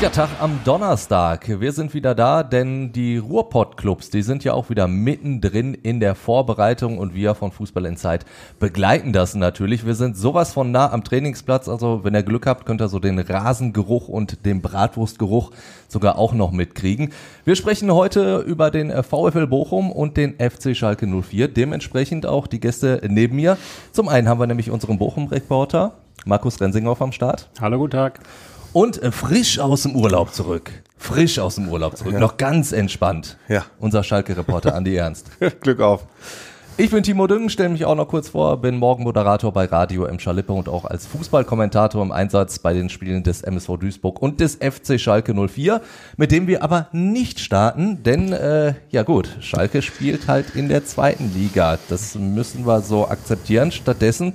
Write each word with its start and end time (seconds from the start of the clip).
Ja, 0.00 0.10
Tag 0.10 0.28
am 0.38 0.60
Donnerstag. 0.64 1.60
Wir 1.60 1.72
sind 1.72 1.92
wieder 1.92 2.14
da, 2.14 2.44
denn 2.44 2.92
die 2.92 3.16
Ruhrpott-Clubs, 3.16 4.10
die 4.10 4.22
sind 4.22 4.44
ja 4.44 4.52
auch 4.52 4.70
wieder 4.70 4.86
mittendrin 4.86 5.74
in 5.74 5.98
der 5.98 6.14
Vorbereitung 6.14 6.98
und 6.98 7.16
wir 7.16 7.34
von 7.34 7.50
Fußball 7.50 7.84
in 7.84 7.96
Zeit 7.96 8.24
begleiten 8.60 9.12
das 9.12 9.34
natürlich. 9.34 9.84
Wir 9.84 9.96
sind 9.96 10.16
sowas 10.16 10.52
von 10.52 10.70
nah 10.70 10.92
am 10.92 11.02
Trainingsplatz, 11.02 11.68
also 11.68 12.04
wenn 12.04 12.14
ihr 12.14 12.22
Glück 12.22 12.46
habt, 12.46 12.64
könnt 12.64 12.80
ihr 12.80 12.86
so 12.86 13.00
den 13.00 13.18
Rasengeruch 13.18 14.06
und 14.06 14.46
den 14.46 14.62
Bratwurstgeruch 14.62 15.50
sogar 15.88 16.16
auch 16.16 16.32
noch 16.32 16.52
mitkriegen. 16.52 17.12
Wir 17.44 17.56
sprechen 17.56 17.92
heute 17.92 18.38
über 18.38 18.70
den 18.70 18.92
VfL 19.02 19.48
Bochum 19.48 19.90
und 19.90 20.16
den 20.16 20.36
FC 20.38 20.76
Schalke 20.76 21.08
04, 21.08 21.48
dementsprechend 21.48 22.24
auch 22.24 22.46
die 22.46 22.60
Gäste 22.60 23.00
neben 23.08 23.34
mir. 23.34 23.58
Zum 23.90 24.08
einen 24.08 24.28
haben 24.28 24.38
wir 24.38 24.46
nämlich 24.46 24.70
unseren 24.70 24.96
Bochum-Reporter, 24.96 25.94
Markus 26.24 26.60
Rensinghoff 26.60 27.02
am 27.02 27.10
Start. 27.10 27.48
Hallo, 27.60 27.78
guten 27.78 27.90
Tag. 27.90 28.20
Und 28.78 29.02
äh, 29.02 29.10
frisch 29.10 29.58
aus 29.58 29.82
dem 29.82 29.96
Urlaub 29.96 30.32
zurück. 30.32 30.70
Frisch 30.96 31.40
aus 31.40 31.56
dem 31.56 31.68
Urlaub 31.68 31.96
zurück. 31.96 32.12
Ja. 32.12 32.20
Noch 32.20 32.36
ganz 32.36 32.70
entspannt. 32.70 33.36
Ja. 33.48 33.64
Unser 33.80 34.04
Schalke-Reporter 34.04 34.72
Andi 34.72 34.94
Ernst. 34.94 35.32
Glück 35.60 35.80
auf. 35.80 36.06
Ich 36.76 36.92
bin 36.92 37.02
Timo 37.02 37.26
Düngen, 37.26 37.50
stelle 37.50 37.70
mich 37.70 37.84
auch 37.84 37.96
noch 37.96 38.06
kurz 38.06 38.28
vor, 38.28 38.56
bin 38.58 38.76
Morgenmoderator 38.76 39.52
bei 39.52 39.64
Radio 39.64 40.04
M. 40.04 40.20
Schalippe 40.20 40.52
und 40.52 40.68
auch 40.68 40.84
als 40.84 41.08
Fußballkommentator 41.08 42.00
im 42.00 42.12
Einsatz 42.12 42.60
bei 42.60 42.72
den 42.72 42.88
Spielen 42.88 43.24
des 43.24 43.42
MSV 43.42 43.78
Duisburg 43.80 44.22
und 44.22 44.38
des 44.38 44.54
FC 44.54 45.00
Schalke 45.00 45.34
04, 45.34 45.80
mit 46.16 46.30
dem 46.30 46.46
wir 46.46 46.62
aber 46.62 46.86
nicht 46.92 47.40
starten, 47.40 48.04
denn 48.04 48.32
äh, 48.32 48.74
ja 48.90 49.02
gut, 49.02 49.38
Schalke 49.40 49.82
spielt 49.82 50.28
halt 50.28 50.54
in 50.54 50.68
der 50.68 50.84
zweiten 50.84 51.34
Liga. 51.34 51.80
Das 51.88 52.14
müssen 52.14 52.64
wir 52.64 52.80
so 52.80 53.08
akzeptieren. 53.08 53.72
Stattdessen 53.72 54.34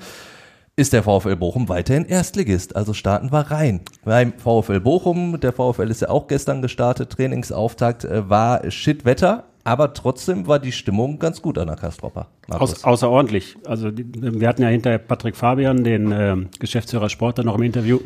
ist 0.76 0.94
der 0.94 1.04
VfL 1.04 1.36
Bochum 1.36 1.70
weiterhin 1.70 2.06
Erstligist. 2.06 2.76
Also 2.76 2.94
starten 2.94 3.32
wir 3.32 3.52
rein. 3.52 3.82
Beim 4.04 4.34
VfL 4.34 4.80
Bochum, 4.80 5.40
der 5.40 5.54
VfL 5.54 5.90
ist 5.90 6.02
ja 6.02 6.10
auch 6.10 6.28
gestern 6.28 6.62
gestartet, 6.62 7.12
Trainingsauftakt 7.12 8.06
äh, 8.06 8.28
war 8.30 8.70
Shitwetter, 8.72 9.44
aber 9.64 9.94
trotzdem 9.94 10.48
war 10.48 10.60
die 10.60 10.72
Stimmung 10.72 11.20
ganz 11.20 11.42
gut 11.42 11.58
an 11.58 11.68
der 11.68 11.76
Kastropper. 11.76 12.28
Aus, 12.50 12.84
außerordentlich. 12.84 13.56
Also 13.66 13.92
wir 13.94 14.48
hatten 14.48 14.64
ja 14.64 14.70
hinter 14.70 14.98
Patrick 14.98 15.36
Fabian, 15.36 15.84
den 15.84 16.12
äh, 16.12 16.36
Geschäftsführer 16.60 17.10
Sport, 17.10 17.38
noch 17.44 17.56
im 17.56 17.64
Interview. 17.64 18.00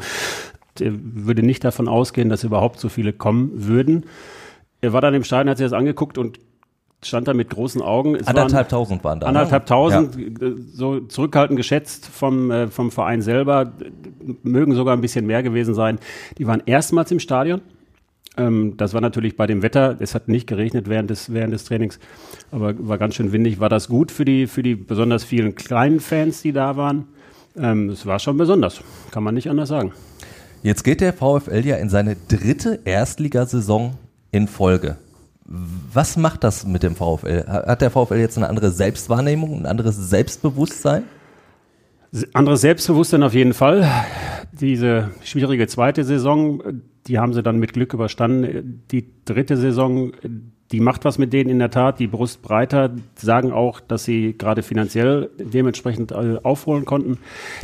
Der 0.80 0.92
würde 0.94 1.44
nicht 1.44 1.64
davon 1.64 1.88
ausgehen, 1.88 2.30
dass 2.30 2.44
überhaupt 2.44 2.80
so 2.80 2.90
viele 2.90 3.14
kommen 3.14 3.52
würden. 3.66 4.06
Er 4.82 4.94
war 4.94 5.02
dann 5.02 5.16
im 5.16 5.23
Stadion, 5.23 5.50
hat 5.50 5.58
sich 5.58 5.66
das 5.66 5.73
angeguckt 5.73 6.18
und 6.18 6.40
stand 7.03 7.28
da 7.28 7.34
mit 7.34 7.50
großen 7.50 7.81
Augen. 7.81 8.16
Es 8.16 8.28
anderthalb 8.28 8.70
tausend 8.70 9.03
waren 9.03 9.20
da. 9.20 9.31
Ne? 9.31 9.40
Anderthalb 9.40 9.66
tausend, 9.66 10.16
ja. 10.16 10.50
so 10.73 11.00
zurückhaltend 11.02 11.58
geschätzt 11.58 12.08
vom, 12.08 12.52
äh, 12.52 12.67
vom 12.67 12.92
Verein 12.92 13.22
selber, 13.22 13.73
mögen 14.44 14.73
sogar 14.76 14.95
ein 14.95 15.02
bisschen 15.02 15.26
mehr 15.26 15.44
gewesen 15.44 15.73
sein. 15.73 16.00
Die 16.38 16.48
waren 16.48 16.64
erstmals 16.66 17.12
im 17.12 17.20
Stadion. 17.20 17.62
Ähm, 18.38 18.76
das 18.78 18.94
war 18.94 19.02
natürlich 19.02 19.36
bei 19.36 19.48
dem 19.48 19.62
Wetter, 19.62 19.98
es 20.00 20.16
hat 20.16 20.28
nicht 20.28 20.48
geregnet 20.48 20.89
während 20.89 21.09
des, 21.09 21.34
während 21.34 21.54
des 21.54 21.66
Trainings, 21.66 22.00
aber 22.52 22.73
war 22.88 22.98
ganz 22.98 23.16
schön 23.16 23.32
windig. 23.32 23.59
War 23.59 23.70
das 23.70 23.88
gut 23.88 24.11
für 24.11 24.26
die, 24.26 24.48
für 24.48 24.64
die 24.64 24.76
besonders 24.76 25.23
vielen 25.23 25.56
kleinen 25.56 26.00
Fans, 26.00 26.42
die 26.42 26.52
da 26.52 26.78
waren? 26.78 27.08
Ähm, 27.56 27.89
es 27.89 28.06
war 28.06 28.20
schon 28.20 28.38
besonders, 28.38 28.82
kann 29.11 29.23
man 29.23 29.34
nicht 29.34 29.50
anders 29.50 29.70
sagen. 29.70 29.92
Jetzt 30.64 30.84
geht 30.84 31.02
der 31.02 31.14
VfL 31.14 31.66
ja 31.66 31.76
in 31.78 31.89
seine 31.89 32.16
dritte 32.28 32.80
Erstligasaison 32.86 33.94
in 34.32 34.48
Folge. 34.48 34.98
Was 35.48 36.17
macht 36.17 36.44
das 36.44 36.66
mit 36.66 36.84
dem 36.84 36.95
VfL? 36.95 37.45
Hat 37.48 37.81
der 37.81 37.90
VfL 37.90 38.16
jetzt 38.16 38.38
eine 38.38 38.50
andere 38.50 38.70
Selbstwahrnehmung, 38.72 39.59
ein 39.59 39.66
anderes 39.66 39.95
Selbstbewusstsein? 39.95 41.04
Anderes 42.34 42.62
Selbstbewusstsein 42.62 43.23
auf 43.23 43.33
jeden 43.33 43.54
Fall. 43.54 43.89
Diese 44.52 45.11
schwierige 45.23 45.67
zweite 45.67 46.04
Saison, 46.04 46.61
die 47.08 47.20
haben 47.20 47.33
sie 47.33 47.44
dann 47.44 47.60
mit 47.60 47.73
Glück 47.73 47.94
überstanden. 47.94 48.83
Die 48.92 49.08
dritte 49.23 49.55
Saison, 49.55 50.11
die 50.72 50.80
macht 50.82 51.05
was 51.05 51.17
mit 51.17 51.32
denen 51.33 51.50
in 51.50 51.60
der 51.60 51.72
Tat, 51.72 52.00
die 52.00 52.08
Brust 52.08 52.42
breiter, 52.42 52.92
sagen 53.16 53.52
auch, 53.52 53.80
dass 53.80 54.04
sie 54.04 54.36
gerade 54.38 54.64
finanziell 54.64 55.30
dementsprechend 55.39 56.11
äh, 56.11 56.38
aufholen 56.44 56.86
konnten. 56.86 57.20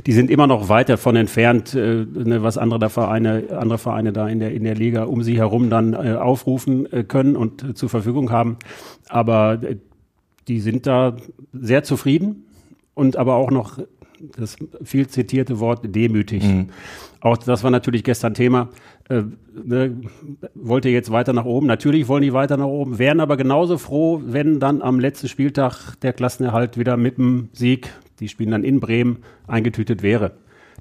Die 0.06 0.14
sind 0.14 0.30
immer 0.30 0.48
noch 0.48 0.70
weit 0.70 0.90
davon 0.90 1.16
entfernt, 1.16 1.74
äh, 1.74 2.06
ne, 2.06 2.44
was 2.44 2.58
andere 2.58 2.90
Vereine, 2.90 3.44
andere 3.58 3.78
Vereine 3.78 4.14
da 4.14 4.28
in 4.28 4.40
der, 4.40 4.54
in 4.54 4.64
der 4.64 4.76
Liga 4.76 5.04
um 5.04 5.24
sie 5.24 5.38
herum 5.38 5.70
dann 5.70 5.94
äh, 5.94 6.14
aufrufen 6.14 6.88
können 7.08 7.36
und 7.36 7.78
zur 7.78 7.90
Verfügung 7.90 8.32
haben. 8.32 8.58
Aber 9.10 9.60
die 10.48 10.60
sind 10.60 10.88
da 10.88 11.16
sehr 11.52 11.84
zufrieden 11.84 12.46
und 12.94 13.18
aber 13.18 13.36
auch 13.36 13.52
noch 13.52 13.80
das 14.38 14.56
viel 14.84 15.08
zitierte 15.08 15.60
Wort 15.60 15.82
demütig. 15.84 16.44
Mhm. 16.44 16.70
Auch 17.22 17.38
das 17.38 17.64
war 17.64 17.72
natürlich 17.72 18.04
gestern 18.04 18.34
Thema. 18.34 18.70
Äh, 19.10 19.24
ne, 19.64 19.96
wollte 20.56 20.90
jetzt 20.90 21.12
weiter 21.12 21.34
nach 21.34 21.46
oben. 21.46 21.68
Natürlich 21.68 22.08
wollen 22.08 22.24
die 22.24 22.34
weiter 22.34 22.58
nach 22.58 22.66
oben, 22.66 23.00
wären 23.00 23.20
aber 23.20 23.38
genauso 23.38 23.78
froh, 23.78 24.22
wenn 24.26 24.60
dann 24.60 24.82
am 24.82 25.00
letzten 25.00 25.28
Spieltag 25.28 25.96
der 26.02 26.14
Klassenerhalt 26.14 26.78
wieder 26.78 26.98
mit 26.98 27.18
dem 27.18 27.50
Sieg, 27.54 27.90
die 28.20 28.30
spielen 28.30 28.52
dann 28.52 28.64
in 28.64 28.80
Bremen, 28.80 29.18
eingetütet 29.48 30.04
wäre. 30.04 30.32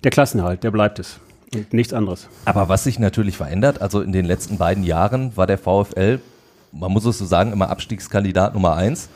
Der 0.04 0.10
Klassenerhalt, 0.10 0.64
der 0.64 0.70
bleibt 0.70 0.98
es. 0.98 1.20
Und 1.54 1.72
nichts 1.72 1.92
anderes. 1.92 2.28
Aber 2.44 2.68
was 2.68 2.84
sich 2.84 2.98
natürlich 2.98 3.36
verändert, 3.36 3.82
also 3.82 4.00
in 4.00 4.12
den 4.12 4.24
letzten 4.24 4.56
beiden 4.56 4.84
Jahren 4.84 5.36
war 5.36 5.46
der 5.46 5.58
VfL, 5.58 6.20
man 6.72 6.90
muss 6.90 7.04
es 7.04 7.18
so 7.18 7.26
sagen, 7.26 7.52
immer 7.52 7.68
Abstiegskandidat 7.68 8.54
Nummer 8.54 8.74
eins 8.74 9.10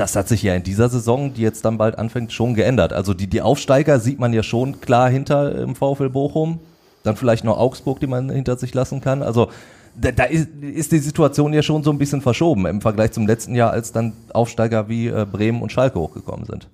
das 0.00 0.16
hat 0.16 0.28
sich 0.28 0.42
ja 0.42 0.54
in 0.54 0.62
dieser 0.62 0.88
Saison, 0.88 1.34
die 1.34 1.42
jetzt 1.42 1.64
dann 1.64 1.78
bald 1.78 1.98
anfängt, 1.98 2.32
schon 2.32 2.54
geändert. 2.54 2.92
Also 2.92 3.14
die, 3.14 3.26
die 3.26 3.42
Aufsteiger 3.42 4.00
sieht 4.00 4.18
man 4.18 4.32
ja 4.32 4.42
schon 4.42 4.80
klar 4.80 5.10
hinter 5.10 5.54
im 5.60 5.74
VfL 5.74 6.10
Bochum. 6.10 6.60
Dann 7.02 7.16
vielleicht 7.16 7.44
noch 7.44 7.58
Augsburg, 7.58 8.00
die 8.00 8.06
man 8.06 8.30
hinter 8.30 8.56
sich 8.56 8.74
lassen 8.74 9.00
kann. 9.00 9.22
Also 9.22 9.50
da, 10.00 10.12
da 10.12 10.24
ist, 10.24 10.48
ist, 10.60 10.92
die 10.92 10.98
Situation 10.98 11.52
ja 11.52 11.62
schon 11.62 11.82
so 11.82 11.90
ein 11.90 11.98
bisschen 11.98 12.20
verschoben 12.20 12.66
im 12.66 12.80
Vergleich 12.80 13.12
zum 13.12 13.26
letzten 13.26 13.54
Jahr, 13.54 13.70
als 13.70 13.92
dann 13.92 14.12
Aufsteiger 14.32 14.88
wie 14.88 15.08
äh, 15.08 15.26
Bremen 15.30 15.62
und 15.62 15.72
Schalke 15.72 15.98
hochgekommen 15.98 16.46
sind. 16.46 16.68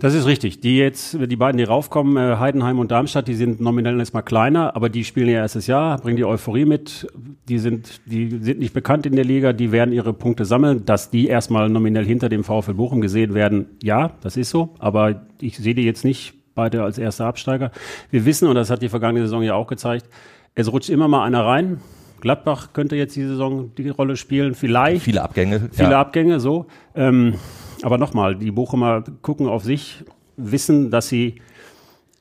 Das 0.00 0.14
ist 0.14 0.26
richtig. 0.26 0.60
Die 0.60 0.78
jetzt, 0.78 1.16
die 1.20 1.36
beiden, 1.36 1.58
die 1.58 1.64
raufkommen, 1.64 2.16
äh, 2.16 2.36
Heidenheim 2.36 2.78
und 2.78 2.90
Darmstadt, 2.90 3.28
die 3.28 3.34
sind 3.34 3.60
nominell 3.60 3.98
erstmal 3.98 4.22
kleiner, 4.22 4.74
aber 4.74 4.88
die 4.88 5.04
spielen 5.04 5.28
ihr 5.28 5.36
erstes 5.36 5.66
Jahr, 5.66 5.98
bringen 5.98 6.16
die 6.16 6.24
Euphorie 6.24 6.64
mit. 6.64 7.06
Die 7.48 7.58
sind, 7.58 8.00
die 8.06 8.38
sind 8.40 8.58
nicht 8.58 8.72
bekannt 8.72 9.06
in 9.06 9.14
der 9.14 9.24
Liga, 9.24 9.52
die 9.52 9.70
werden 9.70 9.92
ihre 9.92 10.12
Punkte 10.12 10.44
sammeln. 10.44 10.84
Dass 10.86 11.10
die 11.10 11.26
erstmal 11.26 11.68
nominell 11.68 12.04
hinter 12.04 12.28
dem 12.28 12.42
VfL 12.42 12.74
Bochum 12.74 13.00
gesehen 13.00 13.34
werden, 13.34 13.66
ja, 13.82 14.12
das 14.22 14.36
ist 14.36 14.50
so. 14.50 14.74
Aber 14.78 15.26
ich 15.40 15.58
sehe 15.58 15.74
die 15.74 15.84
jetzt 15.84 16.04
nicht 16.04 16.34
beide 16.54 16.82
als 16.82 16.98
erster 16.98 17.26
Absteiger. 17.26 17.70
Wir 18.10 18.24
wissen, 18.24 18.48
und 18.48 18.54
das 18.54 18.70
hat 18.70 18.82
die 18.82 18.88
vergangene 18.88 19.26
Saison 19.26 19.42
ja 19.42 19.54
auch 19.54 19.66
gezeigt, 19.66 20.06
es 20.54 20.70
rutscht 20.72 20.90
immer 20.90 21.08
mal 21.08 21.24
einer 21.24 21.44
rein. 21.44 21.80
Gladbach 22.20 22.72
könnte 22.72 22.94
jetzt 22.94 23.16
die 23.16 23.24
Saison 23.24 23.74
die 23.76 23.88
Rolle 23.88 24.16
spielen, 24.16 24.54
vielleicht. 24.54 25.02
Viele 25.02 25.22
Abgänge. 25.22 25.70
Viele 25.72 25.90
ja. 25.90 26.00
Abgänge, 26.00 26.40
so. 26.40 26.66
Ähm, 26.94 27.34
aber 27.82 27.98
nochmal, 27.98 28.36
die 28.36 28.50
Bochumer 28.50 29.04
gucken 29.22 29.48
auf 29.48 29.64
sich, 29.64 30.04
wissen, 30.36 30.90
dass 30.90 31.08
sie, 31.08 31.36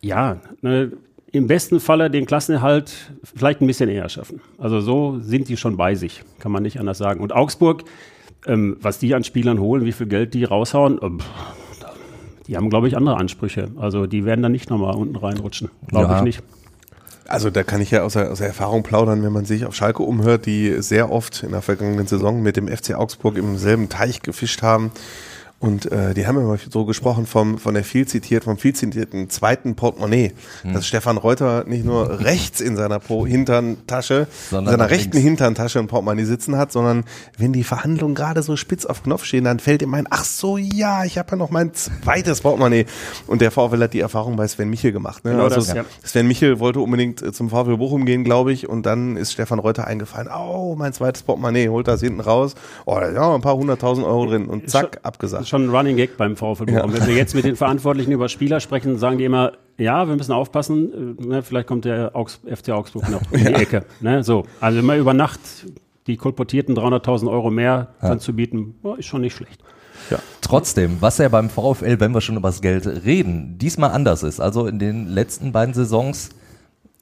ja, 0.01 0.37
ne, 0.61 0.91
im 1.31 1.47
besten 1.47 1.79
Falle 1.79 2.09
den 2.09 2.25
Klassenerhalt 2.25 3.13
vielleicht 3.23 3.61
ein 3.61 3.67
bisschen 3.67 3.89
eher 3.89 4.09
schaffen. 4.09 4.41
Also 4.57 4.81
so 4.81 5.19
sind 5.21 5.47
die 5.47 5.55
schon 5.55 5.77
bei 5.77 5.95
sich, 5.95 6.23
kann 6.39 6.51
man 6.51 6.63
nicht 6.63 6.79
anders 6.79 6.97
sagen. 6.97 7.21
Und 7.21 7.33
Augsburg, 7.33 7.85
ähm, 8.45 8.77
was 8.81 8.99
die 8.99 9.15
an 9.15 9.23
Spielern 9.23 9.59
holen, 9.59 9.85
wie 9.85 9.93
viel 9.93 10.07
Geld 10.07 10.33
die 10.33 10.43
raushauen, 10.43 11.01
äh, 11.01 11.09
die 12.47 12.57
haben, 12.57 12.69
glaube 12.69 12.89
ich, 12.89 12.97
andere 12.97 13.15
Ansprüche. 13.15 13.69
Also 13.77 14.07
die 14.07 14.25
werden 14.25 14.41
dann 14.41 14.51
nicht 14.51 14.69
nochmal 14.69 14.95
unten 14.95 15.15
reinrutschen. 15.15 15.69
Glaube 15.87 16.11
ja. 16.11 16.17
ich 16.17 16.23
nicht. 16.23 16.43
Also 17.27 17.49
da 17.49 17.63
kann 17.63 17.79
ich 17.79 17.91
ja 17.91 18.03
aus, 18.03 18.17
aus 18.17 18.41
Erfahrung 18.41 18.83
plaudern, 18.83 19.23
wenn 19.23 19.31
man 19.31 19.45
sich 19.45 19.65
auf 19.65 19.73
Schalke 19.73 20.03
umhört, 20.03 20.45
die 20.45 20.81
sehr 20.81 21.11
oft 21.11 21.43
in 21.43 21.51
der 21.51 21.61
vergangenen 21.61 22.07
Saison 22.07 22.41
mit 22.41 22.57
dem 22.57 22.67
FC 22.67 22.93
Augsburg 22.95 23.37
im 23.37 23.57
selben 23.57 23.87
Teich 23.87 24.21
gefischt 24.21 24.63
haben. 24.63 24.91
Und 25.61 25.91
äh, 25.91 26.15
die 26.15 26.25
haben 26.25 26.39
immer 26.39 26.57
so 26.71 26.85
gesprochen 26.85 27.27
vom, 27.27 27.59
von 27.59 27.75
der 27.75 27.83
viel 27.83 28.07
zitiert, 28.07 28.45
vom 28.45 28.57
viel 28.57 28.73
zitierten 28.73 29.29
zweiten 29.29 29.75
Portemonnaie, 29.75 30.33
hm. 30.63 30.73
dass 30.73 30.87
Stefan 30.87 31.17
Reuter 31.17 31.65
nicht 31.65 31.85
nur 31.85 32.19
rechts 32.25 32.61
in 32.61 32.75
seiner 32.75 32.97
Pro 32.99 33.27
Hinterntasche, 33.27 34.25
in 34.49 34.65
seiner 34.65 34.89
rechten 34.89 35.11
links. 35.11 35.23
Hinterntasche 35.23 35.77
ein 35.77 35.85
Portemonnaie 35.85 36.25
sitzen 36.25 36.57
hat, 36.57 36.71
sondern 36.71 37.03
wenn 37.37 37.53
die 37.53 37.63
Verhandlungen 37.63 38.15
gerade 38.15 38.41
so 38.41 38.55
spitz 38.55 38.87
auf 38.87 39.03
Knopf 39.03 39.23
stehen, 39.23 39.43
dann 39.43 39.59
fällt 39.59 39.83
ihm 39.83 39.93
ein, 39.93 40.07
ach 40.09 40.23
so, 40.23 40.57
ja, 40.57 41.05
ich 41.05 41.19
habe 41.19 41.29
ja 41.29 41.37
noch 41.37 41.51
mein 41.51 41.75
zweites 41.75 42.41
Portemonnaie. 42.41 42.87
Und 43.27 43.41
der 43.41 43.51
VfL 43.51 43.83
hat 43.83 43.93
die 43.93 43.99
Erfahrung 43.99 44.37
bei 44.37 44.47
Sven 44.47 44.67
Michel 44.67 44.91
gemacht. 44.91 45.23
Ne? 45.25 45.31
Genau 45.31 45.43
also 45.43 45.57
das, 45.57 45.73
ja. 45.73 45.85
Sven 46.03 46.27
Michel 46.27 46.59
wollte 46.59 46.79
unbedingt 46.79 47.21
äh, 47.21 47.31
zum 47.33 47.51
VfL 47.51 47.77
Bochum 47.77 48.07
gehen, 48.07 48.23
glaube 48.23 48.51
ich, 48.51 48.67
und 48.67 48.87
dann 48.87 49.15
ist 49.15 49.33
Stefan 49.33 49.59
Reuter 49.59 49.85
eingefallen, 49.85 50.27
oh, 50.35 50.75
mein 50.75 50.91
zweites 50.91 51.21
Portemonnaie, 51.21 51.69
holt 51.69 51.87
das 51.87 52.01
hinten 52.01 52.19
raus, 52.19 52.55
oh, 52.85 52.95
da 52.95 53.05
sind 53.05 53.15
ja 53.15 53.35
ein 53.35 53.41
paar 53.41 53.55
hunderttausend 53.55 54.07
Euro 54.07 54.25
drin 54.25 54.47
und 54.47 54.67
zack, 54.67 55.01
abgesagt 55.03 55.50
schon 55.51 55.65
ein 55.65 55.69
Running 55.69 55.97
Gag 55.97 56.17
beim 56.17 56.35
VfL 56.35 56.65
Bochum. 56.65 56.73
Ja. 56.73 56.93
Wenn 56.93 57.07
wir 57.07 57.15
jetzt 57.15 57.35
mit 57.35 57.45
den 57.45 57.55
Verantwortlichen 57.57 58.11
über 58.11 58.27
Spieler 58.29 58.59
sprechen, 58.59 58.97
sagen 58.97 59.19
die 59.19 59.25
immer, 59.25 59.51
ja, 59.77 60.07
wir 60.07 60.15
müssen 60.15 60.31
aufpassen, 60.31 61.17
äh, 61.19 61.27
ne, 61.27 61.43
vielleicht 61.43 61.67
kommt 61.67 61.85
der 61.85 62.15
Augs 62.15 62.39
FC 62.45 62.69
Augsburg 62.69 63.09
noch 63.09 63.21
in 63.31 63.45
die 63.45 63.45
ja. 63.51 63.59
Ecke. 63.59 63.85
Ne, 63.99 64.23
so. 64.23 64.45
Also 64.59 64.79
immer 64.79 64.95
über 64.95 65.13
Nacht 65.13 65.39
die 66.07 66.17
kolportierten 66.17 66.75
300.000 66.75 67.29
Euro 67.29 67.51
mehr 67.51 67.89
ja. 68.01 68.09
dann 68.09 68.19
zu 68.19 68.33
bieten, 68.33 68.75
oh, 68.81 68.95
ist 68.95 69.05
schon 69.05 69.21
nicht 69.21 69.35
schlecht. 69.35 69.61
Ja. 70.09 70.17
Trotzdem, 70.41 70.97
was 70.99 71.19
ja 71.19 71.29
beim 71.29 71.49
VfL, 71.49 71.99
wenn 71.99 72.13
wir 72.13 72.21
schon 72.21 72.37
über 72.37 72.49
das 72.49 72.61
Geld 72.61 72.87
reden, 72.87 73.57
diesmal 73.59 73.91
anders 73.91 74.23
ist. 74.23 74.39
Also 74.39 74.65
in 74.65 74.79
den 74.79 75.07
letzten 75.07 75.51
beiden 75.51 75.73
Saisons 75.73 76.31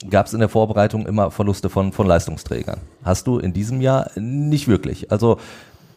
gab 0.09 0.27
es 0.27 0.33
in 0.33 0.39
der 0.39 0.49
Vorbereitung 0.49 1.05
immer 1.05 1.31
Verluste 1.31 1.69
von, 1.69 1.91
von 1.91 2.07
Leistungsträgern. 2.07 2.79
Hast 3.03 3.27
du 3.27 3.39
in 3.39 3.53
diesem 3.53 3.81
Jahr 3.81 4.11
nicht 4.15 4.67
wirklich. 4.67 5.11
Also 5.11 5.37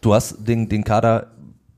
du 0.01 0.13
hast 0.13 0.47
den, 0.47 0.69
den 0.69 0.83
Kader 0.83 1.27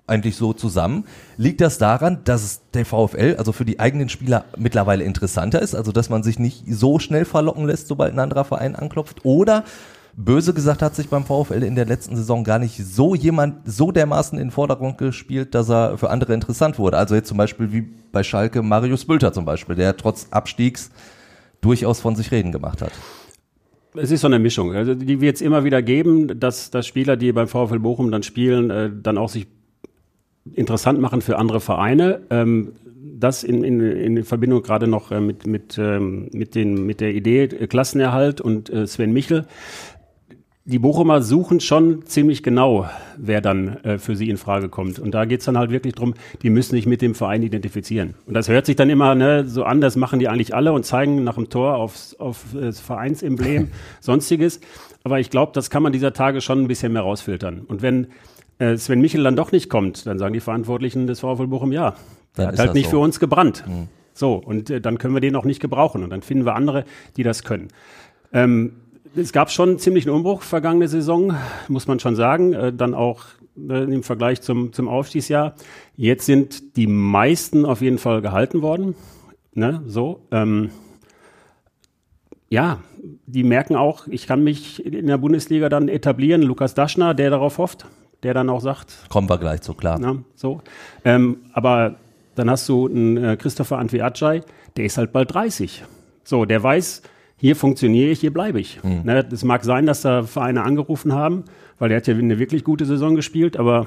eigentlich 0.07 0.35
so 0.35 0.53
zusammen. 0.53 1.05
Liegt 1.37 1.61
das 1.61 1.77
daran, 1.77 2.19
dass 2.23 2.61
der 2.73 2.85
VfL 2.85 3.35
also 3.37 3.51
für 3.51 3.65
die 3.65 3.79
eigenen 3.79 4.09
Spieler 4.09 4.45
mittlerweile 4.57 5.03
interessanter 5.03 5.61
ist, 5.61 5.75
also 5.75 5.91
dass 5.91 6.09
man 6.09 6.23
sich 6.23 6.39
nicht 6.39 6.63
so 6.69 6.99
schnell 6.99 7.25
verlocken 7.25 7.65
lässt, 7.65 7.87
sobald 7.87 8.13
ein 8.13 8.19
anderer 8.19 8.45
Verein 8.45 8.75
anklopft? 8.75 9.25
Oder 9.25 9.63
böse 10.17 10.53
gesagt 10.53 10.81
hat 10.81 10.95
sich 10.95 11.09
beim 11.09 11.25
VfL 11.25 11.63
in 11.63 11.75
der 11.75 11.85
letzten 11.85 12.15
Saison 12.15 12.43
gar 12.43 12.59
nicht 12.59 12.77
so 12.85 13.15
jemand 13.15 13.69
so 13.69 13.91
dermaßen 13.91 14.39
in 14.39 14.51
Vordergrund 14.51 14.97
gespielt, 14.97 15.55
dass 15.55 15.69
er 15.69 15.97
für 15.97 16.09
andere 16.09 16.33
interessant 16.33 16.79
wurde. 16.79 16.97
Also 16.97 17.15
jetzt 17.15 17.27
zum 17.27 17.37
Beispiel 17.37 17.71
wie 17.71 17.81
bei 18.11 18.23
Schalke 18.23 18.61
Marius 18.61 19.05
Bülter 19.05 19.33
zum 19.33 19.45
Beispiel, 19.45 19.75
der 19.75 19.97
trotz 19.97 20.27
Abstiegs 20.31 20.91
durchaus 21.61 21.99
von 21.99 22.15
sich 22.15 22.31
reden 22.31 22.51
gemacht 22.51 22.81
hat. 22.81 22.91
Es 23.95 24.11
ist 24.11 24.21
so 24.21 24.27
eine 24.27 24.39
Mischung. 24.39 24.73
Also 24.73 24.93
die 24.93 25.21
wird 25.21 25.37
es 25.37 25.41
immer 25.41 25.63
wieder 25.63 25.81
geben, 25.81 26.39
dass, 26.39 26.69
dass 26.69 26.85
Spieler, 26.85 27.15
die 27.15 27.31
beim 27.31 27.47
VfL 27.47 27.79
Bochum 27.79 28.11
dann 28.11 28.23
spielen, 28.23 28.69
äh, 28.69 28.91
dann 28.93 29.17
auch 29.17 29.29
sich 29.29 29.47
interessant 30.53 30.99
machen 30.99 31.21
für 31.21 31.37
andere 31.37 31.59
Vereine. 31.59 32.21
Ähm, 32.29 32.73
das 33.17 33.43
in, 33.43 33.63
in, 33.63 33.81
in 33.81 34.23
Verbindung 34.23 34.61
gerade 34.61 34.87
noch 34.87 35.11
äh, 35.11 35.19
mit, 35.19 35.47
mit, 35.47 35.77
ähm, 35.77 36.29
mit, 36.33 36.55
den, 36.55 36.85
mit 36.85 37.01
der 37.01 37.13
Idee 37.13 37.43
äh, 37.43 37.67
Klassenerhalt 37.67 38.41
und 38.41 38.69
äh, 38.69 38.87
Sven 38.87 39.13
Michel. 39.13 39.45
Die 40.67 40.79
Bochumer 40.79 41.21
suchen 41.21 41.59
schon 41.59 42.07
ziemlich 42.07 42.41
genau, 42.41 42.89
wer 43.17 43.39
dann 43.39 43.77
äh, 43.83 43.99
für 43.99 44.15
sie 44.15 44.31
in 44.31 44.37
Frage 44.37 44.67
kommt. 44.67 44.97
Und 44.97 45.11
da 45.11 45.25
geht's 45.25 45.45
dann 45.45 45.59
halt 45.59 45.69
wirklich 45.69 45.93
drum, 45.93 46.15
die 46.41 46.49
müssen 46.49 46.71
sich 46.71 46.87
mit 46.87 47.03
dem 47.03 47.13
Verein 47.13 47.43
identifizieren. 47.43 48.15
Und 48.25 48.33
das 48.33 48.49
hört 48.49 48.65
sich 48.65 48.75
dann 48.75 48.89
immer 48.89 49.13
ne, 49.13 49.47
so 49.47 49.63
an, 49.63 49.79
das 49.79 49.95
machen 49.95 50.19
die 50.19 50.27
eigentlich 50.27 50.55
alle 50.55 50.73
und 50.73 50.83
zeigen 50.83 51.23
nach 51.23 51.35
dem 51.35 51.49
Tor 51.49 51.75
aufs, 51.75 52.15
auf 52.15 52.45
das 52.53 52.79
Vereinsemblem, 52.79 53.69
sonstiges. 54.01 54.59
Aber 55.03 55.19
ich 55.19 55.29
glaube, 55.29 55.51
das 55.53 55.69
kann 55.69 55.83
man 55.83 55.93
dieser 55.93 56.13
Tage 56.13 56.41
schon 56.41 56.61
ein 56.61 56.67
bisschen 56.67 56.93
mehr 56.93 57.03
rausfiltern. 57.03 57.61
Und 57.67 57.83
wenn 57.83 58.07
äh, 58.59 58.77
Sven 58.77 59.01
Michel 59.01 59.23
dann 59.23 59.35
doch 59.35 59.51
nicht 59.51 59.69
kommt, 59.69 60.05
dann 60.05 60.19
sagen 60.19 60.33
die 60.33 60.39
Verantwortlichen 60.39 61.07
des 61.07 61.19
VfL 61.19 61.47
Bochum, 61.47 61.71
ja, 61.71 61.95
der 62.37 62.47
hat 62.47 62.59
halt 62.59 62.73
nicht 62.73 62.85
so. 62.85 62.91
für 62.91 62.99
uns 62.99 63.19
gebrannt. 63.19 63.63
Mhm. 63.67 63.87
So, 64.13 64.35
und 64.35 64.69
äh, 64.69 64.81
dann 64.81 64.97
können 64.97 65.13
wir 65.13 65.21
den 65.21 65.35
auch 65.35 65.45
nicht 65.45 65.59
gebrauchen. 65.59 66.03
Und 66.03 66.09
dann 66.09 66.21
finden 66.21 66.45
wir 66.45 66.55
andere, 66.55 66.85
die 67.17 67.23
das 67.23 67.43
können. 67.43 67.67
Ähm, 68.33 68.73
es 69.15 69.31
gab 69.31 69.51
schon 69.51 69.77
ziemlich 69.79 70.05
einen 70.05 70.15
Umbruch 70.15 70.41
vergangene 70.41 70.87
Saison, 70.87 71.35
muss 71.67 71.87
man 71.87 71.99
schon 71.99 72.15
sagen. 72.15 72.53
Äh, 72.53 72.73
dann 72.73 72.93
auch 72.93 73.25
äh, 73.57 73.83
im 73.83 74.03
Vergleich 74.03 74.41
zum, 74.41 74.73
zum 74.73 74.87
Aufstiegsjahr. 74.87 75.55
Jetzt 75.95 76.25
sind 76.25 76.77
die 76.77 76.87
meisten 76.87 77.65
auf 77.65 77.81
jeden 77.81 77.97
Fall 77.97 78.21
gehalten 78.21 78.61
worden. 78.61 78.95
Ne, 79.53 79.81
so. 79.85 80.21
Ähm, 80.31 80.69
ja, 82.49 82.79
die 83.25 83.43
merken 83.43 83.75
auch, 83.75 84.07
ich 84.07 84.27
kann 84.27 84.43
mich 84.43 84.85
in 84.85 85.07
der 85.07 85.17
Bundesliga 85.17 85.69
dann 85.69 85.87
etablieren. 85.87 86.41
Lukas 86.41 86.73
Daschner, 86.73 87.13
der 87.13 87.29
darauf 87.29 87.57
hofft, 87.57 87.85
der 88.25 88.33
dann 88.33 88.49
auch 88.49 88.59
sagt. 88.59 89.07
Kommen 89.09 89.29
wir 89.29 89.37
gleich 89.37 89.61
zu, 89.61 89.75
klar. 89.75 89.97
Na, 90.01 90.17
so. 90.35 90.61
Ähm, 91.05 91.37
aber 91.53 91.95
dann 92.33 92.49
hast 92.49 92.67
du 92.67 92.87
einen 92.87 93.17
äh, 93.17 93.37
Christopher 93.37 93.77
Antwi-Ajay, 93.77 94.41
der 94.75 94.85
ist 94.85 94.97
halt 94.97 95.13
bald 95.13 95.33
30. 95.33 95.83
So, 96.23 96.45
der 96.45 96.61
weiß, 96.61 97.03
hier 97.37 97.55
funktioniere 97.55 98.09
ich, 98.09 98.19
hier 98.19 98.33
bleibe 98.33 98.59
ich. 98.59 98.83
Mhm. 98.83 99.01
Ne, 99.03 99.23
das 99.23 99.43
mag 99.43 99.63
sein, 99.63 99.85
dass 99.85 100.01
da 100.01 100.23
Vereine 100.23 100.63
angerufen 100.63 101.13
haben, 101.13 101.45
weil 101.77 101.89
der 101.89 101.99
hat 101.99 102.07
ja 102.07 102.15
eine 102.15 102.39
wirklich 102.39 102.63
gute 102.63 102.85
Saison 102.85 103.15
gespielt, 103.15 103.57
aber 103.57 103.85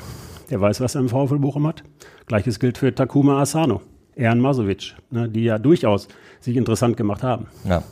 der 0.50 0.60
weiß, 0.60 0.80
was 0.80 0.94
er 0.94 1.00
im 1.00 1.08
VfL 1.08 1.38
Bochum 1.38 1.66
hat. 1.66 1.82
Gleiches 2.26 2.60
gilt 2.60 2.78
für 2.78 2.94
Takuma 2.94 3.40
Asano, 3.40 3.82
Ern 4.14 4.38
Masovic, 4.38 4.94
ne, 5.10 5.28
die 5.28 5.42
ja 5.42 5.58
durchaus 5.58 6.06
sich 6.38 6.56
interessant 6.56 6.96
gemacht 6.96 7.24
haben. 7.24 7.48
Ja. 7.68 7.82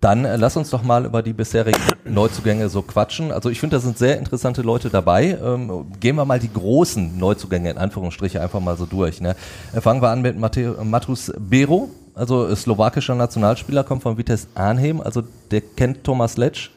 Dann 0.00 0.24
äh, 0.24 0.36
lass 0.36 0.56
uns 0.56 0.70
doch 0.70 0.82
mal 0.82 1.04
über 1.04 1.22
die 1.22 1.32
bisherigen 1.32 1.80
Neuzugänge 2.04 2.68
so 2.68 2.82
quatschen. 2.82 3.32
Also 3.32 3.50
ich 3.50 3.58
finde, 3.58 3.76
da 3.76 3.80
sind 3.80 3.98
sehr 3.98 4.18
interessante 4.18 4.62
Leute 4.62 4.90
dabei. 4.90 5.36
Ähm, 5.42 5.86
gehen 5.98 6.14
wir 6.14 6.24
mal 6.24 6.38
die 6.38 6.52
großen 6.52 7.18
Neuzugänge 7.18 7.70
in 7.70 7.78
Anführungsstriche 7.78 8.40
einfach 8.40 8.60
mal 8.60 8.76
so 8.76 8.86
durch. 8.86 9.20
Ne? 9.20 9.34
Äh, 9.74 9.80
fangen 9.80 10.00
wir 10.00 10.10
an 10.10 10.22
mit 10.22 10.38
Mate 10.38 10.76
Matus 10.84 11.32
Bero, 11.36 11.90
also 12.14 12.54
slowakischer 12.54 13.16
Nationalspieler, 13.16 13.82
kommt 13.82 14.02
von 14.04 14.16
Vitesse 14.16 14.46
Arnhem. 14.54 15.00
Also 15.00 15.24
der 15.50 15.62
kennt 15.62 16.04
Thomas 16.04 16.36
Letsch 16.36 16.70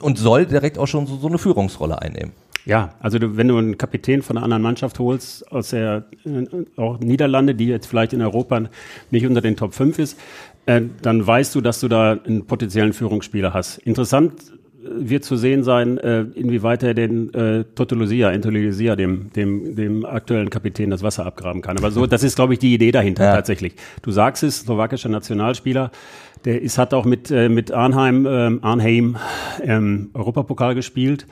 und 0.00 0.16
soll 0.16 0.46
direkt 0.46 0.78
auch 0.78 0.86
schon 0.86 1.08
so, 1.08 1.16
so 1.16 1.26
eine 1.26 1.38
Führungsrolle 1.38 2.00
einnehmen. 2.00 2.32
Ja, 2.66 2.94
also 2.98 3.20
du, 3.20 3.36
wenn 3.36 3.46
du 3.46 3.58
einen 3.58 3.78
Kapitän 3.78 4.22
von 4.22 4.36
einer 4.36 4.44
anderen 4.44 4.62
Mannschaft 4.62 4.98
holst, 4.98 5.50
aus 5.52 5.70
der 5.70 6.04
äh, 6.24 6.44
auch 6.76 6.98
Niederlande, 6.98 7.54
die 7.54 7.66
jetzt 7.66 7.86
vielleicht 7.86 8.12
in 8.12 8.20
Europa 8.20 8.60
nicht 9.10 9.24
unter 9.24 9.40
den 9.40 9.56
Top 9.56 9.72
5 9.72 9.98
ist, 10.00 10.18
äh, 10.66 10.82
dann 11.02 11.26
weißt 11.26 11.54
du, 11.54 11.60
dass 11.60 11.80
du 11.80 11.88
da 11.88 12.12
einen 12.12 12.46
potenziellen 12.46 12.92
Führungsspieler 12.92 13.54
hast. 13.54 13.78
Interessant 13.78 14.32
äh, 14.32 14.88
wird 14.98 15.24
zu 15.24 15.36
sehen 15.36 15.62
sein, 15.62 15.98
äh, 15.98 16.22
inwieweit 16.34 16.82
er 16.82 16.94
den 16.94 17.32
äh, 17.34 17.64
Totolusia, 17.74 18.32
Entolusia, 18.32 18.96
dem, 18.96 19.30
dem, 19.34 19.76
dem 19.76 20.04
aktuellen 20.04 20.50
Kapitän, 20.50 20.90
das 20.90 21.02
Wasser 21.02 21.24
abgraben 21.24 21.62
kann. 21.62 21.78
Aber 21.78 21.90
so, 21.90 22.06
das 22.06 22.22
ist, 22.22 22.36
glaube 22.36 22.54
ich, 22.54 22.58
die 22.58 22.74
Idee 22.74 22.90
dahinter 22.90 23.24
ja. 23.24 23.34
tatsächlich. 23.34 23.74
Du 24.02 24.10
sagst 24.10 24.42
es, 24.42 24.60
slowakischer 24.60 25.08
Nationalspieler, 25.08 25.90
der 26.44 26.60
ist, 26.60 26.78
hat 26.78 26.94
auch 26.94 27.04
mit, 27.04 27.30
äh, 27.30 27.48
mit 27.48 27.72
Arnheim, 27.72 28.26
äh, 28.26 28.58
Arnheim 28.62 29.16
ähm, 29.62 30.10
Europapokal 30.14 30.74
gespielt. 30.74 31.26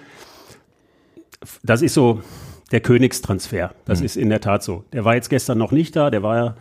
Das 1.62 1.82
ist 1.82 1.94
so 1.94 2.22
der 2.70 2.81
Königstransfer. 2.81 3.75
Das 3.84 4.00
mhm. 4.00 4.06
ist 4.06 4.16
in 4.16 4.28
der 4.31 4.40
Tat 4.40 4.62
so. 4.62 4.84
Der 4.92 5.04
war 5.04 5.14
jetzt 5.14 5.28
gestern 5.28 5.58
noch 5.58 5.72
nicht 5.72 5.96
da, 5.96 6.10
der 6.10 6.22
war 6.22 6.36
ja 6.36 6.56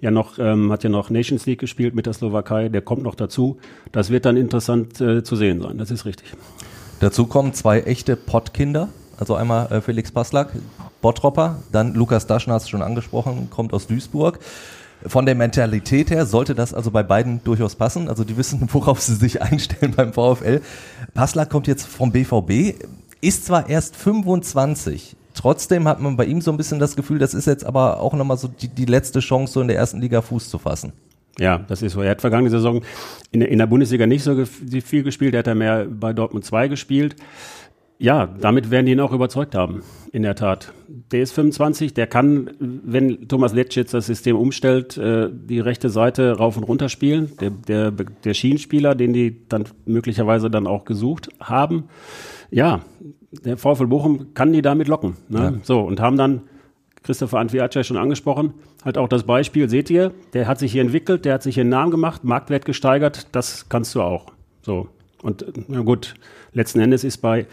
ja 0.00 0.10
noch, 0.10 0.38
ähm, 0.38 0.70
hat 0.72 0.84
ja 0.84 0.90
noch 0.90 1.10
Nations 1.10 1.46
League 1.46 1.60
gespielt 1.60 1.94
mit 1.94 2.06
der 2.06 2.12
Slowakei, 2.12 2.68
der 2.68 2.82
kommt 2.82 3.02
noch 3.02 3.14
dazu. 3.14 3.58
Das 3.92 4.10
wird 4.10 4.24
dann 4.24 4.36
interessant 4.36 5.00
äh, 5.00 5.22
zu 5.22 5.36
sehen 5.36 5.60
sein, 5.60 5.78
das 5.78 5.90
ist 5.90 6.04
richtig. 6.04 6.32
Dazu 7.00 7.26
kommen 7.26 7.52
zwei 7.52 7.80
echte 7.80 8.16
Pottkinder, 8.16 8.88
also 9.18 9.34
einmal 9.34 9.70
äh, 9.70 9.80
Felix 9.80 10.10
Paslak, 10.10 10.50
Bottropper, 11.02 11.62
dann 11.72 11.94
Lukas 11.94 12.26
Daschner, 12.26 12.54
hast 12.54 12.66
du 12.66 12.70
schon 12.70 12.82
angesprochen, 12.82 13.48
kommt 13.50 13.72
aus 13.72 13.86
Duisburg. 13.86 14.38
Von 15.06 15.26
der 15.26 15.34
Mentalität 15.34 16.10
her 16.10 16.24
sollte 16.24 16.54
das 16.54 16.72
also 16.72 16.90
bei 16.90 17.02
beiden 17.02 17.44
durchaus 17.44 17.76
passen. 17.76 18.08
Also 18.08 18.24
die 18.24 18.36
wissen, 18.36 18.66
worauf 18.72 19.00
sie 19.00 19.14
sich 19.14 19.42
einstellen 19.42 19.92
beim 19.94 20.12
VfL. 20.12 20.62
Paslak 21.14 21.50
kommt 21.50 21.66
jetzt 21.66 21.86
vom 21.86 22.12
BVB, 22.12 22.82
ist 23.20 23.46
zwar 23.46 23.68
erst 23.68 23.96
25, 23.96 25.16
Trotzdem 25.36 25.86
hat 25.86 26.00
man 26.00 26.16
bei 26.16 26.24
ihm 26.24 26.40
so 26.40 26.50
ein 26.50 26.56
bisschen 26.56 26.78
das 26.78 26.96
Gefühl, 26.96 27.18
das 27.18 27.34
ist 27.34 27.46
jetzt 27.46 27.64
aber 27.64 28.00
auch 28.00 28.14
nochmal 28.14 28.38
so 28.38 28.48
die, 28.48 28.68
die 28.68 28.86
letzte 28.86 29.20
Chance, 29.20 29.52
so 29.52 29.60
in 29.60 29.68
der 29.68 29.76
ersten 29.76 30.00
Liga 30.00 30.22
Fuß 30.22 30.48
zu 30.48 30.58
fassen. 30.58 30.92
Ja, 31.38 31.58
das 31.58 31.82
ist 31.82 31.92
so. 31.92 32.00
Er 32.00 32.12
hat 32.12 32.22
vergangene 32.22 32.50
Saison 32.50 32.82
in, 33.30 33.42
in 33.42 33.58
der 33.58 33.66
Bundesliga 33.66 34.06
nicht 34.06 34.22
so 34.22 34.44
viel 34.46 35.02
gespielt, 35.02 35.34
er 35.34 35.40
hat 35.40 35.46
ja 35.46 35.54
mehr 35.54 35.86
bei 35.88 36.14
Dortmund 36.14 36.44
2 36.46 36.68
gespielt. 36.68 37.16
Ja, 37.98 38.26
damit 38.26 38.70
werden 38.70 38.86
die 38.86 38.92
ihn 38.92 39.00
auch 39.00 39.12
überzeugt 39.12 39.54
haben, 39.54 39.82
in 40.12 40.22
der 40.22 40.34
Tat. 40.34 40.72
Der 41.12 41.22
ist 41.22 41.32
25, 41.32 41.94
der 41.94 42.06
kann, 42.06 42.50
wenn 42.58 43.26
Thomas 43.26 43.54
Letsch 43.54 43.74
jetzt 43.76 43.94
das 43.94 44.06
System 44.06 44.36
umstellt, 44.36 44.98
äh, 44.98 45.30
die 45.32 45.60
rechte 45.60 45.88
Seite 45.88 46.36
rauf 46.36 46.58
und 46.58 46.64
runter 46.64 46.90
spielen. 46.90 47.32
Der, 47.40 47.50
der, 47.50 47.90
der 47.90 48.34
Schienenspieler, 48.34 48.94
den 48.94 49.14
die 49.14 49.48
dann 49.48 49.64
möglicherweise 49.86 50.50
dann 50.50 50.66
auch 50.66 50.84
gesucht 50.84 51.30
haben. 51.40 51.84
Ja, 52.50 52.80
der 53.44 53.56
VfL 53.56 53.86
Bochum 53.86 54.34
kann 54.34 54.52
die 54.52 54.62
damit 54.62 54.88
locken. 54.88 55.16
Ne? 55.28 55.38
Ja. 55.38 55.52
So, 55.62 55.80
und 55.80 56.00
haben 56.00 56.16
dann, 56.16 56.42
Christopher 57.02 57.38
Antwiatschei 57.38 57.84
schon 57.84 57.96
angesprochen, 57.96 58.54
halt 58.84 58.98
auch 58.98 59.08
das 59.08 59.22
Beispiel, 59.22 59.68
seht 59.68 59.90
ihr, 59.90 60.12
der 60.32 60.48
hat 60.48 60.58
sich 60.58 60.72
hier 60.72 60.82
entwickelt, 60.82 61.24
der 61.24 61.34
hat 61.34 61.42
sich 61.42 61.54
hier 61.54 61.62
einen 61.62 61.70
Namen 61.70 61.92
gemacht, 61.92 62.24
Marktwert 62.24 62.64
gesteigert, 62.64 63.28
das 63.32 63.68
kannst 63.68 63.94
du 63.94 64.02
auch. 64.02 64.32
So. 64.62 64.88
Und 65.22 65.44
na 65.68 65.80
gut, 65.82 66.14
letzten 66.52 66.80
Endes 66.80 67.04
ist 67.04 67.18
bei 67.18 67.46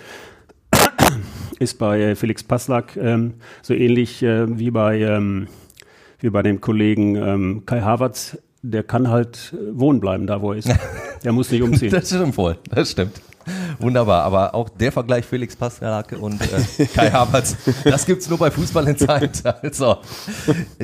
ist 1.59 1.77
bei 1.77 2.15
Felix 2.15 2.43
Passlack 2.43 2.97
ähm, 2.97 3.35
so 3.61 3.73
ähnlich 3.73 4.23
äh, 4.23 4.57
wie 4.57 4.71
bei 4.71 4.99
ähm, 5.01 5.47
wie 6.19 6.29
bei 6.29 6.41
dem 6.41 6.61
Kollegen 6.61 7.15
ähm, 7.15 7.63
Kai 7.65 7.81
Havertz, 7.81 8.37
der 8.63 8.83
kann 8.83 9.09
halt 9.09 9.53
äh, 9.53 9.77
wohnen 9.77 9.99
bleiben, 9.99 10.25
da 10.25 10.41
wo 10.41 10.53
er 10.53 10.57
ist. 10.57 10.69
Der 11.23 11.31
muss 11.31 11.49
nicht 11.51 11.61
umziehen. 11.61 11.89
das 11.89 12.07
stimmt 12.07 12.35
wohl, 12.35 12.57
das 12.69 12.91
stimmt. 12.91 13.21
Wunderbar, 13.79 14.23
aber 14.23 14.55
auch 14.55 14.69
der 14.69 14.91
Vergleich 14.91 15.25
Felix 15.25 15.55
Paskalake 15.55 16.17
und 16.17 16.41
äh, 16.41 16.85
Kai 16.85 17.11
Havertz, 17.11 17.55
das 17.83 18.05
gibt's 18.05 18.29
nur 18.29 18.37
bei 18.37 18.51
Fußball 18.51 18.87
in 18.87 18.97
Zeit. 18.97 19.43
Also, 19.63 19.97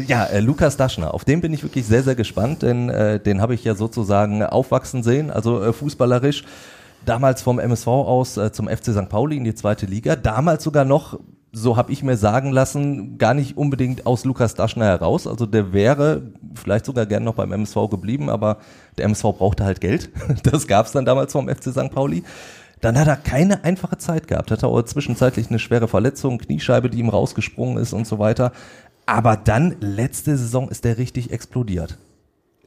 ja, 0.07 0.25
äh, 0.25 0.39
Lukas 0.39 0.77
Daschner, 0.77 1.13
auf 1.13 1.25
den 1.25 1.41
bin 1.41 1.53
ich 1.53 1.63
wirklich 1.63 1.85
sehr, 1.85 2.03
sehr 2.03 2.15
gespannt, 2.15 2.61
denn 2.61 2.89
äh, 2.89 3.19
den 3.19 3.41
habe 3.41 3.53
ich 3.53 3.63
ja 3.63 3.75
sozusagen 3.75 4.43
aufwachsen 4.43 5.03
sehen, 5.03 5.31
also 5.31 5.61
äh, 5.61 5.73
fußballerisch. 5.73 6.43
Damals 7.05 7.41
vom 7.41 7.59
MSV 7.59 7.87
aus 7.87 8.37
äh, 8.37 8.51
zum 8.51 8.67
FC 8.67 8.91
St. 8.91 9.09
Pauli 9.09 9.37
in 9.37 9.43
die 9.43 9.55
zweite 9.55 9.85
Liga, 9.85 10.15
damals 10.15 10.63
sogar 10.63 10.85
noch 10.85 11.19
so 11.51 11.77
habe 11.77 11.91
ich 11.91 12.03
mir 12.03 12.17
sagen 12.17 12.51
lassen, 12.51 13.17
gar 13.17 13.33
nicht 13.33 13.57
unbedingt 13.57 14.05
aus 14.05 14.23
Lukas 14.25 14.53
Daschner 14.53 14.85
heraus. 14.85 15.25
Also 15.25 15.45
der 15.45 15.73
wäre 15.73 16.21
vielleicht 16.59 16.85
sogar 16.85 17.05
gern 17.05 17.23
noch 17.23 17.35
beim 17.35 17.51
MSV 17.51 17.89
geblieben, 17.89 18.29
aber 18.29 18.57
der 18.97 19.05
MSV 19.05 19.23
brauchte 19.37 19.65
halt 19.65 19.81
Geld. 19.81 20.09
Das 20.43 20.67
gab 20.67 20.85
es 20.85 20.91
dann 20.91 21.05
damals 21.05 21.31
vom 21.31 21.47
FC 21.47 21.71
St. 21.71 21.91
Pauli. 21.91 22.23
Dann 22.81 22.97
hat 22.97 23.07
er 23.07 23.17
keine 23.17 23.63
einfache 23.63 23.97
Zeit 23.97 24.27
gehabt. 24.27 24.51
Hat 24.51 24.63
er 24.63 24.69
auch 24.69 24.81
zwischenzeitlich 24.83 25.49
eine 25.49 25.59
schwere 25.59 25.87
Verletzung, 25.87 26.37
Kniescheibe, 26.37 26.89
die 26.89 26.99
ihm 26.99 27.09
rausgesprungen 27.09 27.77
ist 27.77 27.93
und 27.93 28.07
so 28.07 28.19
weiter. 28.19 28.51
Aber 29.05 29.35
dann, 29.35 29.75
letzte 29.79 30.37
Saison, 30.37 30.69
ist 30.69 30.85
der 30.85 30.97
richtig 30.97 31.31
explodiert. 31.31 31.97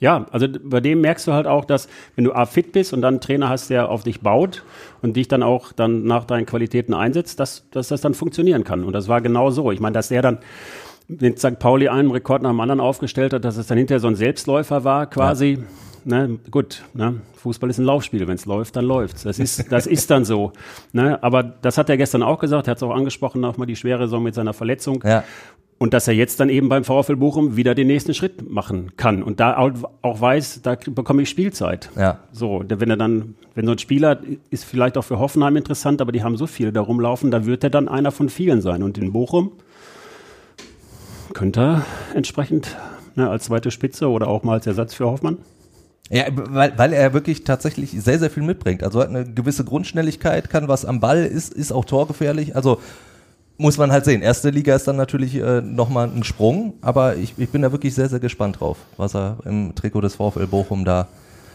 Ja, 0.02 0.26
also 0.32 0.48
bei 0.64 0.80
dem 0.80 1.00
merkst 1.00 1.28
du 1.28 1.32
halt 1.32 1.46
auch, 1.46 1.64
dass 1.64 1.88
wenn 2.16 2.24
du 2.24 2.32
A 2.32 2.44
fit 2.44 2.72
bist 2.72 2.92
und 2.92 3.02
dann 3.02 3.14
einen 3.14 3.20
Trainer 3.20 3.48
hast, 3.48 3.70
der 3.70 3.88
auf 3.88 4.02
dich 4.02 4.20
baut 4.20 4.64
und 5.00 5.14
dich 5.16 5.28
dann 5.28 5.44
auch 5.44 5.70
dann 5.70 6.02
nach 6.02 6.24
deinen 6.24 6.44
Qualitäten 6.44 6.92
einsetzt, 6.92 7.38
dass, 7.38 7.70
dass 7.70 7.86
das 7.86 8.00
dann 8.00 8.12
funktionieren 8.12 8.64
kann. 8.64 8.82
Und 8.82 8.94
das 8.94 9.06
war 9.06 9.20
genau 9.20 9.50
so. 9.50 9.70
Ich 9.70 9.78
meine, 9.78 9.94
dass 9.94 10.08
der 10.08 10.20
dann 10.20 10.38
mit 11.20 11.38
St. 11.38 11.58
Pauli 11.58 11.88
einen 11.88 12.10
Rekord 12.10 12.42
nach 12.42 12.50
dem 12.50 12.60
anderen 12.60 12.80
aufgestellt 12.80 13.32
hat, 13.32 13.44
dass 13.44 13.56
es 13.56 13.66
dann 13.66 13.78
hinterher 13.78 14.00
so 14.00 14.08
ein 14.08 14.14
Selbstläufer 14.16 14.84
war 14.84 15.06
quasi. 15.06 15.58
Ja. 15.60 15.66
Ne, 16.04 16.38
gut, 16.50 16.82
ne, 16.94 17.20
Fußball 17.36 17.70
ist 17.70 17.78
ein 17.78 17.84
Laufspiel. 17.84 18.26
Wenn 18.26 18.34
es 18.34 18.44
läuft, 18.44 18.76
dann 18.76 18.84
läuft's. 18.84 19.22
Das 19.22 19.38
ist, 19.38 19.70
das 19.70 19.86
ist 19.86 20.10
dann 20.10 20.24
so. 20.24 20.52
Ne, 20.92 21.22
aber 21.22 21.42
das 21.42 21.78
hat 21.78 21.88
er 21.88 21.96
gestern 21.96 22.22
auch 22.22 22.40
gesagt. 22.40 22.66
Er 22.66 22.72
hat 22.72 22.78
es 22.78 22.82
auch 22.82 22.94
angesprochen, 22.94 23.40
nochmal 23.40 23.66
die 23.66 23.76
schwere 23.76 24.04
Saison 24.04 24.22
mit 24.22 24.34
seiner 24.34 24.52
Verletzung. 24.52 25.02
Ja. 25.06 25.22
Und 25.78 25.94
dass 25.94 26.06
er 26.06 26.14
jetzt 26.14 26.38
dann 26.38 26.48
eben 26.48 26.68
beim 26.68 26.84
VfL 26.84 27.16
Bochum 27.16 27.56
wieder 27.56 27.74
den 27.74 27.88
nächsten 27.88 28.14
Schritt 28.14 28.48
machen 28.48 28.92
kann 28.96 29.20
und 29.22 29.40
da 29.40 29.56
auch 30.02 30.20
weiß, 30.20 30.62
da 30.62 30.76
bekomme 30.76 31.22
ich 31.22 31.28
Spielzeit. 31.28 31.90
Ja. 31.96 32.20
So, 32.30 32.62
wenn 32.68 32.88
er 32.88 32.96
dann, 32.96 33.34
wenn 33.56 33.66
so 33.66 33.72
ein 33.72 33.78
Spieler 33.78 34.20
ist 34.50 34.64
vielleicht 34.64 34.96
auch 34.96 35.02
für 35.02 35.18
Hoffenheim 35.18 35.56
interessant, 35.56 36.00
aber 36.00 36.12
die 36.12 36.22
haben 36.22 36.36
so 36.36 36.46
viele 36.46 36.72
da 36.72 36.80
rumlaufen, 36.80 37.32
da 37.32 37.46
wird 37.46 37.64
er 37.64 37.70
dann 37.70 37.88
einer 37.88 38.12
von 38.12 38.28
vielen 38.28 38.60
sein. 38.60 38.84
Und 38.84 38.96
in 38.96 39.12
Bochum 39.12 39.52
könnte 41.34 41.60
er 41.60 41.86
entsprechend 42.14 42.76
ne, 43.14 43.28
als 43.28 43.44
zweite 43.44 43.70
Spitze 43.70 44.08
oder 44.08 44.28
auch 44.28 44.42
mal 44.42 44.54
als 44.54 44.66
Ersatz 44.66 44.94
für 44.94 45.06
Hoffmann. 45.06 45.38
Ja, 46.10 46.24
weil, 46.30 46.76
weil 46.76 46.92
er 46.92 47.14
wirklich 47.14 47.44
tatsächlich 47.44 47.90
sehr, 47.92 48.18
sehr 48.18 48.30
viel 48.30 48.42
mitbringt. 48.42 48.82
Also 48.82 49.00
hat 49.00 49.08
eine 49.08 49.24
gewisse 49.24 49.64
Grundschnelligkeit, 49.64 50.50
kann 50.50 50.68
was 50.68 50.84
am 50.84 51.00
Ball, 51.00 51.24
ist, 51.24 51.54
ist 51.54 51.72
auch 51.72 51.84
torgefährlich. 51.84 52.54
Also 52.54 52.80
muss 53.56 53.78
man 53.78 53.92
halt 53.92 54.04
sehen. 54.04 54.22
Erste 54.22 54.50
Liga 54.50 54.74
ist 54.74 54.86
dann 54.88 54.96
natürlich 54.96 55.36
äh, 55.36 55.62
nochmal 55.62 56.08
ein 56.08 56.24
Sprung, 56.24 56.74
aber 56.82 57.16
ich, 57.16 57.34
ich 57.38 57.48
bin 57.48 57.62
da 57.62 57.72
wirklich 57.72 57.94
sehr, 57.94 58.08
sehr 58.08 58.20
gespannt 58.20 58.60
drauf, 58.60 58.78
was 58.96 59.14
er 59.14 59.38
im 59.44 59.74
Trikot 59.74 60.00
des 60.00 60.16
VfL 60.16 60.46
Bochum 60.46 60.84
da 60.84 61.08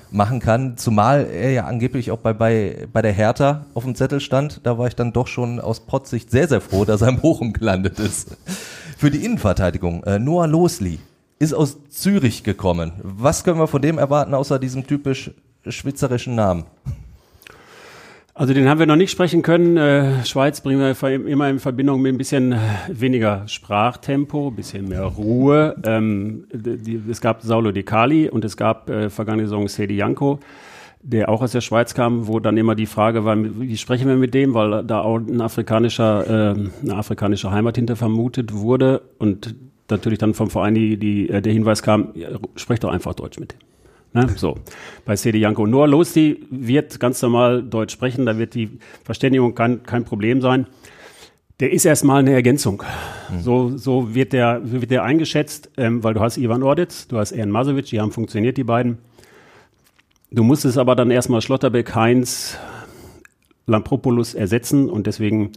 machen 0.10 0.40
kann. 0.40 0.78
Zumal 0.78 1.28
er 1.32 1.52
ja 1.52 1.66
angeblich 1.66 2.12
auch 2.12 2.20
bei, 2.20 2.34
bei, 2.34 2.88
bei 2.94 3.02
der 3.02 3.12
Hertha 3.12 3.66
auf 3.74 3.84
dem 3.84 3.96
Zettel 3.96 4.22
stand. 4.22 4.62
Da 4.64 4.78
war 4.78 4.88
ich 4.88 4.96
dann 4.96 5.14
doch 5.14 5.28
schon 5.28 5.60
aus 5.60 5.82
Pottsicht 5.82 6.32
sehr, 6.32 6.48
sehr 6.48 6.62
froh, 6.62 6.86
dass 6.86 7.02
er 7.02 7.10
in 7.10 7.20
Bochum 7.20 7.54
gelandet 7.54 8.00
ist. 8.00 8.38
Für 8.98 9.12
die 9.12 9.24
Innenverteidigung, 9.24 10.04
äh, 10.06 10.18
Noah 10.18 10.48
Losli 10.48 10.98
ist 11.38 11.54
aus 11.54 11.78
Zürich 11.90 12.44
gekommen. 12.44 12.94
Was 13.04 13.44
können 13.44 13.60
wir 13.60 13.68
von 13.68 13.80
dem 13.80 14.00
erwarten, 14.00 14.34
außer 14.34 14.58
diesem 14.58 14.88
typisch 14.88 15.30
schwitzerischen 15.68 16.34
Namen? 16.34 16.64
Also 18.34 18.56
den 18.56 18.68
haben 18.68 18.80
wir 18.80 18.88
noch 18.88 18.96
nicht 18.96 19.12
sprechen 19.12 19.44
können. 19.44 19.78
Äh, 19.78 20.26
Schweiz 20.26 20.62
bringen 20.62 20.80
wir 20.80 21.28
immer 21.28 21.48
in 21.48 21.60
Verbindung 21.60 22.02
mit 22.02 22.16
ein 22.16 22.18
bisschen 22.18 22.56
weniger 22.88 23.48
Sprachtempo, 23.48 24.48
ein 24.48 24.56
bisschen 24.56 24.88
mehr 24.88 25.04
Ruhe. 25.04 25.76
Ähm, 25.86 26.46
die, 26.52 27.00
es 27.08 27.22
gab 27.22 27.44
Saulo 27.44 27.72
De 27.72 27.84
Cali 27.84 28.28
und 28.30 28.44
es 28.46 28.58
gab 28.58 28.90
äh, 28.90 29.12
vergangene 29.12 29.48
Saison 29.48 29.68
Sedi 29.68 29.96
Janko, 29.96 30.40
der 31.08 31.30
auch 31.30 31.42
aus 31.42 31.54
der 31.54 31.62
Schweiz 31.62 31.94
kam, 31.94 32.28
wo 32.28 32.42
dann 32.42 32.58
immer 32.58 32.76
die 32.76 32.86
Frage 32.86 33.24
war, 33.24 33.38
wie 33.38 33.78
sprechen 33.78 34.10
wir 34.10 34.18
mit 34.18 34.34
dem, 34.34 34.54
weil 34.54 34.84
da 34.84 35.00
auch 35.00 35.16
ein 35.16 35.40
afrikanischer, 35.40 36.28
äh, 36.28 36.70
eine 36.84 36.96
afrikanische 36.96 37.50
Heimat 37.50 37.78
hinter 37.78 37.96
vermutet 37.96 38.54
wurde 38.54 39.02
und 39.18 39.56
natürlich 39.90 40.20
dann 40.20 40.34
vom 40.34 40.50
Verein 40.50 40.76
die, 40.76 40.98
die, 40.98 41.30
äh, 41.30 41.42
der 41.42 41.54
Hinweis 41.54 41.82
kam, 41.82 42.10
ja, 42.14 42.28
sprecht 42.58 42.84
doch 42.84 42.92
einfach 42.92 43.14
Deutsch 43.14 43.40
mit. 43.40 43.56
Ne? 44.12 44.28
So, 44.36 44.58
bei 45.06 45.16
Sedi 45.16 45.40
Janko. 45.40 45.66
Noah 45.66 45.88
Losti 45.88 46.46
wird 46.50 47.00
ganz 47.00 47.22
normal 47.22 47.64
Deutsch 47.64 47.94
sprechen, 47.94 48.26
da 48.26 48.38
wird 48.38 48.54
die 48.54 48.78
Verständigung 49.06 49.56
kein, 49.56 49.84
kein 49.84 50.04
Problem 50.04 50.42
sein. 50.42 50.68
Der 51.62 51.72
ist 51.72 51.86
erstmal 51.86 52.20
eine 52.20 52.34
Ergänzung. 52.34 52.84
Mhm. 53.32 53.42
So, 53.42 53.78
so 53.78 54.14
wird 54.14 54.34
der, 54.34 54.60
wird 54.62 54.92
der 54.92 55.04
eingeschätzt, 55.04 55.72
ähm, 55.78 56.04
weil 56.04 56.14
du 56.14 56.20
hast 56.20 56.38
Ivan 56.38 56.64
Orditz, 56.64 57.08
du 57.08 57.18
hast 57.18 57.32
Ern 57.32 57.50
Masovic, 57.50 57.86
die 57.86 58.02
haben 58.02 58.12
funktioniert, 58.12 58.58
die 58.58 58.66
beiden. 58.66 58.98
Du 60.30 60.44
musstest 60.44 60.78
aber 60.78 60.96
dann 60.96 61.10
erstmal 61.10 61.42
Schlotterbeck, 61.42 61.96
Heinz, 61.96 62.58
Lampropoulos 63.66 64.34
ersetzen 64.34 64.90
und 64.90 65.08
deswegen 65.08 65.54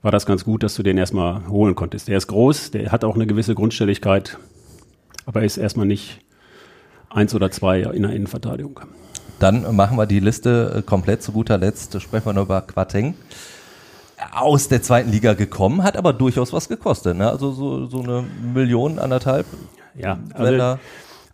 war 0.00 0.12
das 0.12 0.24
ganz 0.24 0.44
gut, 0.44 0.62
dass 0.62 0.74
du 0.74 0.82
den 0.82 0.96
erstmal 0.96 1.46
holen 1.48 1.74
konntest. 1.74 2.08
Der 2.08 2.16
ist 2.16 2.26
groß, 2.28 2.70
der 2.70 2.90
hat 2.90 3.04
auch 3.04 3.14
eine 3.16 3.26
gewisse 3.26 3.54
Grundstelligkeit, 3.54 4.38
aber 5.26 5.40
er 5.40 5.46
ist 5.46 5.58
erstmal 5.58 5.86
nicht 5.86 6.20
eins 7.10 7.34
oder 7.34 7.50
zwei 7.50 7.80
in 7.80 8.02
der 8.02 8.12
Innenverteidigung. 8.12 8.80
Dann 9.40 9.76
machen 9.76 9.98
wir 9.98 10.06
die 10.06 10.20
Liste 10.20 10.76
äh, 10.78 10.82
komplett 10.82 11.22
zu 11.22 11.32
guter 11.32 11.58
Letzt. 11.58 12.00
Sprechen 12.00 12.26
wir 12.26 12.32
noch 12.32 12.44
über 12.44 12.62
Quateng. 12.62 13.14
Aus 14.32 14.68
der 14.68 14.82
zweiten 14.82 15.10
Liga 15.10 15.34
gekommen, 15.34 15.82
hat 15.82 15.96
aber 15.96 16.12
durchaus 16.12 16.52
was 16.52 16.68
gekostet. 16.68 17.16
Ne? 17.16 17.28
Also 17.28 17.52
so, 17.52 17.86
so 17.86 18.00
eine 18.00 18.24
Million, 18.54 18.98
anderthalb. 18.98 19.46
Ja, 19.96 20.18
also, 20.32 20.78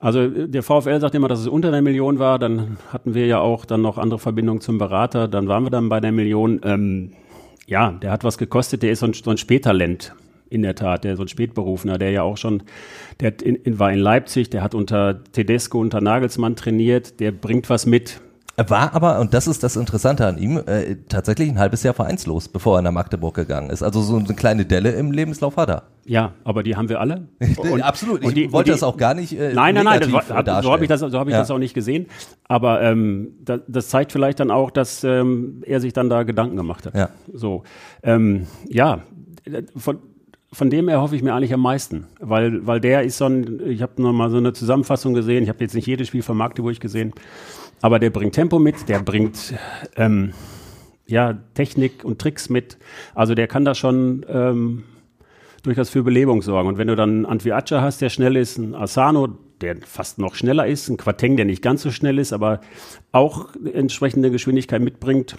also 0.01 0.27
der 0.29 0.63
VfL 0.63 0.99
sagt 0.99 1.15
immer, 1.15 1.29
dass 1.29 1.41
es 1.41 1.47
unter 1.47 1.71
der 1.71 1.83
Million 1.83 2.19
war. 2.19 2.39
Dann 2.39 2.79
hatten 2.91 3.15
wir 3.15 3.27
ja 3.27 3.39
auch 3.39 3.67
dann 3.67 3.83
noch 3.83 3.99
andere 3.99 4.19
Verbindungen 4.19 4.63
zum 4.63 4.79
Berater. 4.79 5.29
Dann 5.29 5.47
waren 5.47 5.65
wir 5.65 5.71
dann 5.71 5.91
bei 5.91 6.01
der 6.01 6.11
Million. 6.11 6.61
Ähm, 6.65 7.13
ja, 7.67 7.93
der 7.93 8.11
hat 8.11 8.25
was 8.25 8.39
gekostet. 8.39 8.83
Der 8.83 8.93
ist 8.93 9.01
so 9.01 9.07
ein, 9.07 9.13
so 9.13 9.31
ein 9.31 9.37
Spättalent 9.37 10.15
in 10.49 10.63
der 10.63 10.75
Tat, 10.75 11.05
der 11.05 11.17
so 11.17 11.23
ein 11.23 11.29
Spätberufener, 11.29 11.99
der 11.99 12.11
ja 12.11 12.23
auch 12.23 12.39
schon, 12.39 12.63
der 13.21 13.41
in, 13.43 13.57
in, 13.57 13.79
war 13.79 13.93
in 13.93 13.99
Leipzig, 13.99 14.49
der 14.51 14.63
hat 14.63 14.75
unter 14.75 15.23
Tedesco, 15.33 15.79
unter 15.79 16.01
Nagelsmann 16.01 16.57
trainiert, 16.57 17.21
der 17.21 17.31
bringt 17.31 17.71
was 17.71 17.85
mit. 17.87 18.21
Er 18.61 18.69
war 18.69 18.93
aber, 18.93 19.21
und 19.21 19.33
das 19.33 19.47
ist 19.47 19.63
das 19.63 19.75
Interessante 19.77 20.27
an 20.27 20.37
ihm, 20.37 20.59
äh, 20.59 20.97
tatsächlich 21.09 21.49
ein 21.49 21.59
halbes 21.59 21.83
Jahr 21.83 21.95
vereinslos, 21.95 22.47
bevor 22.47 22.77
er 22.77 22.83
nach 22.83 22.93
Magdeburg 22.93 23.35
gegangen 23.35 23.71
ist. 23.71 23.83
Also 23.83 24.03
so 24.03 24.19
eine 24.19 24.35
kleine 24.35 24.67
Delle 24.67 24.91
im 24.91 25.13
Lebenslauf 25.13 25.57
hat 25.57 25.71
er. 25.71 25.85
Ja, 26.05 26.35
aber 26.45 26.63
die 26.63 26.77
haben 26.77 26.91
wir 26.91 27.01
alle. 27.01 27.29
Und, 27.57 27.81
Absolut. 27.81 28.23
Ich 28.23 28.35
die, 28.35 28.53
wollte 28.53 28.67
die, 28.67 28.73
das 28.73 28.83
auch 28.83 28.99
gar 28.99 29.15
nicht. 29.15 29.33
Äh, 29.33 29.55
nein, 29.55 29.75
nein, 29.75 29.85
nein. 29.85 30.01
Das 30.01 30.13
war, 30.13 30.63
so 30.63 30.73
habe 30.73 30.85
ich 30.85 30.91
das, 30.91 31.01
so 31.01 31.19
hab 31.19 31.27
ich 31.27 31.33
ja. 31.33 31.39
das 31.39 31.51
auch 31.51 31.57
nicht 31.57 31.73
gesehen. 31.73 32.05
Aber 32.49 32.83
ähm, 32.83 33.31
das, 33.41 33.63
das 33.67 33.89
zeigt 33.89 34.13
vielleicht 34.13 34.41
dann 34.41 34.51
auch, 34.51 34.71
dass 34.71 35.05
ähm, 35.05 35.63
er 35.65 35.81
sich 35.81 35.95
dann 35.95 36.11
da 36.11 36.25
Gedanken 36.25 36.59
gemacht 36.59 36.85
hat. 36.85 36.95
Ja. 36.95 37.09
So, 37.33 37.63
ähm, 38.03 38.47
ja. 38.69 39.01
Von, 39.75 40.01
von 40.53 40.69
dem 40.69 40.89
erhoffe 40.89 41.17
ich 41.17 41.23
mir 41.23 41.33
eigentlich 41.33 41.55
am 41.55 41.63
meisten, 41.63 42.09
weil, 42.19 42.67
weil 42.67 42.79
der 42.79 43.05
ist 43.05 43.17
so 43.17 43.25
ein, 43.25 43.59
ich 43.67 43.81
habe 43.81 44.03
noch 44.03 44.13
mal 44.13 44.29
so 44.29 44.37
eine 44.37 44.53
Zusammenfassung 44.53 45.15
gesehen, 45.15 45.45
ich 45.45 45.49
habe 45.49 45.61
jetzt 45.61 45.75
nicht 45.75 45.87
jedes 45.87 46.09
Spiel 46.09 46.23
von 46.23 46.37
Magdeburg 46.37 46.79
gesehen, 46.79 47.15
aber 47.81 47.99
der 47.99 48.11
bringt 48.11 48.35
Tempo 48.35 48.59
mit, 48.59 48.89
der 48.89 49.01
bringt 49.01 49.55
ähm, 49.97 50.33
ja, 51.07 51.39
Technik 51.55 52.05
und 52.05 52.21
Tricks 52.21 52.49
mit, 52.49 52.79
also 53.15 53.35
der 53.35 53.49
kann 53.49 53.65
da 53.65 53.75
schon 53.75 54.25
ähm, 54.29 54.85
durchaus 55.63 55.91
für 55.91 56.03
Belebung 56.03 56.43
sorgen. 56.43 56.69
Und 56.69 56.79
wenn 56.79 56.89
du 56.89 56.97
dann 56.97 57.27
Antwi 57.27 57.53
Acha 57.53 57.81
hast, 57.81 58.01
der 58.01 58.09
schnell 58.09 58.37
ist, 58.37 58.59
ein 58.59 58.75
Asano, 58.75 59.29
der 59.61 59.77
fast 59.85 60.19
noch 60.19 60.35
schneller 60.35 60.67
ist, 60.67 60.89
ein 60.89 60.97
Quateng, 60.97 61.37
der 61.37 61.45
nicht 61.45 61.63
ganz 61.63 61.83
so 61.83 61.91
schnell 61.91 62.19
ist, 62.19 62.33
aber 62.33 62.61
auch 63.13 63.49
entsprechende 63.73 64.31
Geschwindigkeit 64.31 64.81
mitbringt, 64.81 65.37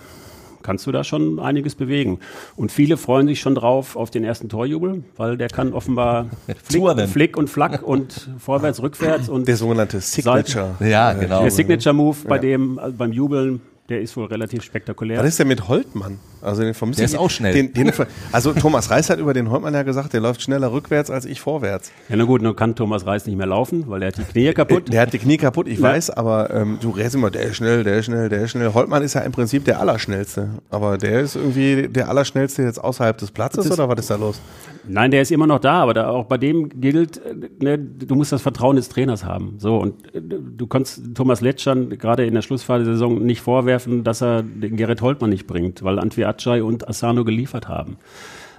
kannst 0.62 0.88
du 0.88 0.92
da 0.92 1.04
schon 1.04 1.40
einiges 1.40 1.76
bewegen. 1.76 2.20
Und 2.56 2.72
viele 2.72 2.98
freuen 2.98 3.28
sich 3.28 3.40
schon 3.40 3.56
drauf 3.56 3.96
auf 3.96 4.12
den 4.12 4.24
ersten 4.24 4.50
Torjubel, 4.50 5.04
weil 5.18 5.38
der 5.38 5.50
kann 5.50 5.74
offenbar 5.74 6.30
Flick, 6.64 7.10
Flick 7.10 7.38
und 7.38 7.50
Flack 7.50 7.84
und 7.84 8.30
vorwärts, 8.40 8.82
rückwärts 8.82 9.30
und 9.30 9.48
der 9.48 9.58
sogenannte 9.58 10.00
Signature. 10.00 10.76
Ja, 10.80 11.14
genau. 11.14 11.42
Der 11.42 11.52
Signature 11.52 11.94
Move 11.94 12.18
bei 12.28 12.36
ja. 12.36 12.42
dem 12.42 12.80
also 12.80 12.98
beim 12.98 13.12
Jubeln 13.12 13.62
der 13.90 14.02
ist 14.02 14.16
wohl 14.16 14.26
relativ 14.26 14.64
spektakulär. 14.64 15.20
Was 15.20 15.28
ist 15.28 15.40
denn 15.40 15.50
mit 15.50 15.68
Holtmann? 15.68 16.18
Also 16.42 16.64
den 16.64 16.74
vermisse 16.74 17.00
Der 17.00 17.06
ist 17.06 17.16
auch 17.16 17.30
schnell. 17.30 17.54
Den, 17.54 17.74
den, 17.74 17.92
also 18.32 18.54
Thomas 18.54 18.90
Reis 18.90 19.10
hat 19.10 19.20
über 19.20 19.34
den 19.34 19.50
Holtmann 19.50 19.74
ja 19.74 19.84
gesagt, 19.84 20.14
der 20.14 20.22
läuft 20.22 20.42
schneller 20.42 20.72
rückwärts 20.72 21.10
als 21.10 21.26
ich 21.26 21.42
vorwärts. 21.42 21.92
Ja, 22.10 22.16
na 22.16 22.24
gut, 22.24 22.42
nun 22.42 22.56
kann 22.56 22.76
Thomas 22.76 23.06
Reis 23.06 23.26
nicht 23.26 23.38
mehr 23.38 23.48
laufen, 23.48 23.86
weil 23.88 24.02
er 24.02 24.08
hat 24.08 24.18
die 24.18 24.24
Knie 24.24 24.54
kaputt. 24.54 24.88
Der, 24.88 24.92
der 24.92 25.02
hat 25.02 25.14
die 25.14 25.20
Knie 25.20 25.38
kaputt, 25.38 25.68
ich 25.68 25.80
ja. 25.80 25.90
weiß, 25.90 26.12
aber 26.12 26.54
ähm, 26.54 26.78
du 26.82 26.90
redest 26.90 27.16
immer, 27.16 27.32
der 27.32 27.44
ist 27.44 27.58
schnell, 27.58 27.84
der 27.84 27.98
ist 27.98 28.06
schnell, 28.06 28.30
der 28.30 28.42
ist 28.42 28.52
schnell. 28.52 28.74
Holtmann 28.74 29.04
ist 29.04 29.14
ja 29.14 29.22
im 29.22 29.32
Prinzip 29.32 29.66
der 29.66 29.80
Allerschnellste. 29.80 30.50
Aber 30.70 30.98
der 30.98 31.22
ist 31.22 31.36
irgendwie 31.36 31.88
der 31.88 32.10
Allerschnellste 32.10 32.64
jetzt 32.64 32.84
außerhalb 32.84 33.18
des 33.18 33.32
Platzes 33.32 33.72
oder 33.72 33.88
was 33.88 34.00
ist 34.00 34.10
da 34.10 34.16
los? 34.16 34.40
Nein, 34.88 35.12
der 35.12 35.22
ist 35.22 35.32
immer 35.32 35.48
noch 35.48 35.60
da, 35.60 35.82
aber 35.82 35.94
da, 35.94 36.10
auch 36.10 36.26
bei 36.26 36.38
dem 36.38 36.70
gilt, 36.82 37.22
ne, 37.62 37.78
du 37.78 38.16
musst 38.16 38.32
das 38.32 38.42
Vertrauen 38.42 38.76
des 38.76 38.90
Trainers 38.90 39.24
haben. 39.24 39.56
So, 39.60 39.78
und 39.78 40.14
äh, 40.16 40.22
du 40.22 40.68
kannst 40.68 41.02
Thomas 41.16 41.42
Letschern 41.42 41.90
gerade 41.98 42.26
in 42.26 42.34
der 42.34 42.42
Schlussphase 42.42 42.86
der 42.86 42.94
Saison 42.94 43.24
nicht 43.24 43.42
vorwerfen, 43.42 44.04
dass 44.04 44.22
er 44.22 44.44
den 44.44 44.78
Gerrit 44.78 45.02
Holtmann 45.02 45.30
nicht 45.30 45.48
bringt, 45.48 45.84
weil 45.84 46.00
Antwi 46.00 46.26
Acay 46.32 46.62
und 46.62 46.88
Asano 46.88 47.24
geliefert 47.24 47.68
haben. 47.68 47.98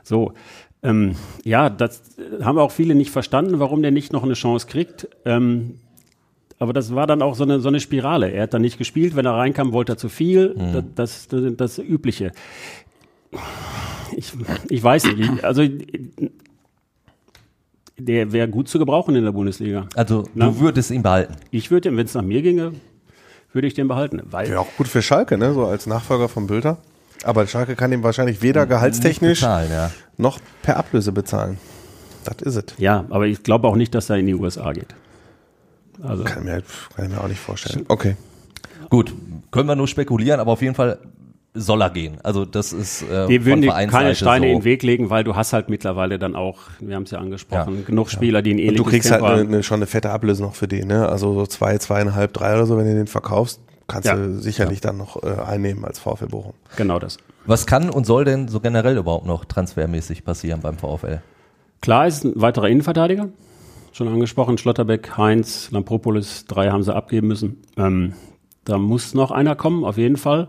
So, 0.03 0.33
ähm, 0.83 1.17
ja, 1.45 1.71
das 1.71 2.03
haben 2.43 2.59
auch 2.59 2.71
viele 2.71 2.95
nicht 2.95 3.11
verstanden, 3.11 3.59
warum 3.59 3.83
der 3.83 3.91
nicht 3.91 4.13
noch 4.13 4.23
eine 4.23 4.35
Chance 4.35 4.67
kriegt. 4.67 5.09
Ähm, 5.25 5.79
aber 6.59 6.73
das 6.73 6.95
war 6.95 7.07
dann 7.07 7.23
auch 7.23 7.35
so 7.35 7.45
eine, 7.45 7.61
so 7.61 7.69
eine 7.69 7.81
Spirale. 7.81 8.31
Er 8.31 8.45
hat 8.45 8.55
dann 8.55 8.63
nicht 8.63 8.79
gespielt, 8.79 9.17
wenn 9.17 9.27
er 9.27 9.35
reinkam, 9.35 9.73
wollte 9.73 9.93
er 9.93 9.97
zu 9.97 10.09
viel. 10.09 10.55
Mhm. 10.55 10.95
Das, 10.95 11.29
das, 11.29 11.43
das 11.57 11.79
Übliche 11.79 12.33
ich, 14.17 14.33
ich 14.69 14.83
weiß 14.83 15.05
nicht. 15.05 15.45
Also 15.45 15.63
der 17.99 18.33
wäre 18.33 18.49
gut 18.49 18.69
zu 18.69 18.79
gebrauchen 18.79 19.15
in 19.15 19.25
der 19.25 19.33
Bundesliga. 19.33 19.87
Also 19.95 20.25
Na? 20.35 20.47
du 20.47 20.61
würdest 20.61 20.91
ihn 20.91 21.03
behalten? 21.03 21.37
Ich 21.51 21.71
würde 21.71 21.89
ihn, 21.89 21.97
wenn 21.97 22.07
es 22.07 22.15
nach 22.15 22.23
mir 22.23 22.43
ginge, 22.43 22.73
würde 23.53 23.69
ich 23.69 23.75
den 23.75 23.89
behalten. 23.89 24.23
Wäre 24.31 24.61
auch 24.61 24.77
gut 24.77 24.89
für 24.89 25.03
Schalke, 25.03 25.39
ne? 25.39 25.53
So 25.53 25.67
als 25.67 25.87
Nachfolger 25.87 26.29
von 26.29 26.47
Bülter. 26.47 26.79
Aber 27.25 27.47
Schalke 27.47 27.77
kann 27.77 27.93
ihm 27.93 28.03
wahrscheinlich 28.03 28.43
weder 28.43 28.67
gehaltstechnisch 28.67 29.41
bezahlen, 29.41 29.71
ja. 29.71 29.91
noch 30.17 30.39
per 30.63 30.77
Ablöse 30.77 31.13
bezahlen. 31.13 31.59
Das 32.25 32.37
ist 32.43 32.57
es. 32.57 32.65
Ja, 32.79 33.05
aber 33.11 33.27
ich 33.27 33.43
glaube 33.43 33.69
auch 33.69 33.77
nicht, 33.77 33.95
dass 33.95 34.11
er 34.11 34.17
in 34.17 34.27
die 34.27 34.35
USA 34.35 34.73
geht. 34.73 34.95
Also 36.03 36.25
kann, 36.25 36.45
mir, 36.45 36.63
kann 36.95 37.07
ich 37.07 37.11
mir 37.11 37.21
auch 37.21 37.29
nicht 37.29 37.41
vorstellen. 37.41 37.85
Okay. 37.89 38.17
Gut, 38.91 39.15
können 39.51 39.69
wir 39.69 39.77
nur 39.77 39.89
spekulieren, 39.89 40.41
aber 40.41 40.53
auf 40.53 40.63
jeden 40.63 40.75
Fall 40.75 40.99
soll 41.55 41.83
er 41.83 41.91
gehen. 41.91 42.19
Also 42.23 42.45
das 42.45 42.73
ist 42.73 43.03
äh, 43.03 43.27
Die 43.27 43.45
würden 43.45 43.69
keine 43.89 44.15
Steine 44.15 44.47
so. 44.47 44.53
in 44.53 44.59
den 44.59 44.65
Weg 44.65 44.83
legen, 44.83 45.11
weil 45.11 45.23
du 45.23 45.37
hast 45.37 45.53
halt 45.53 45.69
mittlerweile 45.69 46.19
dann 46.19 46.35
auch, 46.35 46.59
wir 46.81 46.97
haben 46.97 47.03
es 47.03 47.11
ja 47.11 47.19
angesprochen, 47.19 47.81
ja. 47.81 47.83
genug 47.87 48.11
Spieler, 48.11 48.41
die 48.41 48.55
ein 48.55 48.59
ähnliches 48.59 48.81
Und 48.81 48.87
du 48.87 48.91
kriegst 48.91 49.09
Tempo 49.11 49.27
halt 49.27 49.41
eine, 49.41 49.49
eine, 49.49 49.63
schon 49.63 49.77
eine 49.77 49.87
fette 49.87 50.11
Ablöse 50.11 50.43
noch 50.43 50.55
für 50.55 50.67
den, 50.67 50.89
ne? 50.89 51.09
Also 51.09 51.35
so 51.35 51.47
zwei, 51.47 51.77
zweieinhalb, 51.77 52.33
drei 52.33 52.55
oder 52.55 52.67
so, 52.67 52.79
wenn 52.79 52.87
du 52.87 52.95
den 52.95 53.07
verkaufst, 53.07 53.61
kannst 53.93 54.09
ja. 54.09 54.17
du 54.17 54.41
sicherlich 54.41 54.79
ja. 54.83 54.89
dann 54.89 54.97
noch 54.97 55.23
äh, 55.23 55.41
einnehmen 55.47 55.85
als 55.85 55.99
VfL 55.99 56.27
Bochum. 56.27 56.55
Genau 56.77 56.99
das. 56.99 57.19
Was 57.45 57.67
kann 57.67 57.91
und 57.91 58.07
soll 58.07 58.25
denn 58.25 58.49
so 58.49 58.61
generell 58.61 58.97
überhaupt 58.97 59.27
noch 59.27 59.45
transfermäßig 59.45 60.25
passieren 60.25 60.61
beim 60.61 60.79
VfL? 60.79 61.21
Klar 61.81 62.07
ist 62.07 62.25
ein 62.25 62.33
weiterer 62.37 62.69
Innenverteidiger, 62.69 63.29
schon 63.93 64.09
angesprochen, 64.09 64.57
Schlotterbeck, 64.57 65.17
Heinz, 65.17 65.71
Lampropolis, 65.73 66.47
drei 66.47 66.71
haben 66.71 66.83
sie 66.83 66.95
abgeben 66.95 67.29
müssen. 67.29 67.63
Ähm, 67.77 68.15
da 68.65 68.79
muss 68.79 69.15
noch 69.15 69.31
einer 69.31 69.57
kommen, 69.57 69.85
auf 69.85 69.99
jeden 69.99 70.17
Fall. 70.17 70.49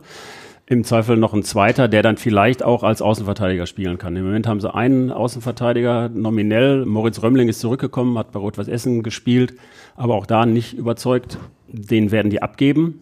Im 0.66 0.86
Zweifel 0.86 1.18
noch 1.18 1.34
ein 1.34 1.44
zweiter, 1.44 1.90
der 1.90 2.04
dann 2.04 2.16
vielleicht 2.16 2.64
auch 2.64 2.84
als 2.84 3.02
Außenverteidiger 3.02 3.66
spielen 3.66 3.98
kann. 3.98 4.16
Im 4.16 4.24
Moment 4.24 4.48
haben 4.48 4.62
sie 4.62 4.74
einen 4.74 5.12
Außenverteidiger 5.12 6.08
nominell. 6.08 6.86
Moritz 6.86 7.22
Römmling 7.22 7.50
ist 7.50 7.60
zurückgekommen, 7.60 8.18
hat 8.18 8.32
bei 8.32 8.40
Rot-Weiß 8.40 8.70
Essen 8.70 9.04
gespielt, 9.04 9.56
aber 9.98 10.16
auch 10.16 10.26
da 10.26 10.46
nicht 10.46 10.74
überzeugt. 10.74 11.38
Den 11.68 12.12
werden 12.12 12.30
die 12.30 12.42
abgeben, 12.42 13.02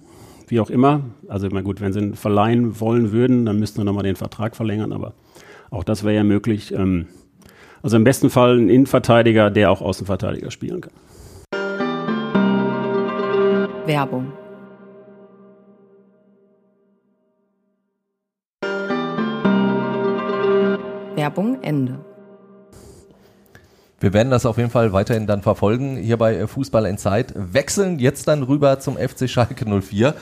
wie 0.52 0.60
auch 0.60 0.70
immer. 0.70 1.02
Also 1.28 1.48
immer 1.48 1.64
gut, 1.64 1.82
wenn 1.82 1.94
sie 1.94 2.00
ihn 2.00 2.16
verleihen 2.16 2.80
wollen 2.80 3.12
würden, 3.12 3.46
dann 3.46 3.58
müssten 3.58 3.80
sie 3.80 3.86
nochmal 3.86 4.04
den 4.04 4.18
Vertrag 4.18 4.56
verlängern, 4.56 4.92
aber 4.92 5.14
auch 5.72 5.84
das 5.84 6.04
wäre 6.04 6.14
ja 6.14 6.24
möglich. 6.24 6.74
Ähm, 6.74 7.08
also 7.82 7.96
im 7.98 8.04
besten 8.04 8.30
Fall 8.30 8.58
ein 8.58 8.70
Innenverteidiger, 8.70 9.50
der 9.50 9.72
auch 9.72 9.82
Außenverteidiger 9.82 10.52
spielen 10.52 10.82
kann. 10.82 10.94
Werbung 13.86 14.32
Werbung 21.16 21.62
Ende. 21.62 22.11
Wir 24.02 24.14
werden 24.14 24.32
das 24.32 24.48
auf 24.48 24.58
jeden 24.58 24.72
Fall 24.72 24.94
weiterhin 24.94 25.28
dann 25.28 25.44
verfolgen 25.44 25.96
hier 25.96 26.18
bei 26.18 26.36
äh, 26.36 26.48
Fußball 26.48 26.86
in 26.88 26.98
Zeit. 26.98 27.34
Wechseln 27.36 28.00
jetzt 28.00 28.28
dann 28.28 28.44
rüber 28.44 28.80
zum 28.80 28.98
FC 28.98 29.30
Schalke 29.30 29.66
04. 29.82 30.16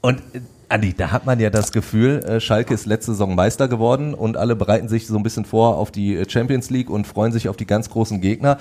Und 0.00 0.20
äh, 0.32 0.40
Andi, 0.68 0.94
da 0.94 1.10
hat 1.10 1.26
man 1.26 1.40
ja 1.40 1.50
das 1.50 1.72
Gefühl, 1.72 2.20
äh, 2.20 2.40
Schalke 2.40 2.72
ist 2.72 2.86
letzte 2.86 3.12
Saison 3.12 3.34
Meister 3.34 3.66
geworden 3.66 4.14
und 4.14 4.36
alle 4.36 4.54
bereiten 4.54 4.88
sich 4.88 5.08
so 5.08 5.16
ein 5.16 5.24
bisschen 5.24 5.44
vor 5.44 5.76
auf 5.78 5.90
die 5.90 6.22
Champions 6.28 6.70
League 6.70 6.90
und 6.90 7.08
freuen 7.08 7.32
sich 7.32 7.48
auf 7.48 7.56
die 7.56 7.66
ganz 7.66 7.90
großen 7.90 8.20
Gegner. 8.20 8.58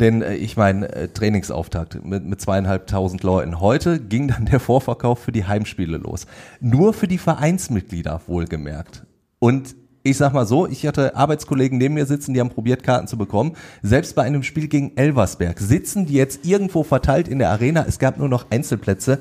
Denn 0.00 0.22
ich 0.22 0.56
meine, 0.56 1.12
Trainingsauftakt 1.12 2.04
mit, 2.04 2.24
mit 2.24 2.40
zweieinhalbtausend 2.40 3.22
Leuten. 3.22 3.60
Heute 3.60 4.00
ging 4.00 4.26
dann 4.26 4.44
der 4.44 4.58
Vorverkauf 4.58 5.20
für 5.20 5.30
die 5.30 5.46
Heimspiele 5.46 5.98
los. 5.98 6.26
Nur 6.60 6.92
für 6.92 7.06
die 7.06 7.16
Vereinsmitglieder 7.16 8.20
wohlgemerkt. 8.26 9.04
Und 9.38 9.76
ich 10.04 10.18
sag 10.18 10.34
mal 10.34 10.46
so, 10.46 10.68
ich 10.68 10.86
hatte 10.86 11.16
Arbeitskollegen 11.16 11.78
neben 11.78 11.94
mir 11.94 12.04
sitzen, 12.04 12.34
die 12.34 12.40
haben 12.40 12.50
probiert, 12.50 12.82
Karten 12.82 13.08
zu 13.08 13.16
bekommen. 13.16 13.56
Selbst 13.82 14.14
bei 14.14 14.22
einem 14.22 14.42
Spiel 14.42 14.68
gegen 14.68 14.96
Elversberg 14.96 15.58
sitzen 15.58 16.04
die 16.04 16.12
jetzt 16.12 16.44
irgendwo 16.46 16.82
verteilt 16.82 17.26
in 17.26 17.38
der 17.38 17.48
Arena. 17.48 17.86
Es 17.88 17.98
gab 17.98 18.18
nur 18.18 18.28
noch 18.28 18.50
Einzelplätze. 18.50 19.20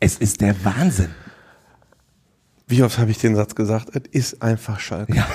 Es 0.00 0.16
ist 0.16 0.40
der 0.40 0.56
Wahnsinn. 0.64 1.10
Wie 2.66 2.82
oft 2.82 2.98
habe 2.98 3.10
ich 3.10 3.18
den 3.18 3.36
Satz 3.36 3.54
gesagt? 3.54 3.90
Es 3.94 4.32
ist 4.32 4.42
einfach 4.42 4.80
Schalke. 4.80 5.14
Ja. 5.14 5.26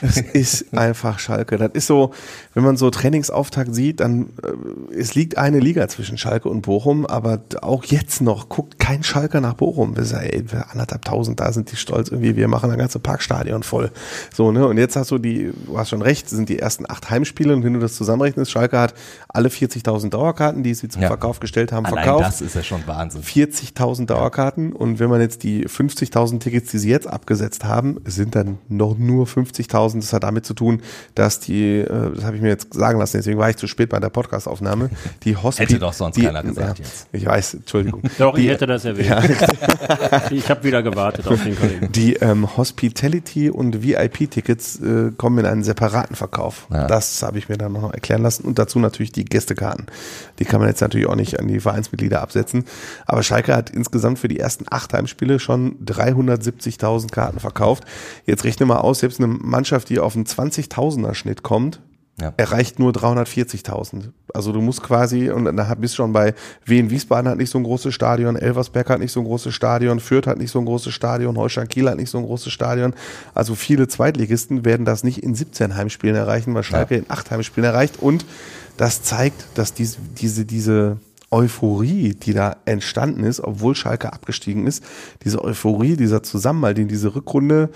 Es 0.00 0.16
ist 0.16 0.72
einfach 0.74 1.18
Schalke. 1.18 1.58
Das 1.58 1.72
ist 1.72 1.86
so, 1.86 2.12
wenn 2.54 2.62
man 2.62 2.76
so 2.76 2.88
Trainingsauftakt 2.88 3.74
sieht, 3.74 4.00
dann 4.00 4.30
äh, 4.42 4.94
es 4.94 5.14
liegt 5.14 5.36
eine 5.36 5.58
Liga 5.58 5.88
zwischen 5.88 6.16
Schalke 6.16 6.48
und 6.48 6.62
Bochum, 6.62 7.04
aber 7.04 7.40
auch 7.62 7.84
jetzt 7.84 8.20
noch 8.20 8.48
guckt 8.48 8.78
kein 8.78 9.02
Schalker 9.02 9.40
nach 9.40 9.54
Bochum. 9.54 9.96
Wir 9.96 10.04
sagen, 10.04 10.30
ey, 10.30 10.50
wir 10.50 10.70
anderthalb 10.70 11.04
tausend, 11.04 11.40
da 11.40 11.52
sind 11.52 11.70
die 11.72 11.76
stolz 11.76 12.08
irgendwie, 12.08 12.36
wir 12.36 12.48
machen 12.48 12.70
ein 12.70 12.78
ganze 12.78 13.00
Parkstadion 13.00 13.64
voll. 13.64 13.90
So, 14.32 14.52
ne? 14.52 14.66
Und 14.66 14.78
jetzt 14.78 14.96
hast 14.96 15.10
du 15.10 15.18
die, 15.18 15.52
du 15.66 15.76
hast 15.76 15.90
schon 15.90 16.00
recht, 16.00 16.30
sind 16.30 16.48
die 16.48 16.58
ersten 16.58 16.88
acht 16.88 17.10
Heimspiele 17.10 17.52
und 17.52 17.64
wenn 17.64 17.74
du 17.74 17.80
das 17.80 17.96
zusammenrechnest, 17.96 18.50
Schalke 18.50 18.78
hat 18.78 18.94
alle 19.28 19.48
40.000 19.48 20.10
Dauerkarten, 20.10 20.62
die 20.62 20.74
sie 20.74 20.88
zum 20.88 21.02
ja. 21.02 21.08
Verkauf 21.08 21.40
gestellt 21.40 21.72
haben, 21.72 21.84
Allein 21.84 22.04
verkauft. 22.04 22.26
das 22.26 22.40
ist 22.40 22.54
ja 22.54 22.62
schon 22.62 22.86
Wahnsinn. 22.86 23.22
40.000 23.22 24.06
Dauerkarten 24.06 24.72
und 24.72 25.00
wenn 25.00 25.10
man 25.10 25.20
jetzt 25.20 25.42
die 25.42 25.66
50.000 25.66 26.38
Tickets, 26.38 26.70
die 26.70 26.77
die 26.78 26.82
sie 26.82 26.90
jetzt 26.90 27.08
abgesetzt 27.08 27.64
haben, 27.64 28.00
sind 28.04 28.36
dann 28.36 28.58
noch 28.68 28.96
nur 28.96 29.26
50.000. 29.26 29.96
Das 29.96 30.12
hat 30.12 30.22
damit 30.22 30.46
zu 30.46 30.54
tun, 30.54 30.80
dass 31.14 31.40
die, 31.40 31.78
äh, 31.78 32.14
das 32.14 32.24
habe 32.24 32.36
ich 32.36 32.42
mir 32.42 32.48
jetzt 32.48 32.72
sagen 32.72 32.98
lassen, 33.00 33.16
deswegen 33.16 33.38
war 33.38 33.50
ich 33.50 33.56
zu 33.56 33.66
spät 33.66 33.88
bei 33.88 33.98
der 33.98 34.10
Podcastaufnahme. 34.10 34.90
Die 35.24 35.36
Hospital. 35.42 35.66
Hätte 35.66 35.78
doch 35.80 35.92
sonst 35.92 36.16
die, 36.16 36.22
keiner 36.22 36.42
gesagt 36.42 36.78
ja, 36.78 36.84
jetzt. 36.84 37.08
Ich 37.12 37.26
weiß, 37.26 37.54
Entschuldigung. 37.54 38.02
Doch, 38.18 38.34
die, 38.34 38.42
ich 38.42 38.50
hätte 38.50 38.66
das 38.66 38.84
erwähnt. 38.84 39.08
Ja. 39.08 39.22
ich 40.30 40.48
habe 40.48 40.62
wieder 40.64 40.82
gewartet 40.82 41.26
auf 41.26 41.42
den 41.42 41.58
Kollegen. 41.58 41.90
Die 41.92 42.14
ähm, 42.14 42.56
Hospitality 42.56 43.50
und 43.50 43.82
VIP-Tickets 43.82 44.80
äh, 44.80 45.10
kommen 45.16 45.38
in 45.38 45.46
einen 45.46 45.64
separaten 45.64 46.14
Verkauf. 46.14 46.66
Ja. 46.70 46.86
Das 46.86 47.22
habe 47.22 47.38
ich 47.38 47.48
mir 47.48 47.58
dann 47.58 47.72
noch 47.72 47.92
erklären 47.92 48.22
lassen. 48.22 48.44
Und 48.44 48.58
dazu 48.58 48.78
natürlich 48.78 49.12
die 49.12 49.24
Gästekarten. 49.24 49.86
Die 50.38 50.44
kann 50.44 50.60
man 50.60 50.68
jetzt 50.68 50.80
natürlich 50.80 51.06
auch 51.08 51.16
nicht 51.16 51.40
an 51.40 51.48
die 51.48 51.60
Vereinsmitglieder 51.60 52.22
absetzen. 52.22 52.64
Aber 53.06 53.22
Schalke 53.22 53.54
hat 53.54 53.70
insgesamt 53.70 54.18
für 54.18 54.28
die 54.28 54.38
ersten 54.38 54.66
acht 54.70 54.92
Heimspiele 54.92 55.40
schon 55.40 55.76
370.000 55.84 56.67
1000 56.74 57.12
Karten 57.12 57.40
verkauft. 57.40 57.84
Jetzt 58.26 58.44
rechne 58.44 58.66
mal 58.66 58.78
aus, 58.78 59.00
selbst 59.00 59.20
eine 59.20 59.28
Mannschaft, 59.28 59.88
die 59.88 59.98
auf 59.98 60.14
einen 60.14 60.24
20.000er 60.26 61.14
Schnitt 61.14 61.42
kommt, 61.42 61.80
ja. 62.20 62.32
erreicht 62.36 62.78
nur 62.78 62.92
340.000. 62.92 64.10
Also 64.34 64.52
du 64.52 64.60
musst 64.60 64.82
quasi, 64.82 65.30
und 65.30 65.56
da 65.56 65.74
bist 65.74 65.94
du 65.94 65.96
schon 65.98 66.12
bei 66.12 66.34
Wien 66.64 66.90
Wiesbaden 66.90 67.30
hat 67.30 67.38
nicht 67.38 67.50
so 67.50 67.58
ein 67.58 67.64
großes 67.64 67.94
Stadion, 67.94 68.36
Elversberg 68.36 68.90
hat 68.90 68.98
nicht 68.98 69.12
so 69.12 69.20
ein 69.20 69.26
großes 69.26 69.54
Stadion, 69.54 70.00
Fürth 70.00 70.26
hat 70.26 70.38
nicht 70.38 70.50
so 70.50 70.58
ein 70.58 70.64
großes 70.64 70.92
Stadion, 70.92 71.36
Holstein 71.36 71.68
Kiel 71.68 71.88
hat 71.88 71.96
nicht 71.96 72.10
so 72.10 72.18
ein 72.18 72.24
großes 72.24 72.52
Stadion. 72.52 72.94
Also 73.34 73.54
viele 73.54 73.88
Zweitligisten 73.88 74.64
werden 74.64 74.84
das 74.84 75.04
nicht 75.04 75.22
in 75.22 75.34
17 75.34 75.76
Heimspielen 75.76 76.16
erreichen, 76.16 76.54
was 76.54 76.66
Schalke 76.66 76.94
ja. 76.94 77.00
in 77.02 77.06
8 77.08 77.30
Heimspielen 77.30 77.70
erreicht. 77.70 77.98
Und 78.00 78.24
das 78.76 79.02
zeigt, 79.02 79.44
dass 79.54 79.74
diese, 79.74 79.98
diese, 80.18 80.44
diese 80.44 80.98
Euphorie, 81.30 82.14
die 82.14 82.32
da 82.32 82.56
entstanden 82.64 83.24
ist, 83.24 83.40
obwohl 83.40 83.74
Schalke 83.74 84.12
abgestiegen 84.12 84.66
ist, 84.66 84.82
diese 85.24 85.44
Euphorie, 85.44 85.96
dieser 85.96 86.22
Zusammenhalt 86.22 86.78
in 86.78 86.88
diese 86.88 87.14
Rückrunde, 87.14 87.68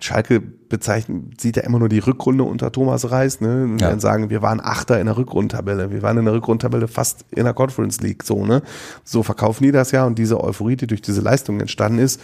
Schalke 0.00 0.40
bezeichnet, 0.40 1.40
sieht 1.40 1.56
ja 1.56 1.62
immer 1.62 1.78
nur 1.78 1.88
die 1.88 1.98
Rückrunde 1.98 2.44
unter 2.44 2.72
Thomas 2.72 3.10
Reis, 3.10 3.40
ne? 3.40 3.64
Und 3.64 3.80
ja. 3.80 3.90
dann 3.90 4.00
sagen, 4.00 4.30
wir 4.30 4.42
waren 4.42 4.60
Achter 4.60 4.98
in 4.98 5.06
der 5.06 5.16
Rückrundtabelle, 5.16 5.90
wir 5.92 6.02
waren 6.02 6.18
in 6.18 6.24
der 6.24 6.34
Rückrundtabelle 6.34 6.88
fast 6.88 7.26
in 7.30 7.44
der 7.44 7.52
Conference 7.52 8.00
League, 8.00 8.22
so, 8.24 8.44
ne? 8.44 8.62
So 9.04 9.22
verkaufen 9.22 9.64
die 9.64 9.72
das 9.72 9.92
ja 9.92 10.04
und 10.04 10.18
diese 10.18 10.42
Euphorie, 10.42 10.76
die 10.76 10.86
durch 10.86 11.02
diese 11.02 11.20
Leistung 11.20 11.60
entstanden 11.60 11.98
ist, 11.98 12.20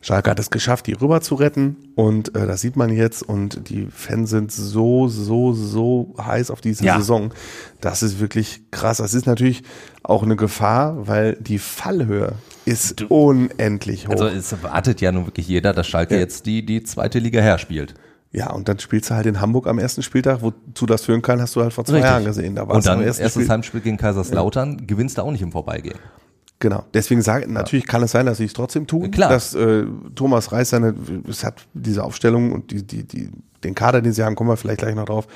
Schalke 0.00 0.30
hat 0.30 0.38
es 0.38 0.50
geschafft, 0.50 0.86
die 0.86 0.92
rüber 0.92 1.20
zu 1.20 1.34
retten 1.34 1.76
und 1.96 2.34
äh, 2.36 2.46
das 2.46 2.60
sieht 2.60 2.76
man 2.76 2.90
jetzt 2.90 3.22
und 3.22 3.68
die 3.68 3.88
Fans 3.90 4.30
sind 4.30 4.52
so, 4.52 5.08
so, 5.08 5.52
so 5.52 6.14
heiß 6.20 6.50
auf 6.50 6.60
diese 6.60 6.84
ja. 6.84 6.98
Saison. 6.98 7.32
Das 7.80 8.02
ist 8.02 8.20
wirklich 8.20 8.62
krass. 8.70 8.98
Das 8.98 9.14
ist 9.14 9.26
natürlich 9.26 9.62
auch 10.02 10.22
eine 10.22 10.36
Gefahr, 10.36 11.06
weil 11.06 11.36
die 11.40 11.58
Fallhöhe 11.58 12.34
ist 12.64 13.00
du, 13.00 13.06
unendlich 13.06 14.06
hoch. 14.06 14.12
Also 14.12 14.26
es 14.26 14.52
erwartet 14.52 15.00
ja 15.00 15.10
nun 15.10 15.26
wirklich 15.26 15.48
jeder, 15.48 15.72
dass 15.72 15.86
Schalke 15.86 16.14
ja. 16.14 16.20
jetzt 16.20 16.46
die, 16.46 16.64
die 16.64 16.82
zweite 16.82 17.18
Liga 17.18 17.40
her 17.40 17.58
spielt. 17.58 17.94
Ja, 18.30 18.50
und 18.50 18.68
dann 18.68 18.78
spielst 18.78 19.10
du 19.10 19.14
halt 19.14 19.26
in 19.26 19.40
Hamburg 19.40 19.66
am 19.66 19.78
ersten 19.78 20.02
Spieltag, 20.02 20.42
wozu 20.42 20.84
das 20.84 21.06
führen 21.06 21.22
kann, 21.22 21.40
hast 21.40 21.56
du 21.56 21.62
halt 21.62 21.72
vor 21.72 21.84
zwei 21.84 21.94
Richtig. 21.94 22.10
Jahren 22.10 22.24
gesehen. 22.24 22.54
Da 22.54 22.62
und 22.64 22.86
dann 22.86 23.02
erstes 23.02 23.32
Spiel. 23.32 23.48
Heimspiel 23.48 23.80
gegen 23.80 23.96
Kaiserslautern, 23.96 24.78
ja. 24.78 24.84
gewinnst 24.86 25.16
du 25.16 25.22
auch 25.22 25.30
nicht 25.30 25.40
im 25.40 25.52
Vorbeigehen. 25.52 25.98
Genau. 26.60 26.84
Deswegen 26.92 27.22
sage 27.22 27.44
ich, 27.44 27.50
natürlich 27.50 27.86
kann 27.86 28.02
es 28.02 28.10
sein, 28.10 28.26
dass 28.26 28.38
sie 28.38 28.44
es 28.44 28.52
trotzdem 28.52 28.86
tun. 28.86 29.10
Klar. 29.10 29.30
Dass 29.30 29.54
äh, 29.54 29.84
Thomas 30.14 30.50
Reis 30.50 30.70
seine, 30.70 30.94
es 31.28 31.44
hat 31.44 31.66
diese 31.72 32.02
Aufstellung 32.02 32.52
und 32.52 32.70
die, 32.72 32.82
die, 32.82 33.04
die, 33.04 33.30
den 33.62 33.74
Kader, 33.74 34.02
den 34.02 34.12
sie 34.12 34.24
haben, 34.24 34.34
kommen 34.34 34.50
wir 34.50 34.56
vielleicht 34.56 34.80
gleich 34.80 34.94
noch 34.94 35.04
drauf. 35.04 35.28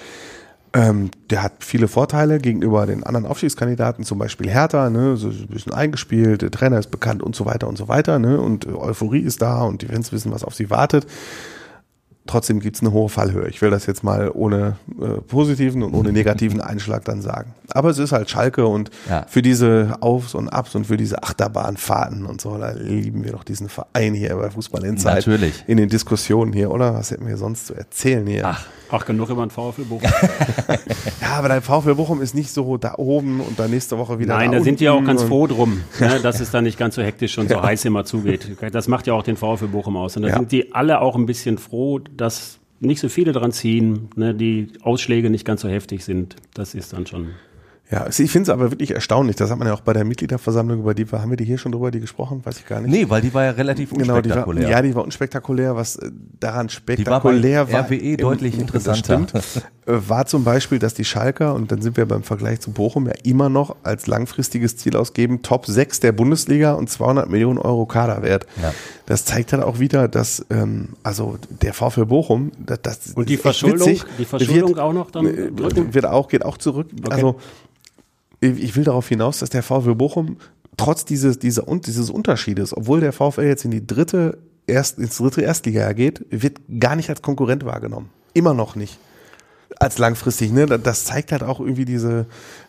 Ähm, 0.75 1.11
der 1.29 1.43
hat 1.43 1.53
viele 1.61 1.87
Vorteile 1.87 2.39
gegenüber 2.39 2.87
den 2.87 3.05
anderen 3.05 3.27
Aufstiegskandidaten, 3.27 4.05
zum 4.05 4.19
Beispiel 4.19 4.49
Hertha, 4.49 4.89
ne, 4.89 5.17
so 5.17 5.29
ein 5.29 5.47
bisschen 5.49 5.75
eingespielt, 5.75 6.41
der 6.41 6.51
Trainer 6.51 6.79
ist 6.79 6.91
bekannt 6.91 7.23
und 7.23 7.37
so 7.37 7.45
weiter 7.45 7.69
und 7.69 7.77
so 7.77 7.89
weiter, 7.89 8.19
ne, 8.19 8.41
und 8.41 8.67
Euphorie 8.67 9.21
ist 9.21 9.43
da 9.43 9.63
und 9.65 9.83
die 9.83 9.87
Fans 9.87 10.13
wissen, 10.13 10.33
was 10.33 10.45
auf 10.45 10.55
sie 10.55 10.71
wartet. 10.71 11.07
Trotzdem 12.33 12.61
gibt 12.61 12.77
es 12.77 12.83
eine 12.83 12.92
hohe 12.92 13.11
Fallhöhe. 13.11 13.47
Ich 13.51 13.61
will 13.61 13.68
das 13.68 13.85
jetzt 13.85 14.03
mal 14.03 14.31
ohne 14.33 14.77
äh, 14.99 15.21
positiven 15.21 15.83
und 15.83 15.92
ohne 15.92 16.12
negativen 16.12 16.62
Einschlag 16.62 17.05
dann 17.05 17.21
sagen. 17.21 17.53
Aber 17.68 17.90
es 17.90 17.99
ist 17.99 18.11
halt 18.12 18.31
Schalke 18.31 18.66
und 18.66 18.90
ja. 19.07 19.27
für 19.29 19.42
diese 19.42 19.99
Aufs 20.01 20.35
und 20.35 20.49
Abs 20.49 20.75
und 20.75 20.87
für 20.87 20.97
diese 20.97 21.23
Achterbahnfahrten 21.23 22.25
und 22.25 22.40
so, 22.40 22.57
da 22.57 22.71
lieben 22.71 23.23
wir 23.23 23.33
doch 23.33 23.45
diesen 23.45 23.68
Verein 23.68 24.14
hier 24.14 24.35
bei 24.35 24.49
Fußball 24.49 24.83
in 24.87 24.97
Zeit. 24.97 25.27
Natürlich. 25.27 25.62
In 25.66 25.77
den 25.77 25.90
Diskussionen 25.90 26.55
hier, 26.55 26.71
oder? 26.71 26.95
Was 26.95 27.11
hätten 27.11 27.27
wir 27.27 27.37
sonst 27.37 27.66
zu 27.66 27.75
erzählen 27.75 28.27
hier? 28.27 28.47
Ach, 28.47 28.66
Ach, 28.95 29.07
genug 29.07 29.31
über 29.31 29.45
den 29.47 29.51
VfL 29.51 29.85
Bochum. 29.85 30.11
Ja, 31.23 31.38
aber 31.38 31.49
dein 31.49 31.62
VfL 31.62 31.95
Bochum 31.95 32.21
ist 32.21 32.35
nicht 32.35 32.51
so 32.51 32.77
da 32.77 32.95
oben 32.99 33.40
und 33.40 33.59
dann 33.59 33.71
nächste 33.71 33.97
Woche 33.97 34.18
wieder 34.18 34.37
Nein, 34.37 34.53
da 34.53 34.59
da 34.59 34.64
sind 34.64 34.81
die 34.81 34.88
auch 34.90 34.97
unten 34.97 35.07
ganz 35.07 35.23
froh 35.23 35.47
drum, 35.47 35.81
ne, 36.01 36.21
dass 36.21 36.40
es 36.40 36.51
da 36.51 36.61
nicht 36.61 36.79
ganz 36.79 36.97
so 36.97 37.03
hektisch 37.03 37.38
und 37.38 37.49
so 37.49 37.62
heiß 37.62 37.85
immer 37.87 38.05
zugeht. 38.05 38.57
Das 38.73 38.88
macht 38.88 39.07
ja 39.07 39.14
auch 39.14 39.23
den 39.23 39.37
VfL 39.37 39.68
Bochum 39.68 39.97
aus. 39.97 40.16
Und 40.16 40.25
da 40.25 40.29
Ja. 40.29 40.35
sind 40.37 40.53
die 40.53 40.75
alle 40.75 41.01
auch 41.01 41.16
ein 41.16 41.25
bisschen 41.25 41.57
froh, 41.57 42.01
dass 42.23 42.59
nicht 42.81 43.01
so 43.01 43.09
viele 43.09 43.33
dran 43.33 43.53
ziehen, 43.53 44.09
ne, 44.17 44.35
die 44.35 44.69
Ausschläge 44.83 45.29
nicht 45.31 45.45
ganz 45.45 45.61
so 45.63 45.69
heftig 45.69 46.05
sind. 46.05 46.37
Das 46.55 46.75
ist 46.75 46.93
dann 46.93 47.07
schon. 47.07 47.29
Ja, 47.91 48.07
ich 48.09 48.31
finde 48.31 48.45
es 48.45 48.49
aber 48.49 48.71
wirklich 48.71 48.93
erstaunlich. 48.93 49.37
Das 49.37 49.51
hat 49.51 49.59
man 49.59 49.69
ja 49.69 49.75
auch 49.75 49.83
bei 49.83 49.93
der 49.93 50.05
Mitgliederversammlung, 50.07 50.81
über 50.81 50.95
die 50.95 51.05
haben 51.05 51.29
wir 51.29 51.37
die 51.37 51.45
hier 51.45 51.59
schon 51.59 51.73
drüber, 51.73 51.91
die 51.91 52.01
gesprochen? 52.01 52.41
Weiß 52.43 52.59
ich 52.59 52.65
gar 52.67 52.81
nicht. 52.81 52.91
Nee, 52.91 53.11
weil 53.11 53.21
die 53.21 53.35
war 53.35 53.45
ja 53.45 53.51
relativ 53.51 53.91
Genau, 53.91 54.03
die 54.23 54.31
war, 54.31 54.49
unspektakulär. 54.49 54.69
ja, 54.71 54.81
die 54.81 54.95
war 54.95 55.05
unspektakulär. 55.05 55.77
Was 55.77 55.97
äh, 55.97 56.11
daran 56.41 56.69
Die 56.69 56.75
war 56.75 57.21
bei 57.21 57.33
spektakulär 57.35 57.71
war, 57.71 57.91
RWE 57.91 58.17
deutlich 58.17 58.53
das 58.55 58.63
interessanter. 58.63 59.43
stimmt, 59.43 59.67
äh, 59.87 60.09
war 60.09 60.25
zum 60.25 60.43
Beispiel, 60.43 60.79
dass 60.79 60.95
die 60.95 61.05
Schalker, 61.05 61.55
und 61.55 61.71
dann 61.71 61.83
sind 61.83 61.99
wir 61.99 62.07
beim 62.07 62.23
Vergleich 62.23 62.61
zu 62.61 62.71
Bochum 62.71 63.07
ja 63.09 63.15
immer 63.25 63.51
noch 63.51 63.77
als 63.83 64.07
langfristiges 64.07 64.79
Ziel 64.79 64.97
ausgeben, 64.97 65.43
Top 65.43 65.67
6 65.67 66.01
der 66.01 66.13
Bundesliga 66.13 66.73
und 66.73 66.89
200 66.89 67.29
Millionen 67.29 67.59
Euro 67.59 67.85
Kaderwert. 67.85 68.47
Ja. 68.63 68.73
Das 69.07 69.25
zeigt 69.25 69.53
halt 69.53 69.62
auch 69.62 69.79
wieder, 69.79 70.09
dass 70.09 70.45
ähm, 70.51 70.91
also 71.03 71.38
der 71.49 71.75
VfL 71.75 72.07
Bochum, 72.07 72.53
das, 72.59 72.83
das 72.83 73.12
Und 73.15 73.29
die 73.29 73.37
Verschuldung, 73.37 73.88
witzig, 73.88 74.05
die 74.19 74.25
Verschuldung 74.25 74.69
wird, 74.71 74.79
auch 74.79 74.93
noch 74.93 75.11
dann 75.11 75.27
äh, 75.27 75.51
drücken? 75.51 75.93
wird 75.93 76.07
auch, 76.07 76.29
geht 76.29 76.45
auch 76.45 76.57
zurück. 76.57 76.88
Also 77.11 77.37
ich 78.41 78.75
will 78.75 78.85
darauf 78.85 79.09
hinaus, 79.09 79.38
dass 79.38 79.51
der 79.51 79.62
VfL 79.62 79.95
Bochum 79.95 80.37
trotz 80.77 81.05
dieses, 81.05 81.38
dieser, 81.38 81.69
und 81.69 81.87
dieses 81.87 82.11
Unterschiedes, 82.11 82.77
obwohl 82.77 83.01
der 83.01 83.12
VfL 83.12 83.43
jetzt 83.43 83.65
in 83.65 83.71
die 83.71 83.87
dritte, 83.87 84.38
erst, 84.67 84.99
ins 84.99 85.17
dritte 85.17 85.43
Erstliga 85.43 85.93
geht, 85.93 86.25
wird 86.31 86.61
gar 86.81 86.97
nicht 86.97 87.09
als 87.11 87.23
Konkurrent 87.23 87.65
wahrgenommen. 87.65 88.11
Immer 88.35 88.55
noch 88.55 88.75
nicht. 88.75 88.99
Als 89.79 89.99
langfristig, 89.99 90.53
ne? 90.53 90.67
Das 90.67 91.05
zeigt 91.05 91.33
halt 91.33 91.43
auch 91.43 91.61
irgendwie 91.61 91.85
diese, 91.85 92.27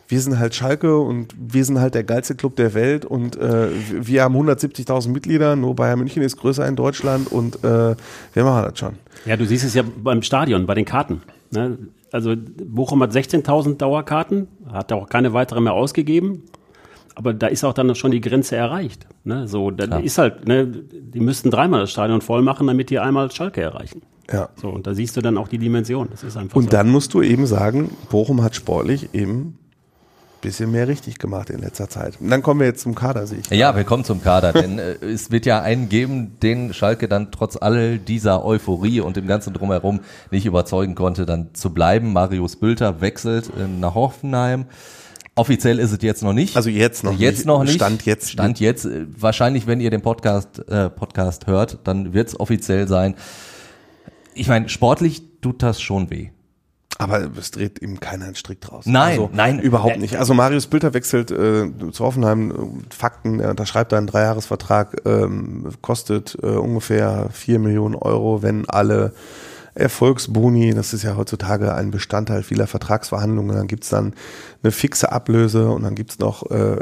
wir 0.08 0.20
sind 0.20 0.38
halt 0.38 0.54
Schalke 0.54 0.98
und 0.98 1.34
wir 1.38 1.64
sind 1.64 1.78
halt 1.80 1.94
der 1.94 2.04
geilste 2.04 2.34
Club 2.34 2.56
der 2.56 2.74
Welt 2.74 3.04
und 3.04 3.36
äh, 3.36 3.68
wir 4.00 4.22
haben 4.22 4.36
170.000 4.36 5.08
Mitglieder, 5.08 5.56
nur 5.56 5.74
Bayern 5.74 5.98
München 5.98 6.22
ist 6.22 6.36
größer 6.36 6.66
in 6.66 6.76
Deutschland 6.76 7.30
und 7.32 7.56
äh, 7.64 7.94
wir 8.34 8.44
machen 8.44 8.64
das 8.68 8.78
schon. 8.78 8.94
Ja, 9.24 9.36
du 9.36 9.46
siehst 9.46 9.64
es 9.64 9.74
ja 9.74 9.82
beim 9.82 10.22
Stadion, 10.22 10.66
bei 10.66 10.74
den 10.74 10.84
Karten. 10.84 11.22
Ne? 11.50 11.78
Also 12.12 12.34
Bochum 12.36 13.02
hat 13.02 13.12
16.000 13.12 13.76
Dauerkarten, 13.76 14.46
hat 14.70 14.92
auch 14.92 15.08
keine 15.08 15.32
weitere 15.32 15.60
mehr 15.60 15.72
ausgegeben. 15.72 16.42
Aber 17.16 17.32
da 17.32 17.46
ist 17.46 17.64
auch 17.64 17.74
dann 17.74 17.94
schon 17.94 18.10
die 18.10 18.20
Grenze 18.20 18.56
erreicht. 18.56 19.06
Ne? 19.22 19.46
So, 19.46 19.70
da 19.70 19.86
Klar. 19.86 20.02
ist 20.02 20.18
halt, 20.18 20.48
ne, 20.48 20.66
die 20.66 21.20
müssten 21.20 21.50
dreimal 21.50 21.80
das 21.80 21.92
Stadion 21.92 22.20
voll 22.20 22.42
machen, 22.42 22.66
damit 22.66 22.90
die 22.90 22.98
einmal 22.98 23.30
Schalke 23.30 23.60
erreichen. 23.60 24.02
Ja. 24.32 24.48
So, 24.56 24.68
und 24.70 24.86
da 24.86 24.94
siehst 24.94 25.16
du 25.16 25.20
dann 25.20 25.38
auch 25.38 25.46
die 25.48 25.58
Dimension. 25.58 26.08
Das 26.10 26.24
ist 26.24 26.36
einfach 26.36 26.56
Und 26.56 26.64
so. 26.64 26.70
dann 26.70 26.90
musst 26.90 27.14
du 27.14 27.22
eben 27.22 27.46
sagen, 27.46 27.90
Bochum 28.10 28.42
hat 28.42 28.56
sportlich 28.56 29.14
eben 29.14 29.58
bisschen 30.44 30.70
mehr 30.70 30.86
richtig 30.86 31.18
gemacht 31.18 31.50
in 31.50 31.58
letzter 31.60 31.88
Zeit. 31.88 32.20
Und 32.20 32.30
dann 32.30 32.42
kommen 32.42 32.60
wir 32.60 32.66
jetzt 32.66 32.82
zum 32.82 32.94
Kader, 32.94 33.26
sehe 33.26 33.38
ich. 33.38 33.50
Ja, 33.50 33.74
wir 33.74 33.84
kommen 33.84 34.04
zum 34.04 34.22
Kader, 34.22 34.52
denn 34.52 34.78
äh, 34.78 34.92
es 35.04 35.30
wird 35.30 35.46
ja 35.46 35.60
einen 35.60 35.88
geben, 35.88 36.36
den 36.40 36.72
Schalke 36.72 37.08
dann 37.08 37.32
trotz 37.32 37.56
all 37.56 37.98
dieser 37.98 38.44
Euphorie 38.44 39.00
und 39.00 39.16
dem 39.16 39.26
ganzen 39.26 39.52
Drumherum 39.52 40.00
nicht 40.30 40.46
überzeugen 40.46 40.94
konnte, 40.94 41.26
dann 41.26 41.54
zu 41.54 41.72
bleiben. 41.74 42.12
Marius 42.12 42.56
Bülter 42.56 43.00
wechselt 43.00 43.46
äh, 43.48 43.66
nach 43.66 43.94
Hoffenheim. 43.94 44.66
Offiziell 45.34 45.80
ist 45.80 45.90
es 45.90 46.02
jetzt 46.02 46.22
noch 46.22 46.32
nicht. 46.32 46.56
Also 46.56 46.70
jetzt 46.70 47.02
noch 47.02 47.18
jetzt 47.18 47.38
nicht. 47.38 47.46
noch 47.46 47.64
nicht. 47.64 47.74
Stand 47.74 48.06
jetzt. 48.06 48.30
Stand 48.30 48.60
jetzt. 48.60 48.84
Äh, 48.84 49.06
Wahrscheinlich, 49.18 49.66
wenn 49.66 49.80
ihr 49.80 49.90
den 49.90 50.02
Podcast, 50.02 50.68
äh, 50.68 50.90
Podcast 50.90 51.46
hört, 51.46 51.78
dann 51.84 52.12
wird 52.12 52.28
es 52.28 52.38
offiziell 52.38 52.86
sein. 52.86 53.16
Ich 54.34 54.48
meine, 54.48 54.68
sportlich 54.68 55.22
tut 55.40 55.62
das 55.62 55.80
schon 55.80 56.10
weh. 56.10 56.30
Aber 56.98 57.28
es 57.36 57.50
dreht 57.50 57.82
ihm 57.82 57.98
keiner 57.98 58.26
einen 58.26 58.36
Strick 58.36 58.60
draus. 58.60 58.86
Nein, 58.86 59.12
also, 59.12 59.30
nein. 59.32 59.58
Überhaupt 59.58 59.98
nicht. 59.98 60.16
Also 60.16 60.32
Marius 60.32 60.68
Bülter 60.68 60.94
wechselt 60.94 61.30
äh, 61.30 61.70
zu 61.90 62.04
Hoffenheim. 62.04 62.50
äh, 62.50 62.94
Fakten, 62.94 63.40
er 63.40 63.50
unterschreibt 63.50 63.92
einen 63.92 64.06
Dreijahresvertrag, 64.06 65.02
ähm, 65.04 65.70
kostet 65.82 66.38
äh, 66.42 66.46
ungefähr 66.46 67.28
vier 67.32 67.58
Millionen 67.58 67.96
Euro, 67.96 68.42
wenn 68.42 68.68
alle 68.68 69.12
Erfolgsboni, 69.74 70.72
das 70.72 70.92
ist 70.92 71.02
ja 71.02 71.16
heutzutage 71.16 71.74
ein 71.74 71.90
Bestandteil 71.90 72.42
vieler 72.44 72.66
Vertragsverhandlungen, 72.68 73.56
dann 73.56 73.66
gibt's 73.66 73.88
dann 73.88 74.14
eine 74.62 74.70
fixe 74.70 75.10
Ablöse 75.10 75.68
und 75.68 75.82
dann 75.82 75.96
gibt's 75.96 76.18
noch 76.20 76.48
äh, 76.50 76.76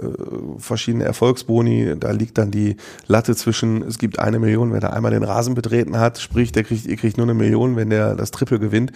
verschiedene 0.59 1.05
Erfolgsboni. 1.05 1.94
Da 1.98 2.11
liegt 2.11 2.37
dann 2.37 2.50
die 2.50 2.76
Latte 3.07 3.35
zwischen, 3.35 3.83
es 3.83 3.98
gibt 3.98 4.18
eine 4.18 4.38
Million, 4.38 4.72
wenn 4.72 4.83
er 4.83 4.92
einmal 4.92 5.11
den 5.11 5.24
Rasen 5.24 5.55
betreten 5.55 5.98
hat, 5.98 6.18
sprich, 6.18 6.52
der 6.52 6.64
kriegt, 6.64 6.87
ihr 6.87 6.96
kriegt 6.96 7.16
nur 7.16 7.26
eine 7.26 7.35
Million, 7.35 7.76
wenn 7.76 7.88
der 7.88 8.14
das 8.14 8.31
Triple 8.31 8.59
gewinnt. 8.59 8.92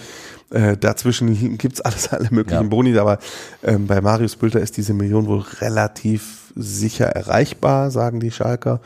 Äh, 0.51 0.77
dazwischen 0.77 1.59
gibt's 1.59 1.81
alles, 1.81 2.09
alle 2.09 2.29
möglichen 2.31 2.65
Ja. 2.65 2.69
Boni, 2.69 2.97
aber 2.99 3.19
ähm, 3.65 3.87
bei 3.87 4.01
Marius 4.01 4.37
Bülter 4.37 4.61
ist 4.61 4.77
diese 4.77 4.93
Million 4.93 5.27
wohl 5.27 5.45
relativ 5.61 6.46
sicher 6.57 7.07
erreichbar, 7.07 7.91
sagen 7.91 8.19
die 8.19 8.31
Schalker. 8.31 8.81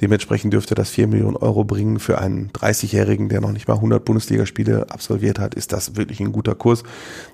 Dementsprechend 0.00 0.52
dürfte 0.54 0.74
das 0.74 0.90
4 0.90 1.06
Millionen 1.06 1.36
Euro 1.36 1.64
bringen 1.64 2.00
für 2.00 2.18
einen 2.18 2.50
30-Jährigen, 2.50 3.28
der 3.28 3.42
noch 3.42 3.52
nicht 3.52 3.68
mal 3.68 3.74
100 3.74 4.04
Bundesligaspiele 4.04 4.86
absolviert 4.90 5.38
hat, 5.38 5.54
ist 5.54 5.72
das 5.72 5.96
wirklich 5.96 6.20
ein 6.20 6.32
guter 6.32 6.54
Kurs. 6.54 6.82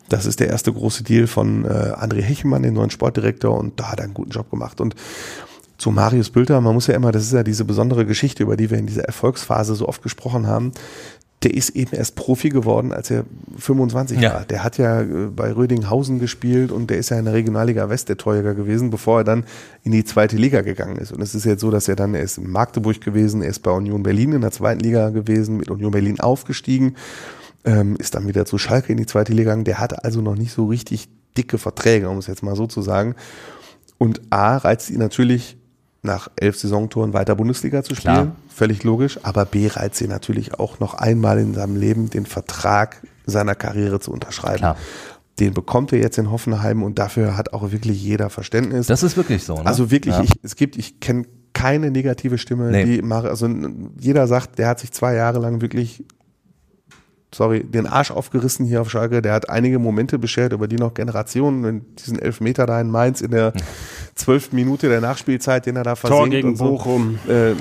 Das 0.09 0.27
ist 0.27 0.41
der 0.41 0.49
erste 0.49 0.73
große 0.73 1.05
Deal 1.05 1.29
von 1.29 1.65
äh, 1.65 1.69
André 1.69 2.23
Hechemann, 2.23 2.63
dem 2.63 2.75
neuen 2.75 2.91
Sportdirektor, 2.91 3.57
und 3.57 3.79
da 3.79 3.93
hat 3.93 4.01
er 4.01 4.05
einen 4.05 4.15
guten 4.15 4.31
Job 4.31 4.51
gemacht. 4.51 4.81
Und 4.81 4.97
zu 5.79 5.91
Marius 5.91 6.31
Bülter, 6.31 6.61
man 6.61 6.75
muss 6.75 6.87
ja 6.87 6.95
immer, 6.95 7.13
das 7.13 7.25
ist 7.25 7.33
ja 7.33 7.43
diese 7.43 7.65
besondere 7.65 8.07
Geschichte, 8.07 8.43
über 8.43 8.57
die 8.57 8.71
wir 8.71 8.79
in 8.79 8.87
dieser 8.87 9.05
Erfolgsphase 9.05 9.75
so 9.75 9.87
oft 9.87 10.03
gesprochen 10.03 10.47
haben. 10.47 10.73
Der 11.47 11.55
ist 11.55 11.71
eben 11.77 11.95
erst 11.95 12.17
Profi 12.17 12.49
geworden, 12.49 12.93
als 12.93 13.09
er 13.09 13.25
25 13.57 14.21
Ja. 14.21 14.35
war. 14.35 14.45
Der 14.47 14.65
hat 14.65 14.79
ja 14.79 15.03
äh, 15.03 15.29
bei 15.31 15.53
Rödinghausen 15.53 16.19
gespielt 16.19 16.73
und 16.73 16.91
der 16.91 16.99
ist 16.99 17.11
ja 17.11 17.19
in 17.21 17.25
der 17.25 17.35
Regionalliga 17.35 17.89
West 17.89 18.09
der 18.09 18.17
Torjäger 18.17 18.55
gewesen, 18.55 18.91
bevor 18.91 19.19
er 19.21 19.25
dann 19.25 19.45
in 19.85 19.93
die 19.93 20.05
zweite 20.05 20.37
Liga 20.37 20.63
gegangen 20.63 20.97
ist. 20.97 21.13
Und 21.13 21.23
es 21.23 21.37
ist 21.37 21.45
jetzt 21.45 21.61
so, 21.61 21.71
dass 21.71 21.87
er 21.87 21.95
dann, 21.95 22.17
er 22.17 22.23
ist 22.23 22.37
in 22.39 22.51
Magdeburg 22.51 23.01
gewesen, 23.01 23.43
er 23.43 23.51
ist 23.51 23.61
bei 23.61 23.71
Union 23.71 24.03
Berlin 24.03 24.33
in 24.33 24.41
der 24.41 24.51
zweiten 24.51 24.81
Liga 24.81 25.11
gewesen, 25.11 25.57
mit 25.57 25.71
Union 25.71 25.93
Berlin 25.93 26.19
aufgestiegen, 26.19 26.97
ähm, 27.65 27.95
ist 28.01 28.17
dann 28.17 28.27
wieder 28.27 28.45
zu 28.45 28.59
Schalke 28.59 28.91
in 28.91 28.99
die 28.99 29.07
zweite 29.07 29.31
Liga 29.33 29.51
gegangen. 29.51 29.63
Der 29.65 29.79
hatte 29.79 30.03
also 30.03 30.21
noch 30.23 30.35
nicht 30.35 30.51
so 30.51 30.67
richtig 30.67 31.09
dicke 31.39 31.59
Verträge, 31.59 32.09
um 32.09 32.19
es 32.19 32.27
jetzt 32.27 32.43
mal 32.43 32.57
so 32.57 32.67
zu 32.67 32.83
sagen. 32.83 33.15
Und 33.99 34.21
A 34.31 34.57
reizt 34.57 34.91
ihn 34.91 34.99
natürlich 34.99 35.59
nach 36.07 36.29
elf 36.37 36.57
Saisontoren 36.59 37.13
weiter 37.13 37.35
Bundesliga 37.37 37.83
zu 37.83 37.95
spielen. 37.95 38.15
Klar. 38.15 38.37
Völlig 38.49 38.83
logisch. 38.85 39.19
Aber 39.23 39.45
B 39.45 39.67
reizt 39.69 40.01
ihn 40.01 40.09
natürlich 40.09 40.55
auch 40.59 40.81
noch 40.81 40.95
einmal 40.95 41.39
in 41.39 41.53
seinem 41.53 41.77
Leben 41.77 42.09
den 42.09 42.25
Vertrag 42.25 43.03
seiner 43.27 43.55
Karriere 43.55 44.01
zu 44.01 44.11
unterschreiben. 44.13 44.59
Klar. 44.59 44.77
Den 45.39 45.53
bekommt 45.53 45.93
er 45.93 45.99
jetzt 45.99 46.17
in 46.17 46.31
Hoffenheim 46.31 46.83
und 46.83 46.99
dafür 46.99 47.37
hat 47.37 47.53
auch 47.53 47.71
wirklich 47.71 48.03
jeder 48.03 48.31
Verständnis. 48.31 48.87
Das 48.87 49.03
ist 49.03 49.19
wirklich 49.19 49.45
so. 49.45 49.57
Ne? 49.57 49.67
Also 49.67 49.91
wirklich, 49.91 50.15
Ja. 50.15 50.23
ich, 50.23 50.31
es 50.43 50.57
gibt, 50.57 50.79
ich 50.79 50.99
kenne 51.01 51.25
keine 51.53 51.91
negative 51.91 52.39
Stimme, 52.39 52.71
Nee. 52.71 52.85
die 52.85 53.03
mache, 53.03 53.29
also 53.29 53.47
jeder 54.01 54.27
sagt, 54.29 54.59
der 54.59 54.69
hat 54.69 54.79
sich 54.81 54.93
zwei 54.93 55.15
Jahre 55.15 55.39
lang 55.39 55.61
wirklich, 55.61 56.05
sorry, 57.35 57.65
den 57.65 57.87
Arsch 57.87 58.11
aufgerissen 58.11 58.65
hier 58.67 58.81
auf 58.81 58.91
Schalke, 58.91 59.21
der 59.23 59.33
hat 59.35 59.51
einige 59.51 59.79
Momente 59.79 60.19
beschert, 60.19 60.53
über 60.53 60.69
die 60.69 60.77
noch 60.77 60.95
Generationen, 60.95 61.65
in 61.65 61.95
diesen 61.97 62.19
Elfmeter 62.19 62.67
da 62.67 62.81
in 62.81 62.91
Mainz 62.91 63.21
in 63.21 63.31
der 63.31 63.53
zwölften 64.17 64.57
Minute 64.57 64.89
der 64.89 65.01
Nachspielzeit, 65.03 65.67
den 65.67 65.77
er 65.77 65.85
da 65.85 65.95
versenkt 65.95 66.23
Tor 66.25 66.29
gegen 66.31 66.49
und 66.49 66.57
so. 66.57 66.65
Bochum. 66.65 67.19
Äh, 67.29 67.53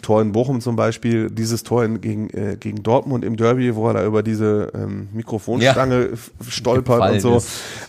Tor 0.00 0.22
in 0.22 0.32
Bochum 0.32 0.60
zum 0.60 0.76
Beispiel, 0.76 1.28
dieses 1.28 1.64
Tor 1.64 1.84
in, 1.84 2.00
gegen, 2.00 2.30
äh, 2.30 2.56
gegen 2.58 2.82
Dortmund 2.84 3.24
im 3.24 3.36
Derby, 3.36 3.74
wo 3.74 3.88
er 3.88 3.94
da 3.94 4.04
über 4.06 4.22
diese 4.22 4.70
ähm, 4.74 5.08
Mikrofonstange 5.12 6.10
f- 6.12 6.30
stolpert 6.48 6.96
Gefallen 6.98 7.14
und 7.16 7.20
so. 7.20 7.42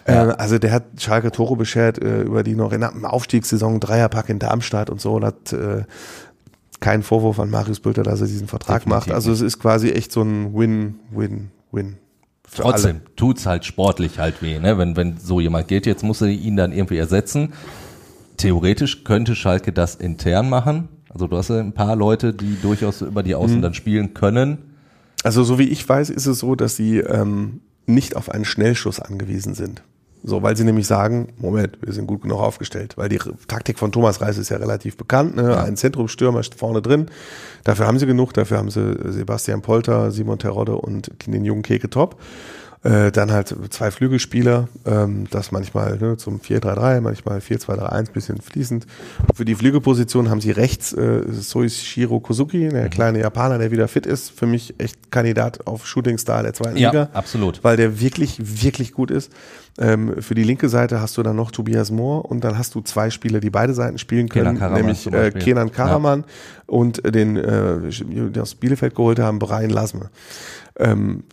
Äh, 0.06 0.14
Ja. 0.16 0.30
also 0.32 0.58
der 0.58 0.72
hat 0.72 0.84
Schalke 0.98 1.32
Tore 1.32 1.56
beschert, 1.56 2.02
äh, 2.04 2.24
über 2.24 2.42
die 2.44 2.56
noch 2.56 2.74
in 2.74 2.82
der 2.82 2.92
Aufstiegssaison 3.14 3.80
Dreierpack 3.80 4.30
in 4.30 4.40
Darmstadt 4.40 4.90
und 4.90 5.00
so. 5.00 5.14
Und 5.14 5.24
hat 5.26 5.54
äh, 5.54 5.84
kein 6.80 7.04
Vorwurf 7.04 7.40
an 7.40 7.50
Marius 7.52 7.80
Bülter, 7.80 8.04
dass 8.04 8.22
er 8.22 8.28
diesen 8.28 8.48
Vertrag 8.48 8.84
Definitiv 8.86 9.08
macht. 9.08 9.16
Also 9.16 9.32
es 9.32 9.42
ist 9.42 9.60
quasi 9.60 9.90
echt 9.92 10.12
so 10.12 10.22
ein 10.24 10.56
Win-Win-Win. 10.56 11.98
für 12.48 12.62
Trotzdem 12.64 13.02
alle. 13.06 13.16
tut's 13.16 13.46
halt 13.46 13.66
sportlich 13.66 14.18
halt 14.18 14.42
weh, 14.42 14.58
ne? 14.58 14.78
Wenn, 14.80 14.96
wenn 14.98 15.18
so 15.18 15.40
jemand 15.40 15.68
geht, 15.68 15.86
jetzt 15.86 16.04
muss 16.04 16.22
er 16.22 16.28
ihn 16.30 16.56
dann 16.58 16.72
irgendwie 16.72 16.98
ersetzen. 16.98 17.54
Theoretisch 18.40 19.04
könnte 19.04 19.36
Schalke 19.36 19.72
das 19.72 19.96
intern 19.96 20.50
machen. 20.50 20.88
Also 21.10 21.28
du 21.28 21.38
hast 21.38 21.50
ja 21.50 21.60
ein 21.60 21.74
paar 21.74 21.96
Leute, 21.96 22.34
die 22.34 22.58
durchaus 22.62 23.02
über 23.02 23.22
die 23.24 23.32
Mhm. 23.32 23.40
Außen 23.40 23.62
dann 23.62 23.74
spielen 23.74 24.14
können. 24.14 24.58
Also 25.24 25.44
so 25.44 25.60
wie 25.60 25.68
ich 25.68 25.88
weiß, 25.88 26.10
ist 26.10 26.26
es 26.26 26.40
so, 26.40 26.56
dass 26.56 26.76
sie 26.76 27.00
ähm, 27.00 27.62
nicht 27.86 28.16
auf 28.16 28.30
einen 28.30 28.46
Schnellschuss 28.46 29.00
angewiesen 29.00 29.54
sind. 29.54 29.84
So, 30.22 30.44
weil 30.44 30.58
sie 30.58 30.66
nämlich 30.66 30.86
sagen, 30.86 31.30
Moment, 31.38 31.78
wir 31.82 31.94
sind 31.94 32.06
gut 32.06 32.22
genug 32.24 32.40
aufgestellt, 32.40 32.98
weil 32.98 33.08
die 33.08 33.20
Taktik 33.48 33.80
von 33.80 33.92
Thomas 33.94 34.20
Reis 34.20 34.38
ist 34.38 34.50
ja 34.50 34.58
relativ 34.58 34.98
bekannt, 34.98 35.38
ne? 35.38 35.58
ein 35.58 35.78
Zentrumstürmer 35.78 36.42
ist 36.42 36.56
vorne 36.56 36.82
drin, 36.82 37.06
dafür 37.64 37.88
haben 37.88 38.00
sie 38.00 38.06
genug, 38.06 38.34
dafür 38.34 38.58
haben 38.58 38.70
sie 38.70 38.98
Sebastian 39.06 39.62
Polter, 39.62 40.12
Simon 40.12 40.38
Terodde 40.38 40.76
und 40.76 41.10
den 41.26 41.46
jungen 41.46 41.62
Keke 41.62 41.90
Top. 41.90 42.20
Äh, 42.82 43.12
dann 43.12 43.30
halt 43.30 43.54
zwei 43.72 43.92
Flügelspieler, 43.92 44.70
ähm, 44.86 45.28
das 45.30 45.52
manchmal 45.52 45.98
ne, 45.98 46.16
zum 46.16 46.40
4-3-3, 46.40 47.02
manchmal 47.02 47.40
4-2-3-1, 47.40 48.12
bisschen 48.14 48.40
fließend. 48.40 48.88
Und 49.28 49.36
für 49.36 49.44
die 49.44 49.56
Flügelposition 49.56 50.30
haben 50.30 50.40
sie 50.40 50.52
rechts 50.52 50.94
äh, 50.94 51.24
Soichiro 51.30 52.22
Kozuki, 52.22 52.70
der 52.70 52.88
kleine 52.88 53.20
Japaner, 53.20 53.58
der 53.58 53.72
wieder 53.72 53.90
fit 53.90 54.06
ist. 54.06 54.32
Für 54.32 54.46
mich 54.46 54.76
echt 54.80 55.12
Kandidat 55.12 55.68
auf 55.68 55.86
Shooting 55.86 56.18
Star 56.18 56.42
der 56.42 56.54
zweiten 56.54 56.78
Ja, 56.78 56.92
Liga. 56.92 57.10
absolut. 57.12 57.62
Weil 57.66 57.76
der 57.76 58.00
wirklich, 58.00 58.38
wirklich 58.40 58.94
gut 58.94 59.12
ist. 59.12 59.30
Ähm, 59.78 60.22
für 60.22 60.34
die 60.34 60.44
linke 60.44 60.70
Seite 60.70 61.02
hast 61.02 61.18
du 61.18 61.24
dann 61.24 61.36
noch 61.36 61.52
Tobias 61.52 61.92
Mohr 61.92 62.32
und 62.32 62.46
dann 62.46 62.58
hast 62.58 62.76
du 62.76 62.82
zwei 62.82 63.10
Spieler, 63.10 63.42
die 63.42 63.50
beide 63.50 63.74
Seiten 63.74 63.98
spielen 63.98 64.30
können, 64.30 64.58
nämlich 64.74 65.06
äh. 65.12 65.32
Kenan 65.32 65.74
Karaman 65.74 66.24
und 66.66 67.04
äh, 67.04 67.12
den, 67.12 67.36
äh, 67.36 67.90
die 67.90 68.40
aus 68.40 68.56
Bielefeld 68.56 68.96
geholt 68.96 69.20
haben, 69.20 69.38
Brian 69.38 69.70
Lasme. 69.70 70.10
Ähm, 70.78 71.24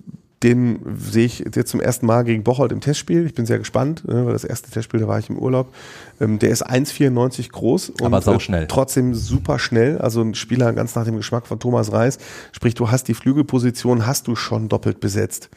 den 0.43 0.81
sehe 0.99 1.25
ich 1.25 1.39
jetzt 1.55 1.71
zum 1.71 1.81
ersten 1.81 2.05
Mal 2.05 2.23
gegen 2.23 2.45
Bocholt 2.45 2.71
im 2.71 2.81
Testspiel. 2.81 3.25
Ich 3.25 3.35
bin 3.35 3.47
sehr 3.47 3.59
gespannt, 3.59 4.07
ne, 4.07 4.27
weil 4.27 4.35
das 4.35 4.45
erste 4.45 4.71
Testspiel, 4.71 5.01
da 5.01 5.09
war 5.09 5.19
ich 5.19 5.31
im 5.31 5.39
Urlaub. 5.39 5.73
Ähm, 6.21 6.39
der 6.39 6.51
ist 6.51 6.69
1,94 6.69 7.51
groß 7.51 7.91
und 7.91 8.03
Aber 8.03 8.19
äh, 8.19 8.67
trotzdem 8.67 9.15
super 9.15 9.59
schnell. 9.59 9.99
Also 9.99 10.21
ein 10.21 10.35
Spieler 10.35 10.73
ganz 10.75 10.95
nach 10.95 11.05
dem 11.05 11.17
Geschmack 11.17 11.47
von 11.47 11.59
Thomas 11.59 11.91
Reis. 11.91 12.19
Sprich, 12.53 12.75
du 12.75 12.91
hast 12.91 13.09
die 13.09 13.15
Flügelposition, 13.15 14.07
hast 14.07 14.29
du 14.29 14.37
schon 14.37 14.69
doppelt 14.69 15.01
besetzt. 15.01 15.49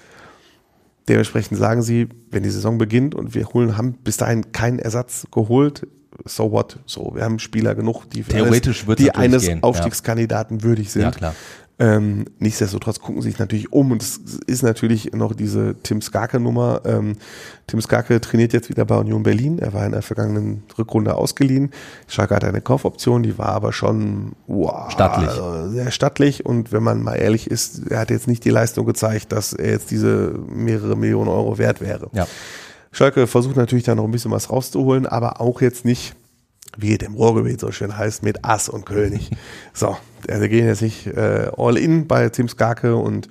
Dementsprechend 1.10 1.58
sagen 1.58 1.82
sie, 1.82 2.08
wenn 2.32 2.44
die 2.44 2.50
Saison 2.50 2.78
beginnt 2.78 3.16
und 3.16 3.36
wir 3.36 3.48
holen, 3.48 3.78
haben 3.78 3.94
bis 3.94 4.18
dahin 4.18 4.52
keinen 4.54 4.80
Ersatz 4.80 5.28
geholt, 5.32 5.88
so 6.26 6.52
what? 6.52 6.80
So, 6.86 7.14
wir 7.16 7.24
haben 7.24 7.40
Spieler 7.40 7.76
genug, 7.76 8.10
die, 8.10 8.24
für 8.24 8.32
Theoretisch 8.32 8.88
wird's 8.88 9.02
die 9.02 9.12
eines 9.12 9.44
gehen, 9.44 9.58
ja. 9.58 9.64
Aufstiegskandidaten 9.64 10.64
würdig 10.64 10.92
sind. 10.92 11.04
Ja, 11.04 11.12
klar. 11.12 11.36
Ähm, 11.82 12.26
nichtsdestotrotz 12.40 13.00
gucken 13.00 13.22
sie 13.22 13.30
sich 13.30 13.40
natürlich 13.40 13.72
um 13.72 13.92
und 13.92 14.02
es 14.02 14.18
ist 14.48 14.64
natürlich 14.64 15.14
noch 15.14 15.34
diese 15.34 15.76
Tim 15.82 16.02
Skarke-Nummer. 16.02 16.82
Ähm, 16.84 17.16
Tim 17.68 17.80
Skarke 17.80 18.20
trainiert 18.20 18.52
jetzt 18.52 18.70
wieder 18.70 18.84
bei 18.84 18.98
Union 18.98 19.24
Berlin. 19.24 19.60
Er 19.60 19.72
war 19.72 19.86
in 19.86 19.94
der 19.94 20.02
vergangenen 20.02 20.64
Rückrunde 20.78 21.16
ausgeliehen. 21.16 21.72
Schalke 22.08 22.36
hatte 22.36 22.48
eine 22.48 22.60
Kaufoption, 22.60 23.24
die 23.24 23.38
war 23.38 23.50
aber 23.50 23.72
schon 23.72 24.34
wow, 24.48 24.92
Stattlich. 24.92 25.30
also 25.30 25.70
sehr 25.70 25.92
stattlich 25.92 26.46
und 26.46 26.74
wenn 26.74 26.84
man 26.84 27.02
mal 27.02 27.16
ehrlich 27.16 27.50
ist, 27.50 27.90
er 27.90 28.00
hat 28.00 28.10
jetzt 28.10 28.28
nicht 28.28 28.44
die 28.44 28.50
Leistung 28.50 28.86
gezeigt, 28.86 29.32
dass 29.32 29.54
er 29.54 29.72
jetzt 29.72 29.90
diese 29.90 30.34
mehrere 30.50 30.98
Millionen 30.98 31.30
Euro 31.30 31.58
wert 31.58 31.80
wäre. 31.80 32.10
Ja. 32.12 32.28
Schalke 32.92 33.28
versucht 33.28 33.56
natürlich 33.56 33.86
da 33.86 33.96
noch 33.96 34.04
ein 34.04 34.12
bisschen 34.12 34.32
was 34.32 34.50
rauszuholen, 34.52 35.06
aber 35.06 35.40
auch 35.40 35.62
jetzt 35.62 35.86
nicht, 35.86 36.16
wie 36.78 36.96
es 36.96 37.06
im 37.06 37.16
Ruhrgebiet 37.16 37.60
so 37.60 37.72
schön 37.72 37.98
heißt, 37.98 38.24
mit 38.24 38.46
Ass 38.46 38.70
und 38.70 38.86
König. 38.86 39.32
so, 39.74 39.98
also 40.28 40.48
gehen 40.48 40.66
jetzt 40.68 40.82
nicht 40.82 41.08
äh, 41.08 41.50
all 41.58 41.78
in 41.78 42.08
bei 42.08 42.30
Tim 42.30 42.48
Skarke 42.48 42.96
und 42.96 43.30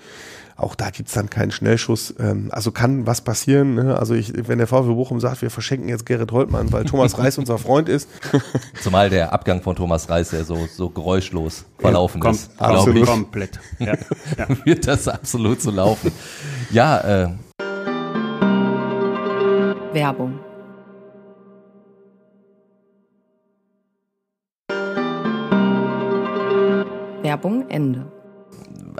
auch 0.58 0.74
da 0.74 0.90
gibt's 0.90 1.12
dann 1.12 1.30
keinen 1.30 1.52
Schnellschuss. 1.52 2.12
Ähm, 2.18 2.48
also 2.50 2.72
kann 2.72 3.06
was 3.06 3.20
passieren. 3.20 3.76
Ne? 3.76 3.96
Also 3.96 4.14
ich, 4.14 4.32
wenn 4.48 4.58
der 4.58 4.66
VfB 4.66 4.92
Bochum 4.92 5.20
sagt, 5.20 5.40
wir 5.40 5.50
verschenken 5.50 5.88
jetzt 5.88 6.04
Gerrit 6.04 6.32
Holtmann, 6.32 6.72
weil 6.72 6.84
Thomas 6.84 7.16
Reis 7.16 7.38
unser 7.38 7.58
Freund 7.58 7.88
ist, 7.88 8.08
Zumal 8.82 9.08
der 9.08 9.32
Abgang 9.32 9.62
von 9.62 9.76
Thomas 9.76 10.10
Reis 10.10 10.32
ja 10.32 10.42
so, 10.42 10.66
so 10.66 10.90
geräuschlos 10.90 11.64
verlaufen 11.78 12.20
Kom 12.20 12.32
ist. 12.32 12.50
absolut. 12.58 13.04
Glaube 13.04 13.06
Komplett. 13.06 13.60
Ja. 13.78 13.94
Ja. 14.36 14.46
ich, 14.48 14.64
wird 14.66 14.88
das 14.88 15.06
absolut 15.06 15.62
so 15.62 15.70
laufen. 15.70 16.10
Ja, 16.70 17.26
äh, 17.26 17.28
Werbung. 19.92 20.40
Werbung 27.28 27.68
Ende. 27.68 28.06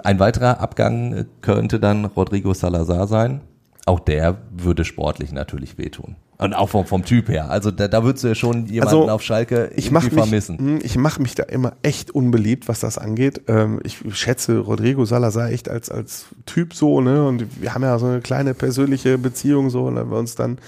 ein 0.03 0.19
weiterer 0.19 0.59
Abgang 0.59 1.13
äh, 1.13 1.25
könnte 1.41 1.79
dann 1.79 2.05
Rodrigo 2.05 2.53
Salazar 2.53 3.07
sein. 3.07 3.41
Auch 3.87 3.99
der 3.99 4.37
würde 4.55 4.85
sportlich 4.85 5.31
natürlich 5.31 5.79
wehtun. 5.79 6.15
Und 6.37 6.53
auch 6.53 6.69
vom, 6.69 6.85
vom 6.85 7.03
Typ 7.03 7.27
her. 7.27 7.49
Also 7.49 7.71
da, 7.71 7.87
da 7.87 8.03
würdest 8.03 8.23
du 8.23 8.27
ja 8.27 8.35
schon 8.35 8.67
jemanden 8.67 8.95
Also, 8.95 9.09
auf 9.09 9.23
Schalke 9.23 9.71
ich 9.75 9.89
mache 9.89 10.05
irgendwie 10.05 10.15
mich, 10.17 10.23
vermissen. 10.29 10.57
hm, 10.59 10.79
ich 10.83 10.95
mache 10.95 11.21
mich 11.23 11.33
da 11.33 11.43
immer 11.43 11.73
echt 11.81 12.11
unbeliebt, 12.11 12.67
was 12.67 12.79
das 12.81 12.99
angeht. 12.99 13.41
Ähm, 13.47 13.79
ich 13.83 13.97
schätze 14.11 14.59
Rodrigo 14.59 15.05
Salazar 15.05 15.49
echt 15.49 15.67
als 15.67 15.89
als 15.89 16.25
Typ 16.45 16.75
so, 16.75 17.01
ne? 17.01 17.27
Und 17.27 17.59
wir 17.59 17.73
haben 17.73 17.81
ja 17.81 17.97
so 17.97 18.05
eine 18.05 18.21
kleine 18.21 18.53
persönliche 18.53 19.17
Beziehung 19.17 19.71
so, 19.71 19.85
und 19.85 19.95
da 19.95 20.01
haben 20.01 20.11
wir 20.11 20.19
uns 20.19 20.35
dann, 20.35 20.59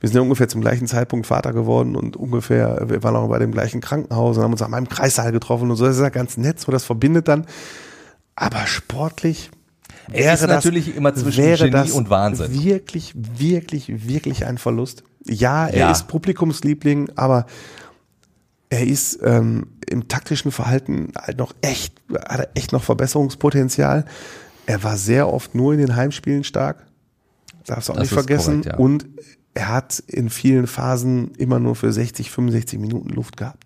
wir 0.00 0.08
sind 0.08 0.16
ja 0.16 0.22
ungefähr 0.22 0.48
zum 0.48 0.60
gleichen 0.60 0.86
Zeitpunkt 0.86 1.26
Vater 1.26 1.52
geworden 1.52 1.96
und 1.96 2.16
ungefähr, 2.16 2.84
wir 2.88 3.02
waren 3.02 3.16
auch 3.16 3.28
bei 3.28 3.38
dem 3.38 3.52
gleichen 3.52 3.80
Krankenhaus 3.80 4.36
und 4.36 4.42
haben 4.44 4.52
uns 4.52 4.62
an 4.62 4.70
meinem 4.70 4.88
Kreissaal 4.88 5.32
getroffen 5.32 5.70
und 5.70 5.76
so. 5.76 5.86
Das 5.86 5.96
ist 5.96 6.02
ja 6.02 6.08
ganz 6.10 6.36
nett, 6.36 6.60
so 6.60 6.70
das 6.72 6.84
verbindet 6.84 7.28
dann. 7.28 7.46
Aber 8.34 8.66
sportlich 8.66 9.50
Er 10.12 10.34
ist 10.34 10.46
natürlich 10.46 10.94
immer 10.94 11.14
zwischen 11.14 11.42
wäre 11.42 11.58
Genie 11.70 11.70
das 11.70 11.90
und 11.92 12.10
Wahnsinn. 12.10 12.52
Wirklich, 12.52 13.14
wirklich, 13.16 14.06
wirklich 14.08 14.44
ein 14.46 14.58
Verlust. 14.58 15.02
Ja, 15.26 15.66
er 15.66 15.78
Ja. 15.78 15.90
ist 15.90 16.06
Publikumsliebling, 16.08 17.10
aber 17.16 17.46
er 18.68 18.86
ist 18.86 19.18
ähm, 19.22 19.68
im 19.88 20.08
taktischen 20.08 20.50
Verhalten 20.52 21.12
halt 21.16 21.38
noch 21.38 21.54
echt, 21.62 21.94
hat 22.28 22.40
er 22.40 22.48
echt 22.54 22.72
noch 22.72 22.82
Verbesserungspotenzial. 22.82 24.04
Er 24.66 24.82
war 24.82 24.96
sehr 24.96 25.32
oft 25.32 25.54
nur 25.54 25.72
in 25.72 25.78
den 25.78 25.96
Heimspielen 25.96 26.44
stark. 26.44 26.84
Darfst 27.66 27.88
du 27.88 27.92
auch 27.92 27.96
Das 27.96 28.02
nicht 28.04 28.12
vergessen. 28.12 28.62
korrekt, 28.62 28.66
ja. 28.66 28.76
Und 28.76 29.06
er 29.56 29.68
hat 29.68 30.02
in 30.06 30.30
vielen 30.30 30.66
Phasen 30.66 31.32
immer 31.38 31.58
nur 31.58 31.74
für 31.74 31.92
60, 31.92 32.30
65 32.30 32.78
Minuten 32.78 33.08
Luft 33.10 33.36
gehabt. 33.36 33.64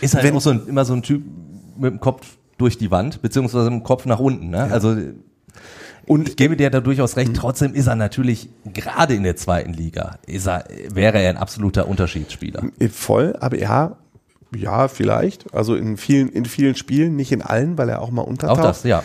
Ist 0.00 0.14
halt 0.14 0.24
wenn- 0.24 0.34
auch 0.36 0.40
so 0.40 0.50
ein, 0.50 0.66
immer 0.66 0.84
so 0.84 0.92
ein 0.94 1.02
Typ 1.02 1.22
mit 1.78 1.92
dem 1.92 2.00
Kopf 2.00 2.26
durch 2.58 2.76
die 2.78 2.90
Wand, 2.90 3.22
beziehungsweise 3.22 3.70
mit 3.70 3.80
dem 3.80 3.84
Kopf 3.84 4.04
nach 4.06 4.18
unten. 4.18 4.50
Ne? 4.50 4.64
Also 4.70 4.96
Und 6.06 6.28
ich 6.28 6.36
gebe 6.36 6.56
dir 6.56 6.70
da 6.70 6.80
durchaus 6.80 7.16
recht. 7.16 7.34
Trotzdem 7.34 7.74
ist 7.74 7.86
er 7.86 7.94
natürlich 7.94 8.48
gerade 8.74 9.14
in 9.14 9.22
der 9.22 9.36
zweiten 9.36 9.72
Liga, 9.72 10.18
ist 10.26 10.46
er, 10.46 10.64
wäre 10.92 11.18
er 11.22 11.30
ein 11.30 11.36
absoluter 11.36 11.86
Unterschiedsspieler. 11.88 12.64
Voll, 12.90 13.36
aber 13.40 13.58
ja, 13.58 13.96
ja, 14.54 14.88
vielleicht. 14.88 15.54
Also 15.54 15.76
in 15.76 15.96
vielen, 15.96 16.28
in 16.28 16.44
vielen 16.44 16.74
Spielen, 16.74 17.14
nicht 17.14 17.30
in 17.30 17.42
allen, 17.42 17.78
weil 17.78 17.88
er 17.88 18.02
auch 18.02 18.10
mal 18.10 18.22
untertaucht. 18.22 18.58
Auch 18.58 18.62
das, 18.64 18.82
ja. 18.82 19.04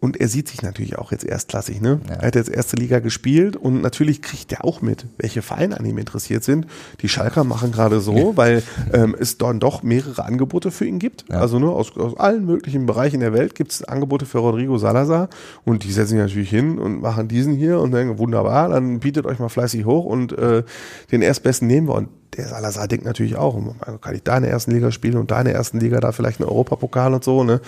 Und 0.00 0.18
er 0.18 0.28
sieht 0.28 0.48
sich 0.48 0.62
natürlich 0.62 0.98
auch 0.98 1.12
jetzt 1.12 1.24
erstklassig, 1.24 1.82
ne? 1.82 2.00
Ja. 2.08 2.14
Er 2.16 2.26
hat 2.28 2.34
jetzt 2.34 2.48
erste 2.48 2.76
Liga 2.76 3.00
gespielt 3.00 3.56
und 3.56 3.82
natürlich 3.82 4.22
kriegt 4.22 4.50
er 4.50 4.64
auch 4.64 4.80
mit, 4.80 5.04
welche 5.18 5.42
Vereine 5.42 5.78
an 5.78 5.84
ihm 5.84 5.98
interessiert 5.98 6.42
sind. 6.42 6.66
Die 7.02 7.08
Schalker 7.10 7.44
machen 7.44 7.70
gerade 7.70 8.00
so, 8.00 8.32
weil 8.34 8.62
ähm, 8.94 9.14
es 9.18 9.36
dann 9.36 9.60
doch 9.60 9.82
mehrere 9.82 10.24
Angebote 10.24 10.70
für 10.70 10.86
ihn 10.86 10.98
gibt. 10.98 11.26
Ja. 11.28 11.40
Also 11.40 11.58
nur 11.58 11.76
aus, 11.76 11.94
aus 11.98 12.16
allen 12.18 12.46
möglichen 12.46 12.86
Bereichen 12.86 13.20
der 13.20 13.34
Welt 13.34 13.54
gibt 13.54 13.72
es 13.72 13.84
Angebote 13.84 14.24
für 14.24 14.38
Rodrigo 14.38 14.78
Salazar 14.78 15.28
und 15.66 15.84
die 15.84 15.92
setzen 15.92 16.12
sich 16.12 16.18
natürlich 16.18 16.50
hin 16.50 16.78
und 16.78 17.02
machen 17.02 17.28
diesen 17.28 17.54
hier 17.54 17.78
und 17.78 17.92
denken, 17.92 18.16
wunderbar, 18.16 18.70
dann 18.70 19.00
bietet 19.00 19.26
euch 19.26 19.38
mal 19.38 19.50
fleißig 19.50 19.84
hoch 19.84 20.06
und 20.06 20.32
äh, 20.32 20.62
den 21.12 21.20
Erstbesten 21.20 21.68
nehmen 21.68 21.88
wir. 21.88 21.94
Und 21.94 22.08
der 22.36 22.48
Salazar 22.48 22.88
denkt 22.88 23.04
natürlich 23.04 23.36
auch, 23.36 23.60
kann 24.00 24.14
ich 24.14 24.22
da 24.22 24.36
in 24.38 24.44
der 24.44 24.52
ersten 24.52 24.70
Liga 24.70 24.92
spielen 24.92 25.18
und 25.18 25.30
da 25.30 25.40
in 25.40 25.46
der 25.46 25.54
ersten 25.54 25.78
Liga 25.78 26.00
da 26.00 26.12
vielleicht 26.12 26.40
einen 26.40 26.48
Europapokal 26.48 27.12
und 27.12 27.24
so, 27.24 27.44
ne? 27.44 27.60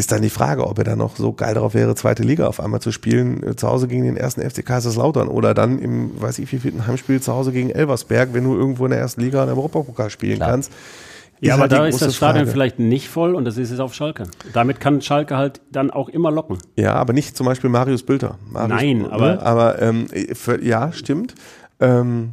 Ist 0.00 0.10
dann 0.10 0.22
die 0.22 0.30
Frage, 0.30 0.66
ob 0.66 0.78
er 0.78 0.84
dann 0.84 0.98
noch 0.98 1.14
so 1.14 1.32
geil 1.32 1.54
darauf 1.54 1.74
wäre, 1.74 1.94
zweite 1.94 2.24
Liga 2.24 2.48
auf 2.48 2.58
einmal 2.58 2.80
zu 2.80 2.90
spielen, 2.90 3.42
äh, 3.46 3.54
zu 3.54 3.68
Hause 3.68 3.86
gegen 3.86 4.02
den 4.02 4.16
ersten 4.16 4.40
FC 4.42 4.64
Kaiserslautern 4.66 5.28
oder 5.28 5.54
dann 5.54 5.78
im, 5.78 6.20
weiß 6.20 6.40
ich 6.40 6.50
wie 6.50 6.58
vierten 6.58 6.86
Heimspiel 6.88 7.20
zu 7.22 7.32
Hause 7.32 7.52
gegen 7.52 7.70
Elversberg, 7.70 8.30
wenn 8.32 8.42
du 8.44 8.56
irgendwo 8.56 8.84
in 8.86 8.90
der 8.90 8.98
ersten 9.00 9.20
Liga 9.20 9.42
einen 9.42 9.52
Europapokal 9.52 10.10
spielen 10.10 10.36
Klar. 10.38 10.50
kannst. 10.50 10.72
Ja, 11.42 11.54
aber 11.54 11.62
halt 11.62 11.72
da 11.72 11.86
ist 11.86 12.02
das 12.02 12.14
Stadion 12.16 12.44
Frage. 12.44 12.50
vielleicht 12.52 12.78
nicht 12.80 13.08
voll 13.08 13.34
und 13.34 13.46
das 13.46 13.56
ist 13.56 13.70
es 13.70 13.80
auf 13.80 13.94
Schalke. 13.94 14.24
Damit 14.52 14.78
kann 14.78 15.00
Schalke 15.00 15.38
halt 15.38 15.62
dann 15.72 15.90
auch 15.90 16.10
immer 16.10 16.30
locken. 16.30 16.58
Ja, 16.76 16.92
aber 16.94 17.14
nicht 17.14 17.34
zum 17.34 17.46
Beispiel 17.46 17.70
Marius 17.70 18.02
Bülter. 18.02 18.36
Marius, 18.50 18.68
Nein, 18.80 18.98
ne? 18.98 19.08
aber- 19.12 19.42
aber 19.42 19.80
ähm, 19.80 20.06
für, 20.34 20.62
ja, 20.62 20.92
stimmt. 20.92 21.34
Ähm, 21.80 22.32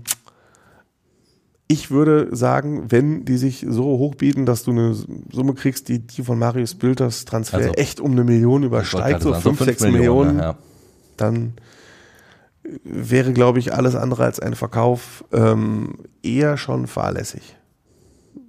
ich 1.68 1.92
würde 1.92 2.34
sagen, 2.36 2.86
wenn 2.90 3.26
die 3.26 3.38
sich 3.38 3.66
so 3.68 3.84
hoch 3.84 4.16
bieten, 4.16 4.46
dass 4.46 4.64
du 4.64 4.72
eine 4.72 4.94
Summe 4.94 5.54
kriegst, 5.54 5.90
die 5.90 6.00
die 6.00 6.24
von 6.24 6.40
Marius 6.40 6.76
Bülters 6.76 7.26
Transfer 7.26 7.58
Also, 7.58 7.72
echt 7.74 8.00
um 8.00 8.12
eine 8.12 8.24
Million 8.24 8.64
übersteigt, 8.64 9.22
so 9.22 9.32
sagen, 9.32 9.42
5, 9.42 9.58
fünf 9.58 9.70
6 9.70 9.84
Millionen, 9.92 10.40
ja. 10.40 10.56
dann 11.18 11.54
wäre, 12.84 13.34
glaube 13.34 13.60
ich, 13.60 13.74
alles 13.74 13.96
andere 13.96 14.24
als 14.24 14.40
ein 14.40 14.56
Verkauf 14.56 15.26
ähm, 15.34 15.96
eher 16.24 16.58
schon 16.58 16.88
fahrlässig. 16.88 17.56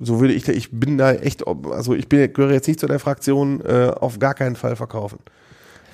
So 0.00 0.20
würde 0.20 0.34
ich, 0.34 0.48
ich 0.48 0.70
bin 0.70 0.96
da 0.96 1.12
echt, 1.12 1.44
also 1.46 1.94
ich 1.94 2.08
bin, 2.08 2.32
gehöre 2.32 2.52
jetzt 2.52 2.68
nicht 2.68 2.78
zu 2.78 2.86
der 2.86 3.00
Fraktion, 3.00 3.60
äh, 3.62 3.90
auf 3.98 4.18
gar 4.20 4.34
keinen 4.34 4.54
Fall 4.54 4.76
verkaufen. 4.76 5.18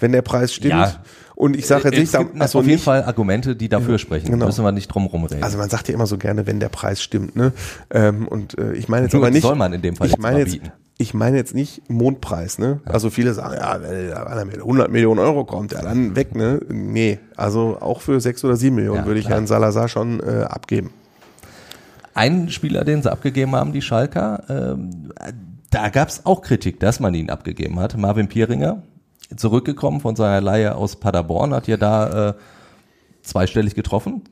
Wenn 0.00 0.12
der 0.12 0.22
Preis 0.22 0.52
stimmt. 0.52 0.72
Ja. 0.72 1.02
Und 1.36 1.56
ich 1.56 1.66
sage 1.66 1.84
jetzt 1.88 1.94
es 1.94 2.12
nicht, 2.12 2.18
gibt 2.30 2.40
also 2.40 2.60
auf 2.60 2.64
jeden 2.64 2.76
nicht, 2.76 2.84
Fall 2.84 3.02
Argumente, 3.02 3.56
die 3.56 3.68
dafür 3.68 3.98
sprechen. 3.98 4.30
genau. 4.30 4.46
Müssen 4.46 4.64
wir 4.64 4.70
nicht 4.72 4.88
drum 4.88 5.06
rumreden. 5.06 5.42
also 5.42 5.58
man 5.58 5.68
sagt 5.68 5.88
ja 5.88 5.94
immer 5.94 6.06
so 6.06 6.16
gerne, 6.16 6.46
wenn 6.46 6.60
der 6.60 6.68
Preis 6.68 7.02
stimmt, 7.02 7.34
ne? 7.34 7.52
Ähm, 7.90 8.28
und 8.28 8.56
äh, 8.58 8.72
ich 8.74 8.88
meine 8.88 9.06
jetzt 9.06 9.14
Nur 9.14 9.22
aber 9.22 9.30
nicht. 9.32 9.42
soll 9.42 9.56
man 9.56 9.72
in 9.72 9.82
dem 9.82 9.96
Fall 9.96 10.06
ich 10.06 10.16
meine 10.18 10.38
jetzt, 10.38 10.52
bieten. 10.52 10.70
ich 10.96 11.12
meine 11.12 11.36
jetzt 11.36 11.52
nicht 11.54 11.90
Mondpreis, 11.90 12.58
ne? 12.58 12.80
Also 12.84 13.10
viele 13.10 13.34
sagen, 13.34 13.54
ja, 13.54 13.80
wenn 13.82 14.10
da 14.10 14.44
mit 14.44 14.58
100 14.58 14.90
Millionen 14.92 15.18
Euro 15.18 15.44
kommt, 15.44 15.72
ja 15.72 15.82
dann 15.82 16.14
weg, 16.14 16.36
ne? 16.36 16.60
Nee, 16.68 17.18
also 17.36 17.78
auch 17.80 18.00
für 18.00 18.20
6 18.20 18.44
oder 18.44 18.54
7 18.56 18.76
Millionen 18.76 19.00
Ja, 19.00 19.06
würde 19.06 19.18
ich 19.18 19.26
klar. 19.26 19.38
Herrn 19.38 19.46
Salazar 19.48 19.88
schon 19.88 20.20
äh, 20.20 20.44
abgeben. 20.44 20.90
Ein 22.14 22.48
Spieler, 22.50 22.84
den 22.84 23.02
sie 23.02 23.10
abgegeben 23.10 23.56
haben, 23.56 23.72
die 23.72 23.82
Schalker, 23.82 24.44
ähm, 24.48 25.12
da 25.70 25.88
gab 25.88 26.08
es 26.08 26.24
auch 26.26 26.42
Kritik, 26.42 26.78
dass 26.78 27.00
man 27.00 27.12
ihn 27.14 27.28
abgegeben 27.28 27.80
hat. 27.80 27.96
Marvin 27.96 28.28
Pieringer, 28.28 28.82
zurückgekommen 29.36 30.00
von 30.00 30.16
seiner 30.16 30.40
Leihe 30.40 30.74
aus 30.74 30.96
Paderborn, 30.96 31.54
hat 31.54 31.68
ja 31.68 31.76
da 31.76 32.30
äh, 32.30 32.34
zweistellig 33.22 33.74
getroffen. 33.74 34.22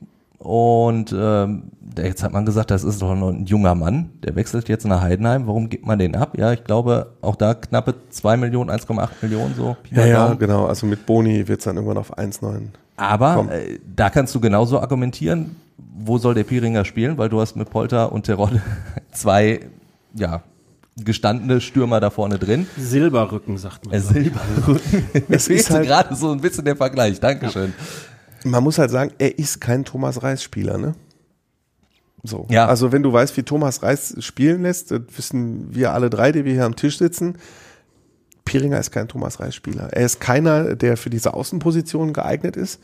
Und 0.43 1.15
ähm, 1.17 1.71
jetzt 1.97 2.21
hat 2.21 2.33
man 2.33 2.45
gesagt, 2.45 2.69
das 2.69 2.83
ist 2.83 3.01
doch 3.01 3.15
noch 3.15 3.29
ein 3.29 3.45
junger 3.45 3.75
Mann, 3.75 4.09
der 4.23 4.35
wechselt 4.35 4.67
jetzt 4.67 4.85
nach 4.85 5.01
Heidenheim. 5.01 5.47
Warum 5.47 5.69
gibt 5.69 5.85
man 5.85 5.99
den 5.99 6.17
ab? 6.17 6.37
Ja, 6.37 6.51
ich 6.51 6.65
glaube, 6.65 7.13
auch 7.21 7.37
da 7.37 7.53
knappe 7.53 7.95
2 8.09 8.35
Millionen, 8.35 8.69
1,8 8.69 9.09
Millionen 9.21 9.55
so. 9.55 9.77
Ja, 9.89 10.05
ja, 10.05 10.33
genau. 10.33 10.65
Also 10.65 10.85
mit 10.85 11.05
Boni 11.05 11.47
wird 11.47 11.59
es 11.59 11.65
dann 11.65 11.77
irgendwann 11.77 11.97
auf 11.97 12.17
1,9. 12.17 12.67
Aber 12.97 13.47
äh, 13.51 13.79
da 13.95 14.09
kannst 14.09 14.35
du 14.35 14.41
genauso 14.41 14.81
argumentieren, 14.81 15.55
wo 15.77 16.17
soll 16.17 16.33
der 16.33 16.43
Piringer 16.43 16.83
spielen? 16.83 17.17
Weil 17.17 17.29
du 17.29 17.39
hast 17.39 17.55
mit 17.55 17.69
Polter 17.69 18.11
und 18.11 18.25
Terodde 18.25 18.61
zwei, 19.13 19.61
ja, 20.13 20.43
gestandene 20.97 21.59
Stürmer 21.61 21.99
da 21.99 22.09
vorne 22.09 22.37
drin. 22.37 22.67
Silberrücken, 22.77 23.57
sagt 23.57 23.85
man. 23.85 23.95
Äh, 23.95 23.99
Silberrücken. 23.99 25.03
Es 25.29 25.47
ist 25.47 25.69
halt- 25.69 25.87
gerade 25.87 26.15
so 26.15 26.31
ein 26.31 26.41
bisschen 26.41 26.65
der 26.65 26.75
Vergleich. 26.75 27.19
Dankeschön. 27.19 27.73
Man 28.43 28.63
muss 28.63 28.77
halt 28.77 28.91
sagen, 28.91 29.11
er 29.17 29.37
ist 29.39 29.59
kein 29.61 29.85
Thomas 29.85 30.21
Reis-Spieler, 30.21 30.77
ne? 30.77 30.95
So. 32.23 32.45
Ja. 32.49 32.67
Also 32.67 32.91
wenn 32.91 33.03
du 33.03 33.11
weißt, 33.11 33.35
wie 33.37 33.43
Thomas 33.43 33.83
Reis 33.83 34.15
spielen 34.19 34.63
lässt, 34.63 34.91
das 34.91 35.01
wissen 35.15 35.73
wir 35.73 35.91
alle 35.93 36.09
drei, 36.09 36.31
die 36.31 36.45
wir 36.45 36.53
hier 36.53 36.65
am 36.65 36.75
Tisch 36.75 36.97
sitzen. 36.97 37.37
Piringer 38.45 38.79
ist 38.79 38.91
kein 38.91 39.07
Thomas 39.07 39.39
Reis-Spieler. 39.39 39.89
Er 39.93 40.05
ist 40.05 40.19
keiner, 40.19 40.75
der 40.75 40.97
für 40.97 41.09
diese 41.09 41.33
Außenposition 41.33 42.13
geeignet 42.13 42.55
ist. 42.57 42.79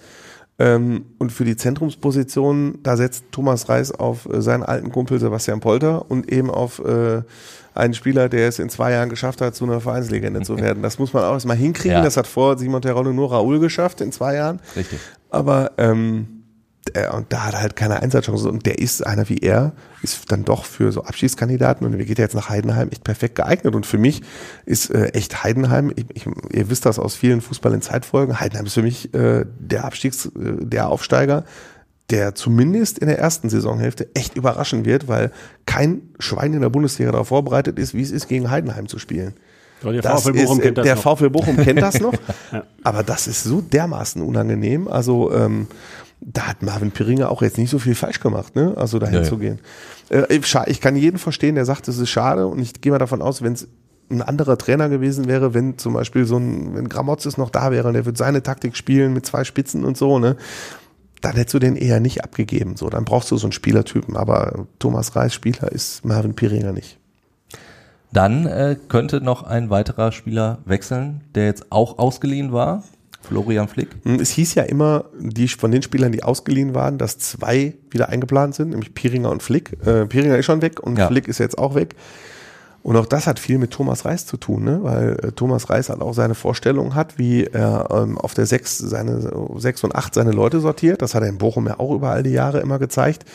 Ähm, 0.59 1.05
und 1.17 1.31
für 1.31 1.45
die 1.45 1.55
Zentrumsposition, 1.55 2.79
da 2.83 2.97
setzt 2.97 3.23
Thomas 3.31 3.69
Reis 3.69 3.91
auf 3.91 4.27
äh, 4.31 4.41
seinen 4.41 4.63
alten 4.63 4.91
Kumpel 4.91 5.17
Sebastian 5.17 5.61
Polter 5.61 6.11
und 6.11 6.29
eben 6.29 6.51
auf 6.51 6.79
äh, 6.79 7.21
einen 7.73 7.93
Spieler, 7.93 8.27
der 8.27 8.49
es 8.49 8.59
in 8.59 8.69
zwei 8.69 8.91
Jahren 8.91 9.09
geschafft 9.09 9.39
hat, 9.39 9.55
zu 9.55 9.63
einer 9.63 9.79
Vereinslegende 9.79 10.41
zu 10.41 10.57
werden. 10.61 10.83
Das 10.83 10.99
muss 10.99 11.13
man 11.13 11.23
auch 11.23 11.33
erstmal 11.33 11.55
hinkriegen. 11.55 11.97
Ja. 11.97 12.03
Das 12.03 12.17
hat 12.17 12.27
vor 12.27 12.57
Simon 12.57 12.81
Terodde 12.81 13.13
nur 13.13 13.31
Raoul 13.31 13.59
geschafft 13.59 14.01
in 14.01 14.11
zwei 14.11 14.35
Jahren. 14.35 14.59
Richtig. 14.75 14.99
Aber 15.29 15.71
ähm, 15.77 16.38
der, 16.95 17.13
und 17.13 17.31
da 17.31 17.45
hat 17.45 17.53
er 17.53 17.61
halt 17.61 17.75
keine 17.75 18.01
Einsatzchance. 18.01 18.49
Und 18.49 18.65
der 18.65 18.79
ist 18.79 19.05
einer 19.05 19.29
wie 19.29 19.37
er, 19.37 19.73
ist 20.01 20.31
dann 20.31 20.45
doch 20.45 20.65
für 20.65 20.91
so 20.91 21.03
Abschiedskandidaten 21.03 21.85
und 21.85 21.97
wir 21.97 22.05
geht 22.05 22.19
ja 22.19 22.25
jetzt 22.25 22.35
nach 22.35 22.49
Heidenheim 22.49 22.89
echt 22.89 23.03
perfekt 23.03 23.35
geeignet. 23.35 23.75
Und 23.75 23.85
für 23.85 23.97
mich 23.97 24.21
ist 24.65 24.89
äh, 24.91 25.07
echt 25.09 25.43
Heidenheim, 25.43 25.91
ich, 25.95 26.05
ich, 26.13 26.25
ihr 26.51 26.69
wisst 26.69 26.85
das 26.85 26.99
aus 26.99 27.15
vielen 27.15 27.41
Fußball 27.41 27.73
in 27.73 27.81
Zeitfolgen, 27.81 28.39
Heidenheim 28.39 28.65
ist 28.65 28.73
für 28.73 28.83
mich 28.83 29.13
äh, 29.13 29.45
der 29.59 29.85
Abstiegs, 29.85 30.25
äh, 30.27 30.29
der 30.35 30.89
Aufsteiger, 30.89 31.43
der 32.09 32.33
zumindest 32.35 32.99
in 32.99 33.07
der 33.07 33.19
ersten 33.19 33.49
Saisonhälfte 33.49 34.09
echt 34.15 34.35
überraschen 34.35 34.85
wird, 34.85 35.07
weil 35.07 35.31
kein 35.65 36.01
Schwein 36.17 36.53
in 36.53 36.61
der 36.61 36.69
Bundesliga 36.69 37.11
darauf 37.11 37.27
vorbereitet 37.27 37.77
ist, 37.77 37.93
wie 37.93 38.01
es 38.01 38.11
ist, 38.11 38.27
gegen 38.27 38.49
Heidenheim 38.49 38.87
zu 38.87 38.97
spielen. 38.99 39.35
Ja, 39.83 39.91
der 39.91 40.01
Das 40.01 40.23
VfL 40.23 40.33
Bochum 40.33 40.57
ist, 40.57 40.59
äh, 40.59 40.61
kennt 40.63 40.77
das 40.77 40.85
der 40.85 40.95
noch. 40.95 41.17
VfL 41.17 41.29
Bochum 41.29 41.57
kennt 41.57 41.81
das 41.81 41.99
noch, 41.99 42.13
aber 42.83 43.03
das 43.03 43.27
ist 43.27 43.43
so 43.43 43.61
dermaßen 43.61 44.21
unangenehm. 44.21 44.87
Also 44.87 45.31
ähm, 45.31 45.67
da 46.21 46.47
hat 46.47 46.63
Marvin 46.63 46.91
Piringer 46.91 47.31
auch 47.31 47.41
jetzt 47.41 47.57
nicht 47.57 47.69
so 47.69 47.79
viel 47.79 47.95
falsch 47.95 48.19
gemacht, 48.19 48.55
ne? 48.55 48.73
Also 48.75 48.99
dahin 48.99 49.15
Ja, 49.15 49.23
zu 49.23 49.37
gehen. 49.37 49.59
Äh, 50.09 50.39
ich 50.67 50.81
kann 50.81 50.95
jeden 50.95 51.17
verstehen, 51.17 51.55
der 51.55 51.65
sagt, 51.65 51.87
es 51.87 51.97
ist 51.97 52.09
schade 52.09 52.47
und 52.47 52.59
ich 52.59 52.81
gehe 52.81 52.91
mal 52.91 52.97
davon 52.97 53.21
aus, 53.21 53.41
wenn 53.41 53.53
es 53.53 53.67
ein 54.11 54.21
anderer 54.21 54.57
Trainer 54.57 54.89
gewesen 54.89 55.27
wäre, 55.27 55.53
wenn 55.53 55.77
zum 55.77 55.93
Beispiel 55.93 56.25
so 56.25 56.37
ein, 56.37 56.75
wenn 56.75 56.89
Gramotzes 56.89 57.37
noch 57.37 57.49
da 57.49 57.71
wäre 57.71 57.87
und 57.87 57.93
der 57.93 58.05
wird 58.05 58.17
seine 58.17 58.43
Taktik 58.43 58.75
spielen 58.75 59.13
mit 59.13 59.25
zwei 59.25 59.43
Spitzen 59.43 59.85
und 59.85 59.97
so, 59.97 60.19
ne? 60.19 60.35
Dann 61.21 61.35
hättest 61.35 61.53
du 61.53 61.59
den 61.59 61.75
eher 61.75 61.99
nicht 61.99 62.23
abgegeben. 62.23 62.77
So, 62.77 62.89
dann 62.89 63.03
brauchst 63.03 63.29
du 63.29 63.37
so 63.37 63.45
einen 63.45 63.51
Spielertypen. 63.51 64.15
Aber 64.15 64.67
Thomas 64.79 65.17
Reis 65.17 65.33
Spieler 65.33 65.69
ist 65.69 66.05
Marvin 66.05 66.33
Piringer 66.33 66.71
nicht. 66.71 66.97
Dann 68.13 68.45
äh, 68.45 68.77
könnte 68.87 69.19
noch 69.21 69.43
ein 69.43 69.69
weiterer 69.69 70.13
Spieler 70.13 70.59
wechseln, 70.65 71.25
der 71.35 71.45
jetzt 71.45 71.71
auch 71.71 71.99
ausgeliehen 71.99 72.53
war. 72.53 72.83
Florian 73.29 73.67
Flick. 73.67 73.89
Hm, 74.03 74.19
Es 74.19 74.31
hieß 74.31 74.55
ja 74.55 74.63
immer, 74.63 75.05
die 75.17 75.47
von 75.47 75.71
den 75.71 75.81
Spielern, 75.81 76.11
die 76.11 76.23
ausgeliehen 76.23 76.75
waren, 76.75 76.97
dass 76.97 77.17
zwei 77.17 77.75
wieder 77.91 78.09
eingeplant 78.09 78.55
sind, 78.55 78.71
nämlich 78.71 78.93
Piringer 78.93 79.29
und 79.31 79.41
Flick. 79.41 79.77
Äh, 79.85 80.05
Piringer 80.07 80.37
ist 80.37 80.45
schon 80.45 80.61
weg 80.61 80.79
und 80.81 80.97
Ja. 80.97 81.07
Flick 81.07 81.27
ist 81.27 81.37
jetzt 81.37 81.57
auch 81.57 81.75
weg. 81.75 81.95
Und 82.81 82.95
auch 82.95 83.05
das 83.05 83.27
hat 83.27 83.39
viel 83.39 83.57
mit 83.57 83.71
Thomas 83.71 84.05
Reis 84.05 84.25
zu 84.25 84.37
tun, 84.37 84.63
ne? 84.63 84.79
weil 84.81 85.11
äh, 85.21 85.31
Thomas 85.33 85.69
Reis 85.69 85.89
halt 85.89 86.01
auch 86.01 86.13
seine 86.13 86.33
Vorstellung 86.33 86.95
hat, 86.95 87.17
wie 87.17 87.43
er 87.43 87.89
ähm, 87.91 88.17
auf 88.17 88.33
der 88.33 88.45
6 88.45 88.77
seine 88.77 89.31
6 89.57 89.83
und 89.83 89.95
8 89.95 90.13
seine 90.13 90.31
Leute 90.31 90.61
sortiert. 90.61 91.01
Das 91.01 91.13
hat 91.13 91.21
er 91.23 91.27
in 91.29 91.37
Bochum 91.37 91.67
ja 91.67 91.77
auch 91.79 91.93
über 91.93 92.09
all 92.11 92.23
die 92.23 92.29
Jahre 92.31 92.61
immer 92.61 92.79
gezeigt, 92.79 93.25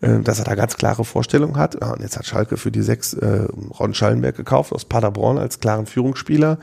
dass 0.00 0.38
er 0.38 0.46
da 0.46 0.54
ganz 0.54 0.76
klare 0.76 1.04
Vorstellungen 1.04 1.56
hat. 1.58 1.76
Ja, 1.80 1.92
und 1.92 2.00
jetzt 2.00 2.16
hat 2.16 2.24
Schalke 2.24 2.56
für 2.56 2.70
die 2.70 2.80
6 2.80 3.12
äh, 3.14 3.46
Ron 3.78 3.92
Schallenberg 3.92 4.34
gekauft 4.34 4.72
aus 4.72 4.86
Paderborn 4.86 5.36
als 5.36 5.60
klaren 5.60 5.84
Führungsspieler. 5.84 6.58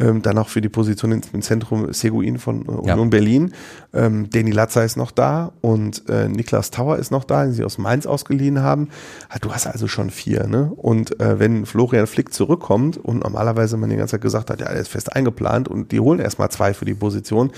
Ähm, 0.00 0.22
dann 0.22 0.38
auch 0.38 0.48
für 0.48 0.60
die 0.60 0.68
Position 0.68 1.20
im 1.32 1.42
Zentrum 1.42 1.92
Seguin 1.92 2.38
von 2.38 2.62
äh, 2.62 2.86
Ja. 2.86 2.94
Union 2.94 3.10
Berlin. 3.10 3.52
Ähm, 3.92 4.30
Danny 4.30 4.52
Latzer 4.52 4.84
ist 4.84 4.96
noch 4.96 5.10
da 5.10 5.52
und 5.60 6.08
äh, 6.08 6.28
Niklas 6.28 6.70
Tauer 6.70 6.96
ist 6.98 7.10
noch 7.10 7.24
da, 7.24 7.44
den 7.44 7.52
sie 7.52 7.64
aus 7.64 7.76
Mainz 7.78 8.06
ausgeliehen 8.06 8.62
haben. 8.62 8.88
Ah, 9.28 9.36
Du 9.40 9.52
hast 9.52 9.66
also 9.66 9.86
schon 9.86 10.08
vier. 10.10 10.46
Ne? 10.46 10.72
Und 10.74 11.20
äh, 11.20 11.38
wenn 11.38 11.66
Florian 11.66 12.06
Flick 12.06 12.32
zurückkommt 12.32 12.96
und 12.96 13.22
normalerweise 13.22 13.76
man 13.76 13.90
die 13.90 13.96
ganze 13.96 14.12
Zeit 14.12 14.22
gesagt 14.22 14.48
hat, 14.50 14.60
ja, 14.60 14.66
er 14.66 14.80
ist 14.80 14.88
fest 14.88 15.14
eingeplant 15.14 15.68
und 15.68 15.92
die 15.92 16.00
holen 16.00 16.20
erstmal 16.20 16.50
zwei 16.50 16.72
für 16.72 16.84
die 16.86 16.94
Position, 16.94 17.50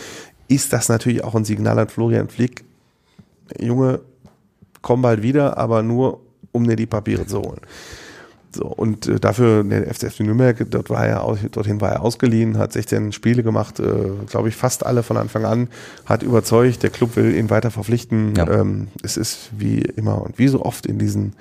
ist 0.48 0.72
das 0.72 0.88
natürlich 0.88 1.22
auch 1.22 1.36
ein 1.36 1.44
Signal 1.44 1.78
an 1.78 1.88
Florian 1.88 2.28
Flick, 2.28 2.64
Junge, 3.60 4.00
komm 4.82 5.02
bald 5.02 5.22
wieder, 5.22 5.58
aber 5.58 5.82
nur, 5.82 6.20
um 6.52 6.66
dir 6.66 6.76
die 6.76 6.86
Papiere 6.86 7.26
zu 7.26 7.40
holen. 7.40 7.60
So, 8.54 8.66
und 8.66 9.06
äh, 9.06 9.20
dafür, 9.20 9.62
der 9.62 9.92
FCF 9.94 10.20
Nürnberg, 10.20 10.66
dort 10.70 10.90
war 10.90 11.06
er 11.06 11.22
aus, 11.22 11.38
dorthin 11.52 11.80
war 11.80 11.92
er 11.92 12.02
ausgeliehen, 12.02 12.58
hat 12.58 12.72
16 12.72 13.12
Spiele 13.12 13.42
gemacht, 13.42 13.78
äh, 13.78 14.10
glaube 14.26 14.48
ich, 14.48 14.56
fast 14.56 14.84
alle 14.84 15.02
von 15.02 15.16
Anfang 15.16 15.44
an, 15.44 15.68
hat 16.04 16.22
überzeugt, 16.22 16.82
der 16.82 16.90
Club 16.90 17.16
will 17.16 17.36
ihn 17.36 17.50
weiter 17.50 17.70
verpflichten. 17.70 18.34
Ja. 18.34 18.48
Ähm, 18.48 18.88
es 19.02 19.16
ist 19.16 19.50
wie 19.56 19.78
immer 19.78 20.22
und 20.22 20.38
wie 20.38 20.48
so 20.48 20.64
oft 20.64 20.86
in 20.86 20.98
diesen 20.98 21.34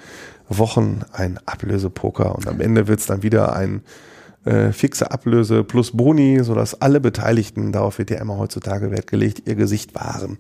Wochen 0.49 1.02
ein 1.12 1.39
Ablösepoker 1.45 2.36
und 2.36 2.47
am 2.47 2.62
Ende 2.62 2.88
wird 2.88 2.99
es 2.99 3.06
dann 3.06 3.23
wieder 3.23 3.56
ein 3.56 3.82
äh, 4.45 4.71
fixe 4.71 5.12
Ablöse 5.12 5.63
plus 5.63 5.91
Boni, 5.91 6.43
sodass 6.43 6.80
alle 6.82 6.99
Beteiligten, 6.99 7.71
darauf 7.71 7.97
wird 7.97 8.12
ja 8.12 8.17
immer 8.17 8.38
heutzutage 8.38 8.91
Wert 8.91 9.08
gelegt, 9.08 9.43
ihr 9.47 9.56
Gesicht 9.56 9.95
wahren. 9.95 10.38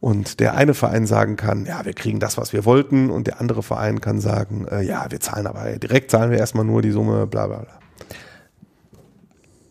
Und 0.00 0.40
der 0.40 0.54
eine 0.54 0.74
Verein 0.74 1.06
sagen 1.06 1.36
kann, 1.36 1.64
ja, 1.64 1.84
wir 1.84 1.94
kriegen 1.94 2.20
das, 2.20 2.36
was 2.36 2.52
wir 2.52 2.64
wollten, 2.64 3.10
und 3.10 3.26
der 3.26 3.40
andere 3.40 3.62
Verein 3.62 4.00
kann 4.00 4.20
sagen, 4.20 4.66
äh, 4.70 4.82
ja, 4.82 5.06
wir 5.10 5.20
zahlen 5.20 5.46
aber 5.46 5.64
direkt 5.78 6.10
zahlen 6.10 6.30
wir 6.30 6.38
erstmal 6.38 6.64
nur 6.64 6.82
die 6.82 6.90
Summe, 6.90 7.26
bla 7.26 7.46
bla 7.46 7.58
bla. 7.58 7.78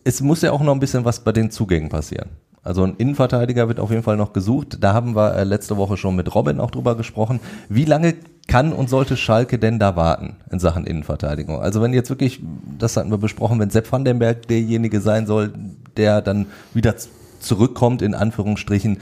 Es 0.04 0.20
muss 0.20 0.42
ja 0.42 0.52
auch 0.52 0.60
noch 0.60 0.72
ein 0.72 0.80
bisschen 0.80 1.04
was 1.04 1.20
bei 1.20 1.32
den 1.32 1.50
Zugängen 1.50 1.88
passieren. 1.88 2.30
Also 2.66 2.82
ein 2.82 2.96
Innenverteidiger 2.98 3.68
wird 3.68 3.78
auf 3.78 3.90
jeden 3.90 4.02
Fall 4.02 4.16
noch 4.16 4.32
gesucht. 4.32 4.78
Da 4.80 4.92
haben 4.92 5.14
wir 5.14 5.36
äh, 5.36 5.44
letzte 5.44 5.76
Woche 5.76 5.96
schon 5.96 6.16
mit 6.16 6.34
Robin 6.34 6.58
auch 6.58 6.72
drüber 6.72 6.96
gesprochen. 6.96 7.38
Wie 7.68 7.84
lange 7.84 8.14
kann 8.48 8.72
und 8.72 8.90
sollte 8.90 9.16
Schalke 9.16 9.60
denn 9.60 9.78
da 9.78 9.94
warten 9.94 10.36
in 10.50 10.58
Sachen 10.58 10.84
Innenverteidigung? 10.84 11.60
Also 11.60 11.80
wenn 11.80 11.92
jetzt 11.94 12.10
wirklich, 12.10 12.40
das 12.76 12.96
hatten 12.96 13.12
wir 13.12 13.18
besprochen, 13.18 13.60
wenn 13.60 13.70
Sepp 13.70 13.90
Vandenberg 13.90 14.48
derjenige 14.48 15.00
sein 15.00 15.26
soll, 15.26 15.52
der 15.96 16.22
dann 16.22 16.46
wieder 16.74 16.96
zurückkommt, 17.38 18.02
in 18.02 18.14
Anführungsstrichen, 18.14 18.98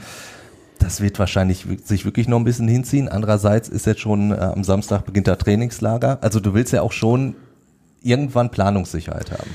das 0.79 1.01
wird 1.01 1.19
wahrscheinlich 1.19 1.65
sich 1.83 2.05
wirklich 2.05 2.27
noch 2.27 2.37
ein 2.37 2.43
bisschen 2.43 2.67
hinziehen. 2.67 3.09
Andererseits 3.09 3.69
ist 3.69 3.85
jetzt 3.85 4.01
schon 4.01 4.31
äh, 4.31 4.35
am 4.35 4.63
Samstag 4.63 5.05
beginnt 5.05 5.27
der 5.27 5.37
Trainingslager. 5.37 6.19
Also 6.21 6.39
du 6.39 6.53
willst 6.53 6.73
ja 6.73 6.81
auch 6.81 6.91
schon 6.91 7.35
irgendwann 8.01 8.51
Planungssicherheit 8.51 9.31
haben. 9.31 9.49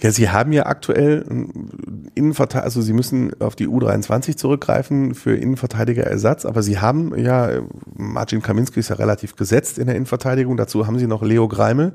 Ja, 0.00 0.12
sie 0.12 0.30
haben 0.30 0.52
ja 0.52 0.66
aktuell 0.66 1.24
einen 1.28 2.10
Innenverteidiger, 2.14 2.64
also 2.64 2.80
sie 2.82 2.92
müssen 2.92 3.32
auf 3.40 3.56
die 3.56 3.66
U23 3.66 4.36
zurückgreifen 4.36 5.16
für 5.16 5.34
Innenverteidigerersatz, 5.34 6.44
aber 6.44 6.62
sie 6.62 6.78
haben 6.78 7.18
ja, 7.18 7.62
Marcin 7.96 8.40
Kaminski 8.40 8.78
ist 8.78 8.90
ja 8.90 8.96
relativ 8.96 9.34
gesetzt 9.34 9.76
in 9.76 9.86
der 9.86 9.96
Innenverteidigung, 9.96 10.56
dazu 10.56 10.86
haben 10.86 11.00
sie 11.00 11.08
noch 11.08 11.22
Leo 11.22 11.48
Greimel. 11.48 11.94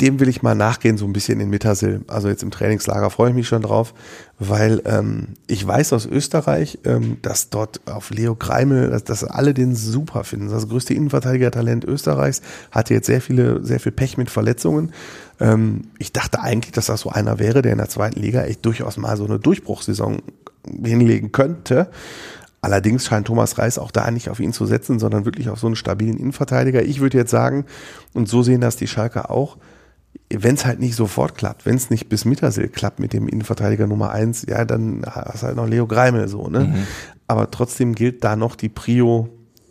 Dem 0.00 0.20
will 0.20 0.28
ich 0.28 0.42
mal 0.42 0.54
nachgehen, 0.54 0.96
so 0.96 1.06
ein 1.06 1.12
bisschen 1.12 1.40
in 1.40 1.50
Mittersill. 1.50 2.02
Also 2.06 2.28
jetzt 2.28 2.44
im 2.44 2.52
Trainingslager 2.52 3.10
freue 3.10 3.30
ich 3.30 3.34
mich 3.34 3.48
schon 3.48 3.62
drauf, 3.62 3.94
weil 4.38 4.80
ähm, 4.84 5.34
ich 5.48 5.66
weiß 5.66 5.92
aus 5.92 6.06
Österreich, 6.06 6.78
ähm, 6.84 7.16
dass 7.22 7.50
dort 7.50 7.80
auf 7.88 8.10
Leo 8.10 8.36
Greimel, 8.36 8.90
dass, 8.90 9.02
dass 9.02 9.24
alle 9.24 9.54
den 9.54 9.74
super 9.74 10.22
finden. 10.22 10.50
Das 10.50 10.68
größte 10.68 10.94
Innenverteidiger-Talent 10.94 11.84
Österreichs, 11.84 12.42
hatte 12.70 12.94
jetzt 12.94 13.06
sehr 13.06 13.20
viele, 13.20 13.64
sehr 13.64 13.80
viel 13.80 13.90
Pech 13.90 14.16
mit 14.16 14.30
Verletzungen. 14.30 14.92
Ähm, 15.40 15.88
ich 15.98 16.12
dachte 16.12 16.40
eigentlich, 16.40 16.72
dass 16.72 16.86
das 16.86 17.00
so 17.00 17.10
einer 17.10 17.40
wäre, 17.40 17.62
der 17.62 17.72
in 17.72 17.78
der 17.78 17.88
zweiten 17.88 18.20
Liga 18.20 18.44
echt 18.44 18.64
durchaus 18.64 18.98
mal 18.98 19.16
so 19.16 19.24
eine 19.24 19.40
Durchbruchssaison 19.40 20.22
hinlegen 20.84 21.32
könnte. 21.32 21.88
Allerdings 22.60 23.06
scheint 23.06 23.26
Thomas 23.26 23.58
Reis 23.58 23.78
auch 23.78 23.90
da 23.90 24.10
nicht 24.10 24.30
auf 24.30 24.40
ihn 24.40 24.52
zu 24.52 24.66
setzen, 24.66 24.98
sondern 24.98 25.24
wirklich 25.24 25.48
auf 25.48 25.60
so 25.60 25.66
einen 25.66 25.76
stabilen 25.76 26.18
Innenverteidiger. 26.18 26.82
Ich 26.82 27.00
würde 27.00 27.18
jetzt 27.18 27.30
sagen, 27.30 27.66
und 28.14 28.28
so 28.28 28.42
sehen 28.42 28.60
das 28.60 28.76
die 28.76 28.88
Schalker 28.88 29.30
auch, 29.30 29.58
wenn 30.30 30.54
es 30.54 30.66
halt 30.66 30.78
nicht 30.80 30.94
sofort 30.94 31.36
klappt, 31.36 31.64
wenn 31.64 31.76
es 31.76 31.90
nicht 31.90 32.08
bis 32.08 32.24
Mittersill 32.24 32.68
klappt 32.68 33.00
mit 33.00 33.12
dem 33.12 33.28
Innenverteidiger 33.28 33.86
Nummer 33.86 34.10
eins, 34.10 34.44
ja, 34.46 34.64
dann 34.64 35.02
hast 35.06 35.42
du 35.42 35.46
halt 35.46 35.56
noch 35.56 35.66
Leo 35.66 35.86
Greimel 35.86 36.28
so, 36.28 36.48
ne? 36.48 36.86
Aber 37.26 37.50
trotzdem 37.50 37.94
gilt 37.94 38.24
da 38.24 38.36
noch 38.36 38.56
die 38.56 38.68
Prio 38.68 39.28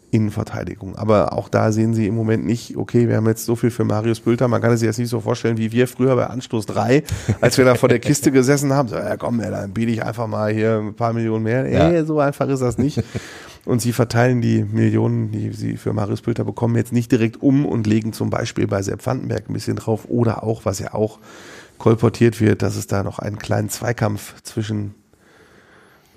Innenverteidigung. 0.09 0.95
Aber 0.95 1.33
auch 1.33 1.49
da 1.49 1.71
sehen 1.71 1.93
sie 1.93 2.07
im 2.07 2.15
Moment 2.15 2.45
nicht, 2.45 2.77
okay, 2.77 3.09
wir 3.09 3.17
haben 3.17 3.27
jetzt 3.27 3.45
so 3.45 3.55
viel 3.55 3.71
für 3.71 3.83
Marius 3.83 4.21
Bülter, 4.21 4.47
man 4.47 4.61
kann 4.61 4.71
es 4.71 4.79
sich 4.79 4.87
jetzt 4.87 4.99
nicht 4.99 5.09
so 5.09 5.19
vorstellen, 5.19 5.57
wie 5.57 5.71
wir 5.71 5.87
früher 5.87 6.15
bei 6.15 6.27
Anstoß 6.27 6.65
3, 6.65 7.03
als 7.41 7.57
wir 7.57 7.65
da 7.65 7.75
vor 7.75 7.89
der 7.89 7.99
Kiste 7.99 8.31
gesessen 8.31 8.73
haben, 8.73 8.87
so, 8.87 8.95
ja 8.95 9.17
komm, 9.17 9.41
ey, 9.41 9.51
dann 9.51 9.73
biete 9.73 9.91
ich 9.91 10.03
einfach 10.03 10.27
mal 10.27 10.51
hier 10.51 10.79
ein 10.79 10.95
paar 10.95 11.13
Millionen 11.13 11.43
mehr. 11.43 11.69
Ja. 11.69 11.89
Ey, 11.89 12.05
so 12.05 12.19
einfach 12.19 12.47
ist 12.47 12.61
das 12.61 12.77
nicht. 12.77 13.03
Und 13.67 13.81
sie 13.81 13.91
verteilen 13.91 14.39
die 14.39 14.63
Millionen, 14.63 15.31
die 15.33 15.51
sie 15.51 15.75
für 15.75 15.91
Marius 15.91 16.21
Bülter 16.21 16.45
bekommen, 16.45 16.77
jetzt 16.77 16.93
nicht 16.93 17.11
direkt 17.11 17.41
um 17.41 17.65
und 17.65 17.85
legen 17.85 18.13
zum 18.13 18.29
Beispiel 18.29 18.65
bei 18.65 18.81
Sepp 18.81 19.05
Vandenberg 19.05 19.49
ein 19.49 19.53
bisschen 19.53 19.75
drauf. 19.75 20.05
Oder 20.07 20.43
auch, 20.43 20.63
was 20.63 20.79
ja 20.79 20.93
auch 20.93 21.19
kolportiert 21.77 22.39
wird, 22.39 22.61
dass 22.61 22.77
es 22.77 22.87
da 22.87 23.03
noch 23.03 23.19
einen 23.19 23.37
kleinen 23.37 23.67
Zweikampf 23.67 24.41
zwischen 24.43 24.95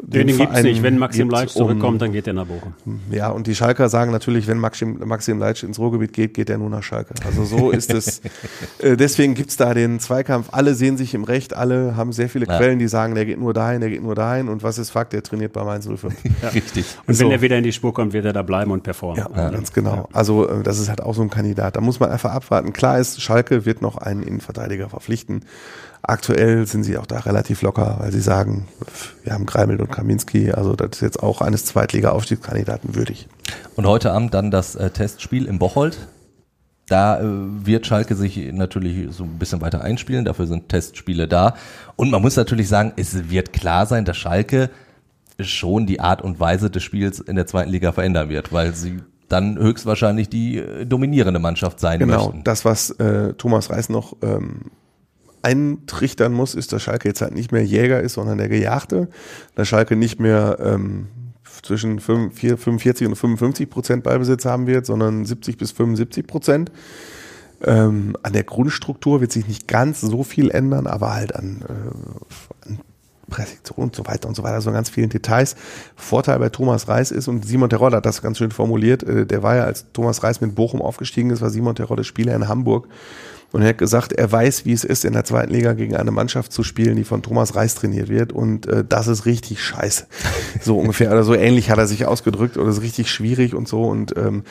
den, 0.02 0.26
den 0.26 0.36
gibt 0.38 0.54
es 0.54 0.62
nicht. 0.62 0.82
Wenn 0.82 0.98
Maxim 0.98 1.28
Leitsch 1.30 1.50
zurückkommt, 1.50 1.94
um, 1.94 1.98
dann 1.98 2.12
geht 2.12 2.26
er 2.26 2.32
nach 2.32 2.46
Bochum. 2.46 2.74
Ja, 3.10 3.28
und 3.28 3.46
die 3.46 3.54
Schalker 3.54 3.88
sagen 3.88 4.12
natürlich, 4.12 4.46
wenn 4.46 4.58
Maxim, 4.58 4.98
Maxim 5.04 5.38
Leitsch 5.38 5.62
ins 5.62 5.78
Ruhrgebiet 5.78 6.12
geht, 6.12 6.34
geht 6.34 6.50
er 6.50 6.58
nur 6.58 6.70
nach 6.70 6.82
Schalke. 6.82 7.14
Also 7.24 7.44
so 7.44 7.70
ist 7.70 7.92
es. 7.92 8.20
Äh, 8.78 8.96
deswegen 8.96 9.34
gibt's 9.34 9.56
da 9.56 9.74
den 9.74 10.00
Zweikampf. 10.00 10.48
Alle 10.52 10.74
sehen 10.74 10.96
sich 10.96 11.14
im 11.14 11.24
Recht, 11.24 11.54
alle 11.54 11.96
haben 11.96 12.12
sehr 12.12 12.28
viele 12.28 12.46
ja. 12.46 12.56
Quellen, 12.56 12.78
die 12.78 12.88
sagen, 12.88 13.14
der 13.14 13.26
geht 13.26 13.38
nur 13.38 13.52
dahin, 13.52 13.80
der 13.80 13.90
geht 13.90 14.02
nur 14.02 14.14
dahin. 14.14 14.48
Und 14.48 14.62
was 14.62 14.78
ist 14.78 14.90
Fakt? 14.90 15.12
Der 15.12 15.22
trainiert 15.22 15.52
bei 15.52 15.64
Mainz 15.64 15.86
05. 15.86 16.14
Ja. 16.42 16.48
Richtig. 16.48 16.86
Und 17.06 17.14
so. 17.14 17.24
wenn 17.24 17.32
er 17.32 17.42
wieder 17.42 17.58
in 17.58 17.64
die 17.64 17.72
Spur 17.72 17.92
kommt, 17.92 18.12
wird 18.12 18.24
er 18.24 18.32
da 18.32 18.42
bleiben 18.42 18.70
und 18.70 18.82
performen. 18.82 19.24
Ja, 19.34 19.42
ja. 19.42 19.50
ganz 19.50 19.72
genau. 19.72 20.08
Also 20.12 20.48
äh, 20.48 20.62
das 20.62 20.78
ist 20.78 20.88
halt 20.88 21.02
auch 21.02 21.14
so 21.14 21.22
ein 21.22 21.28
Kandidat. 21.28 21.76
Da 21.76 21.80
muss 21.80 22.00
man 22.00 22.10
einfach 22.10 22.32
abwarten. 22.32 22.72
Klar 22.72 22.98
ist, 22.98 23.20
Schalke 23.20 23.66
wird 23.66 23.82
noch 23.82 23.98
einen 23.98 24.22
Innenverteidiger 24.22 24.88
verpflichten. 24.88 25.44
Aktuell 26.02 26.66
sind 26.66 26.84
sie 26.84 26.96
auch 26.96 27.06
da 27.06 27.20
relativ 27.20 27.62
locker, 27.62 27.96
weil 28.00 28.12
sie 28.12 28.20
sagen, 28.20 28.68
wir 29.22 29.34
haben 29.34 29.46
Greimel 29.46 29.80
und 29.80 29.92
Kaminski, 29.92 30.50
also 30.50 30.74
das 30.74 30.90
ist 30.92 31.00
jetzt 31.02 31.22
auch 31.22 31.42
eines 31.42 31.66
Zweitliga-Aufstiegskandidaten 31.66 32.94
würdig. 32.94 33.28
Und 33.76 33.86
heute 33.86 34.12
Abend 34.12 34.32
dann 34.32 34.50
das 34.50 34.76
äh, 34.76 34.90
Testspiel 34.90 35.46
in 35.46 35.58
Bocholt. 35.58 35.98
Da 36.88 37.20
äh, 37.20 37.24
wird 37.24 37.86
Schalke 37.86 38.16
sich 38.16 38.36
natürlich 38.52 39.14
so 39.14 39.24
ein 39.24 39.38
bisschen 39.38 39.60
weiter 39.60 39.82
einspielen, 39.82 40.24
dafür 40.24 40.46
sind 40.46 40.68
Testspiele 40.68 41.28
da. 41.28 41.54
Und 41.96 42.10
man 42.10 42.22
muss 42.22 42.34
natürlich 42.36 42.68
sagen, 42.68 42.92
es 42.96 43.30
wird 43.30 43.52
klar 43.52 43.86
sein, 43.86 44.04
dass 44.04 44.16
Schalke 44.16 44.70
schon 45.38 45.86
die 45.86 46.00
Art 46.00 46.22
und 46.22 46.40
Weise 46.40 46.70
des 46.70 46.82
Spiels 46.82 47.20
in 47.20 47.36
der 47.36 47.46
zweiten 47.46 47.70
Liga 47.70 47.92
verändern 47.92 48.28
wird, 48.28 48.52
weil 48.52 48.74
sie 48.74 49.00
dann 49.28 49.58
höchstwahrscheinlich 49.58 50.28
die 50.28 50.58
äh, 50.58 50.86
dominierende 50.86 51.40
Mannschaft 51.40 51.78
sein 51.78 52.00
genau, 52.00 52.14
möchten. 52.14 52.32
Genau, 52.32 52.42
das, 52.42 52.64
was 52.64 52.90
äh, 52.90 53.34
Thomas 53.34 53.70
Reis 53.70 53.88
noch 53.88 54.16
ähm, 54.22 54.70
eintrichtern 55.42 56.32
muss, 56.32 56.54
ist, 56.54 56.72
dass 56.72 56.82
Schalke 56.82 57.08
jetzt 57.08 57.22
halt 57.22 57.34
nicht 57.34 57.52
mehr 57.52 57.64
Jäger 57.64 58.00
ist, 58.00 58.14
sondern 58.14 58.38
der 58.38 58.48
Gejagte. 58.48 59.08
Dass 59.54 59.68
Schalke 59.68 59.96
nicht 59.96 60.20
mehr 60.20 60.58
ähm, 60.60 61.08
zwischen 61.62 62.00
45 62.00 63.06
und 63.06 63.16
55 63.16 63.70
Prozent 63.70 64.02
Ballbesitz 64.02 64.44
haben 64.44 64.66
wird, 64.66 64.86
sondern 64.86 65.24
70 65.24 65.58
bis 65.58 65.72
75 65.72 66.26
Prozent. 66.26 66.72
Ähm, 67.62 68.16
an 68.22 68.32
der 68.32 68.44
Grundstruktur 68.44 69.20
wird 69.20 69.32
sich 69.32 69.46
nicht 69.46 69.68
ganz 69.68 70.00
so 70.00 70.24
viel 70.24 70.50
ändern, 70.50 70.86
aber 70.86 71.12
halt 71.14 71.34
an, 71.34 71.62
äh, 71.68 72.68
an 72.68 72.80
Präzision 73.28 73.84
und 73.84 73.96
so 73.96 74.06
weiter 74.06 74.28
und 74.28 74.34
so 74.34 74.42
weiter, 74.42 74.60
so 74.60 74.72
ganz 74.72 74.88
vielen 74.88 75.10
Details. 75.10 75.56
Vorteil 75.94 76.38
bei 76.38 76.48
Thomas 76.48 76.88
Reis 76.88 77.10
ist, 77.10 77.28
und 77.28 77.46
Simon 77.46 77.70
Terodde 77.70 77.98
hat 77.98 78.06
das 78.06 78.22
ganz 78.22 78.38
schön 78.38 78.50
formuliert, 78.50 79.02
äh, 79.02 79.26
der 79.26 79.42
war 79.42 79.56
ja, 79.56 79.64
als 79.64 79.86
Thomas 79.92 80.22
Reis 80.22 80.40
mit 80.40 80.54
Bochum 80.54 80.80
aufgestiegen 80.82 81.30
ist, 81.30 81.42
war 81.42 81.50
Simon 81.50 81.74
Terodde 81.74 82.04
Spieler 82.04 82.34
in 82.34 82.48
Hamburg. 82.48 82.88
Und 83.52 83.62
er 83.62 83.70
hat 83.70 83.78
gesagt, 83.78 84.12
er 84.12 84.30
weiß, 84.30 84.64
wie 84.64 84.72
es 84.72 84.84
ist, 84.84 85.04
in 85.04 85.12
der 85.12 85.24
zweiten 85.24 85.52
Liga 85.52 85.72
gegen 85.72 85.96
eine 85.96 86.10
Mannschaft 86.10 86.52
zu 86.52 86.62
spielen, 86.62 86.96
die 86.96 87.04
von 87.04 87.22
Thomas 87.22 87.56
Reis 87.56 87.74
trainiert 87.74 88.08
wird. 88.08 88.32
Und 88.32 88.66
äh, 88.66 88.84
das 88.88 89.08
ist 89.08 89.26
richtig 89.26 89.62
scheiße. 89.62 90.06
So 90.62 90.78
ungefähr. 90.78 91.10
Oder 91.10 91.22
so 91.22 91.34
ähnlich 91.34 91.70
hat 91.70 91.78
er 91.78 91.86
sich 91.86 92.06
ausgedrückt. 92.06 92.56
Oder 92.56 92.70
ist 92.70 92.82
richtig 92.82 93.10
schwierig 93.10 93.54
und 93.54 93.66
so. 93.66 93.84
Und 93.84 94.16
ähm, 94.16 94.44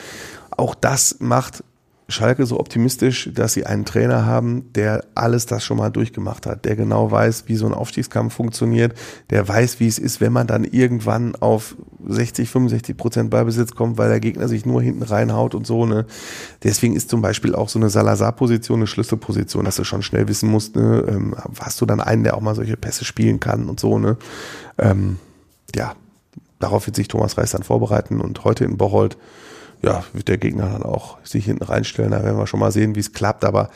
auch 0.49 0.75
das 0.75 1.17
macht 1.19 1.63
Schalke 2.09 2.45
so 2.45 2.59
optimistisch, 2.59 3.29
dass 3.33 3.53
sie 3.53 3.65
einen 3.65 3.85
Trainer 3.85 4.25
haben, 4.25 4.73
der 4.73 5.05
alles 5.13 5.45
das 5.45 5.63
schon 5.63 5.77
mal 5.77 5.91
durchgemacht 5.91 6.47
hat, 6.47 6.65
der 6.65 6.75
genau 6.75 7.11
weiß, 7.11 7.43
wie 7.47 7.55
so 7.55 7.67
ein 7.67 7.73
Aufstiegskampf 7.73 8.33
funktioniert, 8.33 8.97
der 9.29 9.47
weiß, 9.47 9.79
wie 9.79 9.87
es 9.87 9.99
ist, 9.99 10.19
wenn 10.19 10.33
man 10.33 10.47
dann 10.47 10.63
irgendwann 10.63 11.35
auf 11.35 11.75
60, 12.07 12.49
65 12.49 12.97
Prozent 12.97 13.29
Ballbesitz 13.29 13.71
kommt, 13.71 13.97
weil 13.97 14.09
der 14.09 14.19
Gegner 14.19 14.47
sich 14.47 14.65
nur 14.65 14.81
hinten 14.81 15.03
reinhaut 15.03 15.53
und 15.53 15.67
so. 15.67 15.85
Ne. 15.85 16.05
Deswegen 16.63 16.95
ist 16.95 17.09
zum 17.09 17.21
Beispiel 17.21 17.53
auch 17.53 17.69
so 17.69 17.77
eine 17.77 17.89
Salazar-Position 17.89 18.79
eine 18.79 18.87
Schlüsselposition, 18.87 19.65
dass 19.65 19.75
du 19.75 19.83
schon 19.83 20.01
schnell 20.01 20.27
wissen 20.27 20.49
musst, 20.49 20.75
ne, 20.75 21.05
ähm, 21.07 21.35
hast 21.59 21.79
du 21.79 21.85
dann 21.85 22.01
einen, 22.01 22.23
der 22.23 22.35
auch 22.35 22.41
mal 22.41 22.55
solche 22.55 22.77
Pässe 22.77 23.05
spielen 23.05 23.39
kann 23.39 23.69
und 23.69 23.79
so. 23.79 23.99
Ne. 23.99 24.17
Ähm, 24.79 25.17
ja, 25.75 25.95
darauf 26.59 26.87
wird 26.87 26.95
sich 26.95 27.07
Thomas 27.07 27.37
Reis 27.37 27.51
dann 27.51 27.63
vorbereiten 27.63 28.19
und 28.19 28.43
heute 28.43 28.65
in 28.65 28.77
Bocholt 28.77 29.17
ja, 29.81 30.03
wird 30.13 30.27
der 30.27 30.37
Gegner 30.37 30.69
dann 30.69 30.83
auch 30.83 31.17
sich 31.23 31.45
hinten 31.45 31.63
reinstellen. 31.63 32.11
Da 32.11 32.23
werden 32.23 32.37
wir 32.37 32.47
schon 32.47 32.59
mal 32.59 32.71
sehen, 32.71 32.95
wie 32.95 32.99
es 32.99 33.13
klappt. 33.13 33.45
Aber 33.45 33.69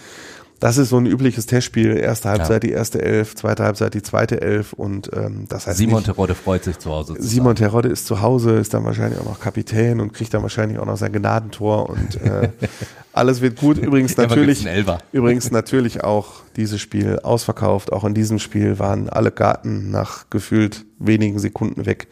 das 0.64 0.78
ist 0.78 0.89
so 0.89 0.97
ein 0.97 1.06
übliches 1.06 1.45
Testspiel. 1.45 1.97
Erste 1.97 2.30
Halbzeit 2.30 2.64
ja. 2.64 2.70
die 2.70 2.72
erste 2.72 3.01
Elf, 3.01 3.36
zweite 3.36 3.66
Halbzeit 3.66 3.93
die 3.93 4.01
zweite 4.01 4.41
Elf 4.41 4.72
und 4.72 5.12
ähm, 5.14 5.45
das 5.49 5.68
heißt 5.68 5.78
Simon 5.78 6.06
Terodde 6.06 6.36
freut 6.36 6.64
sich 6.64 6.80
zu 6.80 6.89
Hause. 6.89 7.16
Zu 7.16 7.22
Simon 7.22 7.58
Terodde 7.58 7.89
ist 7.89 8.06
zu 8.06 8.22
Hause, 8.22 8.51
ist 8.51 8.74
dann 8.74 8.86
wahrscheinlich 8.86 9.20
auch 9.20 9.26
noch 9.26 9.41
Kapitän 9.41 9.99
und 9.99 10.14
kriegt 10.14 10.34
dann 10.34 10.41
wahrscheinlich 10.41 10.80
auch 10.80 10.86
noch 10.86 10.95
sein 10.95 11.12
Gnadentor 11.12 11.89
und 11.89 12.16
äh, 12.22 12.47
alles 13.12 13.41
wird 13.41 13.58
gut. 13.58 13.78
Übrigens 13.78 14.16
natürlich, 14.18 14.66
übrigens 15.12 15.51
natürlich 15.51 16.06
auch 16.06 16.36
dieses 16.56 16.80
Spiel 16.80 17.20
ausverkauft. 17.24 17.91
Auch 17.91 18.06
in 18.06 18.14
diesem 18.14 18.39
Spiel 18.39 18.80
waren 18.80 19.10
alle 19.10 19.32
Garten 19.32 19.91
nach 19.91 20.30
gefühlt 20.30 20.86
wenigen 20.97 21.39
Sekunden 21.39 21.86
weg. 21.86 22.08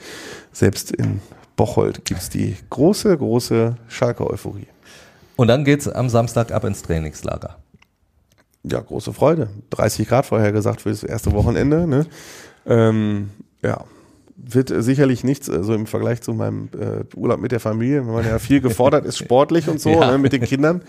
Selbst 0.51 0.91
in 0.91 1.21
Bocholt 1.61 2.05
gibt 2.05 2.19
es 2.19 2.29
die 2.29 2.57
große, 2.71 3.15
große 3.15 3.75
Schalke-Euphorie. 3.87 4.65
Und 5.35 5.47
dann 5.47 5.63
geht 5.63 5.81
es 5.81 5.87
am 5.87 6.09
Samstag 6.09 6.51
ab 6.51 6.63
ins 6.63 6.81
Trainingslager. 6.81 7.57
Ja, 8.63 8.79
große 8.79 9.13
Freude. 9.13 9.47
30 9.69 10.07
Grad 10.07 10.25
vorher 10.25 10.51
gesagt 10.51 10.81
für 10.81 10.89
das 10.89 11.03
erste 11.03 11.33
Wochenende. 11.33 11.85
Ne? 11.85 12.07
Ähm, 12.65 13.29
ja, 13.61 13.83
wird 14.35 14.73
sicherlich 14.75 15.23
nichts, 15.23 15.45
so 15.45 15.53
also 15.53 15.75
im 15.75 15.85
Vergleich 15.85 16.23
zu 16.23 16.33
meinem 16.33 16.69
äh, 16.79 17.03
Urlaub 17.15 17.39
mit 17.39 17.51
der 17.51 17.59
Familie, 17.59 18.07
wenn 18.07 18.13
man 18.13 18.25
ja 18.25 18.39
viel 18.39 18.59
gefordert 18.59 19.05
ist, 19.05 19.19
sportlich 19.19 19.69
und 19.69 19.79
so, 19.79 19.89
ja. 20.01 20.09
ne, 20.09 20.17
mit 20.17 20.33
den 20.33 20.41
Kindern 20.41 20.81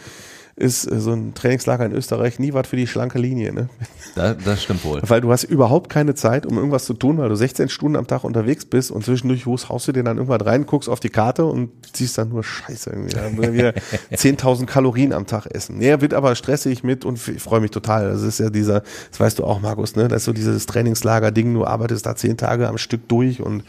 ist 0.57 0.91
äh, 0.91 1.01
so 1.01 1.13
ein 1.13 1.35
Trainingslager 1.35 1.87
in 1.87 1.93
Österreich 1.93 2.39
nie 2.39 2.53
was 2.53 2.67
für 2.67 2.77
die 2.77 2.87
schlanke 2.87 3.19
Linie. 3.19 3.53
Ne? 3.53 3.69
Da, 4.15 4.35
das 4.35 4.63
stimmt 4.63 4.85
wohl. 4.85 5.01
Weil 5.07 5.21
du 5.21 5.33
hast 5.33 5.45
überhaupt 5.45 5.91
keine 5.91 6.15
Zeit, 6.15 6.45
um 6.47 6.57
irgendwas 6.57 6.85
zu 6.85 6.95
tun, 6.95 7.19
weil 7.19 7.29
du 7.29 7.35
16 7.35 7.69
Stunden 7.69 7.97
am 7.97 8.07
Tag 8.07 8.25
unterwegs 8.25 8.65
bist 8.65 8.91
und 8.91 9.05
zwischendurch 9.05 9.47
wo 9.47 9.57
haust 9.57 9.89
du 9.89 9.93
dir 9.93 10.03
dann 10.03 10.19
irgendwas 10.19 10.45
rein, 10.45 10.67
guckst 10.67 10.89
auf 10.89 11.01
die 11.01 11.09
Karte 11.09 11.45
und 11.45 11.71
siehst 11.95 12.19
dann 12.19 12.29
nur 12.29 12.45
Scheiße 12.45 12.91
irgendwie. 12.91 13.15
Dann 13.15 13.55
wieder 13.55 13.71
10.000 14.13 14.67
Kalorien 14.67 15.13
am 15.13 15.27
Tag 15.27 15.47
essen. 15.47 15.79
Nee, 15.79 16.01
wird 16.01 16.15
aber 16.15 16.35
stressig 16.35 16.85
mit 16.85 17.05
und 17.05 17.27
ich 17.29 17.43
freue 17.43 17.61
mich 17.61 17.71
total. 17.71 18.11
Das 18.11 18.23
ist 18.23 18.39
ja 18.39 18.51
dieser, 18.51 18.83
das 19.11 19.21
weißt 19.21 19.39
du 19.39 19.45
auch, 19.45 19.61
Markus, 19.61 19.97
ne? 19.97 20.09
Das 20.09 20.23
ist 20.23 20.25
so 20.27 20.33
dieses 20.33 20.67
Trainingslager-Ding, 20.67 21.55
du 21.55 21.65
arbeitest 21.65 22.07
da 22.07 22.15
zehn 22.17 22.37
Tage 22.37 22.69
am 22.69 22.79
Stück 22.79 23.09
durch 23.09 23.41
und 23.41 23.65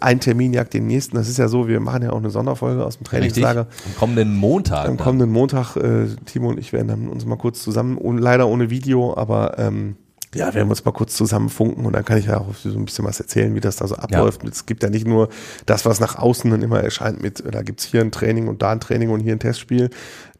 ein 0.00 0.20
Termin 0.20 0.52
jagt 0.52 0.74
den 0.74 0.86
nächsten. 0.86 1.16
Das 1.16 1.28
ist 1.28 1.38
ja 1.38 1.48
so, 1.48 1.68
wir 1.68 1.80
machen 1.80 2.02
ja 2.02 2.10
auch 2.10 2.18
eine 2.18 2.30
Sonderfolge 2.30 2.84
aus 2.84 2.98
dem 2.98 3.04
Trainingslager. 3.04 3.68
Richtig. 3.68 3.86
Am 3.86 3.98
kommenden 3.98 4.34
Montag. 4.34 4.88
Am 4.88 4.96
kommenden 4.96 5.30
Montag 5.30 5.76
äh, 5.76 6.07
Timo 6.16 6.48
und 6.48 6.58
ich 6.58 6.72
werden 6.72 6.88
dann 6.88 7.08
uns 7.08 7.24
mal 7.26 7.36
kurz 7.36 7.62
zusammen, 7.62 7.98
leider 8.18 8.48
ohne 8.48 8.70
Video, 8.70 9.16
aber 9.16 9.58
ähm, 9.58 9.96
ja, 10.34 10.52
werden 10.54 10.68
wir 10.68 10.70
uns 10.70 10.84
mal 10.84 10.92
kurz 10.92 11.14
zusammenfunken 11.14 11.86
und 11.86 11.94
dann 11.94 12.04
kann 12.04 12.18
ich 12.18 12.26
ja 12.26 12.38
auch 12.38 12.54
so 12.54 12.68
ein 12.68 12.84
bisschen 12.84 13.04
was 13.04 13.18
erzählen, 13.18 13.54
wie 13.54 13.60
das 13.60 13.76
da 13.76 13.86
so 13.86 13.94
abläuft. 13.94 14.42
Ja. 14.42 14.50
Es 14.50 14.66
gibt 14.66 14.82
ja 14.82 14.90
nicht 14.90 15.06
nur 15.06 15.30
das, 15.64 15.86
was 15.86 16.00
nach 16.00 16.16
außen 16.16 16.50
dann 16.50 16.60
immer 16.60 16.82
erscheint 16.82 17.22
mit, 17.22 17.42
da 17.50 17.62
gibt's 17.62 17.84
hier 17.84 18.02
ein 18.02 18.10
Training 18.10 18.46
und 18.48 18.60
da 18.60 18.72
ein 18.72 18.80
Training 18.80 19.08
und 19.10 19.20
hier 19.20 19.32
ein 19.32 19.38
Testspiel. 19.38 19.88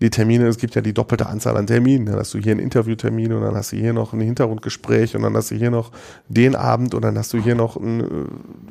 Die 0.00 0.10
Termine, 0.10 0.46
es 0.46 0.58
gibt 0.58 0.74
ja 0.74 0.82
die 0.82 0.92
doppelte 0.92 1.26
Anzahl 1.26 1.56
an 1.56 1.66
Terminen. 1.66 2.06
Dann 2.06 2.16
hast 2.16 2.32
du 2.32 2.38
hier 2.38 2.52
einen 2.52 2.60
Interviewtermin 2.60 3.32
und 3.32 3.42
dann 3.42 3.56
hast 3.56 3.72
du 3.72 3.76
hier 3.76 3.92
noch 3.92 4.12
ein 4.12 4.20
Hintergrundgespräch 4.20 5.16
und 5.16 5.22
dann 5.22 5.34
hast 5.34 5.50
du 5.50 5.56
hier 5.56 5.70
noch 5.70 5.90
den 6.28 6.54
Abend 6.54 6.94
und 6.94 7.02
dann 7.02 7.18
hast 7.18 7.32
du 7.32 7.42
hier 7.42 7.54
noch 7.54 7.76
eine 7.76 8.26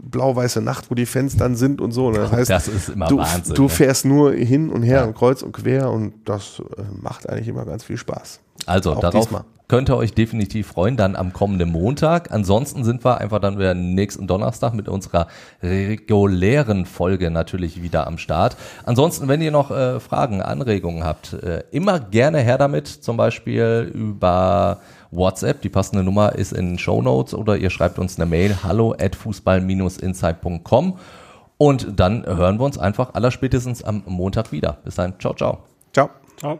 blau-weiße 0.10 0.62
Nacht, 0.62 0.90
wo 0.90 0.96
die 0.96 1.06
Fans 1.06 1.36
dann 1.36 1.56
sind 1.56 1.82
und 1.82 1.92
so. 1.92 2.08
Und 2.08 2.18
das 2.18 2.32
heißt, 2.32 2.50
das 2.50 2.68
ist 2.68 2.90
immer 2.90 3.08
du, 3.08 3.18
Wahnsinn, 3.18 3.56
du 3.56 3.68
fährst 3.68 4.06
ne? 4.06 4.14
nur 4.14 4.34
hin 4.34 4.70
und 4.70 4.84
her 4.84 5.00
ja. 5.00 5.06
und 5.06 5.16
kreuz 5.16 5.42
und 5.42 5.52
quer 5.52 5.90
und 5.90 6.14
das 6.26 6.62
äh, 6.78 6.84
macht 7.02 7.28
eigentlich 7.28 7.48
immer 7.48 7.66
ganz 7.66 7.84
viel 7.84 7.98
Spaß. 7.98 8.40
Also 8.66 8.94
Auch 8.94 9.00
darauf 9.02 9.26
diesmal. 9.26 9.44
Könnt 9.68 9.90
ihr 9.90 9.98
euch 9.98 10.14
definitiv 10.14 10.68
freuen, 10.68 10.98
dann 10.98 11.16
am 11.16 11.34
kommenden 11.34 11.72
Montag. 11.72 12.32
Ansonsten 12.32 12.84
sind 12.84 13.04
wir 13.04 13.20
einfach 13.20 13.40
dann 13.40 13.58
wieder 13.58 13.74
nächsten 13.74 14.28
Donnerstag 14.28 14.74
mit 14.74 14.88
unserer 14.88 15.28
regulären 15.62 16.86
Folge 16.86 17.32
natürlich 17.32 17.82
wieder 17.82 18.08
am 18.08 18.18
Start. 18.18 18.58
Ansonsten, 18.86 19.28
wenn 19.28 19.42
ihr 19.42 19.52
noch 19.52 19.72
äh, 19.72 20.00
Fragen, 20.00 20.42
Anregungen 20.42 21.04
habt, 21.04 21.34
äh, 21.34 21.64
immer 21.72 22.00
gerne 22.00 22.40
her 22.40 22.58
damit, 22.58 22.88
zum 22.88 23.18
Beispiel 23.18 23.92
über 23.94 24.80
WhatsApp. 25.12 25.62
Die 25.62 25.70
passende 25.70 26.04
Nummer 26.04 26.36
ist 26.36 26.54
in 26.54 26.72
den 26.72 26.80
Show 26.80 27.02
Notes 27.02 27.34
oder 27.34 27.58
ihr 27.58 27.70
schreibt 27.70 28.00
uns 28.00 28.18
eine 28.18 28.26
Mail 28.26 28.64
hallo 28.64 28.96
at 29.00 29.16
fußball-insight.com 29.16 30.98
und 31.58 32.00
dann 32.00 32.26
hören 32.26 32.60
wir 32.60 32.66
uns 32.66 32.78
einfach 32.78 33.14
allerspätestens 33.14 33.84
am 33.84 34.04
Montag 34.06 34.52
wieder. 34.52 34.78
Bis 34.84 34.96
dann. 34.96 35.20
Ciao, 35.20 35.34
ciao. 35.34 35.64
Ciao. 35.94 36.10
Ciao. 36.38 36.60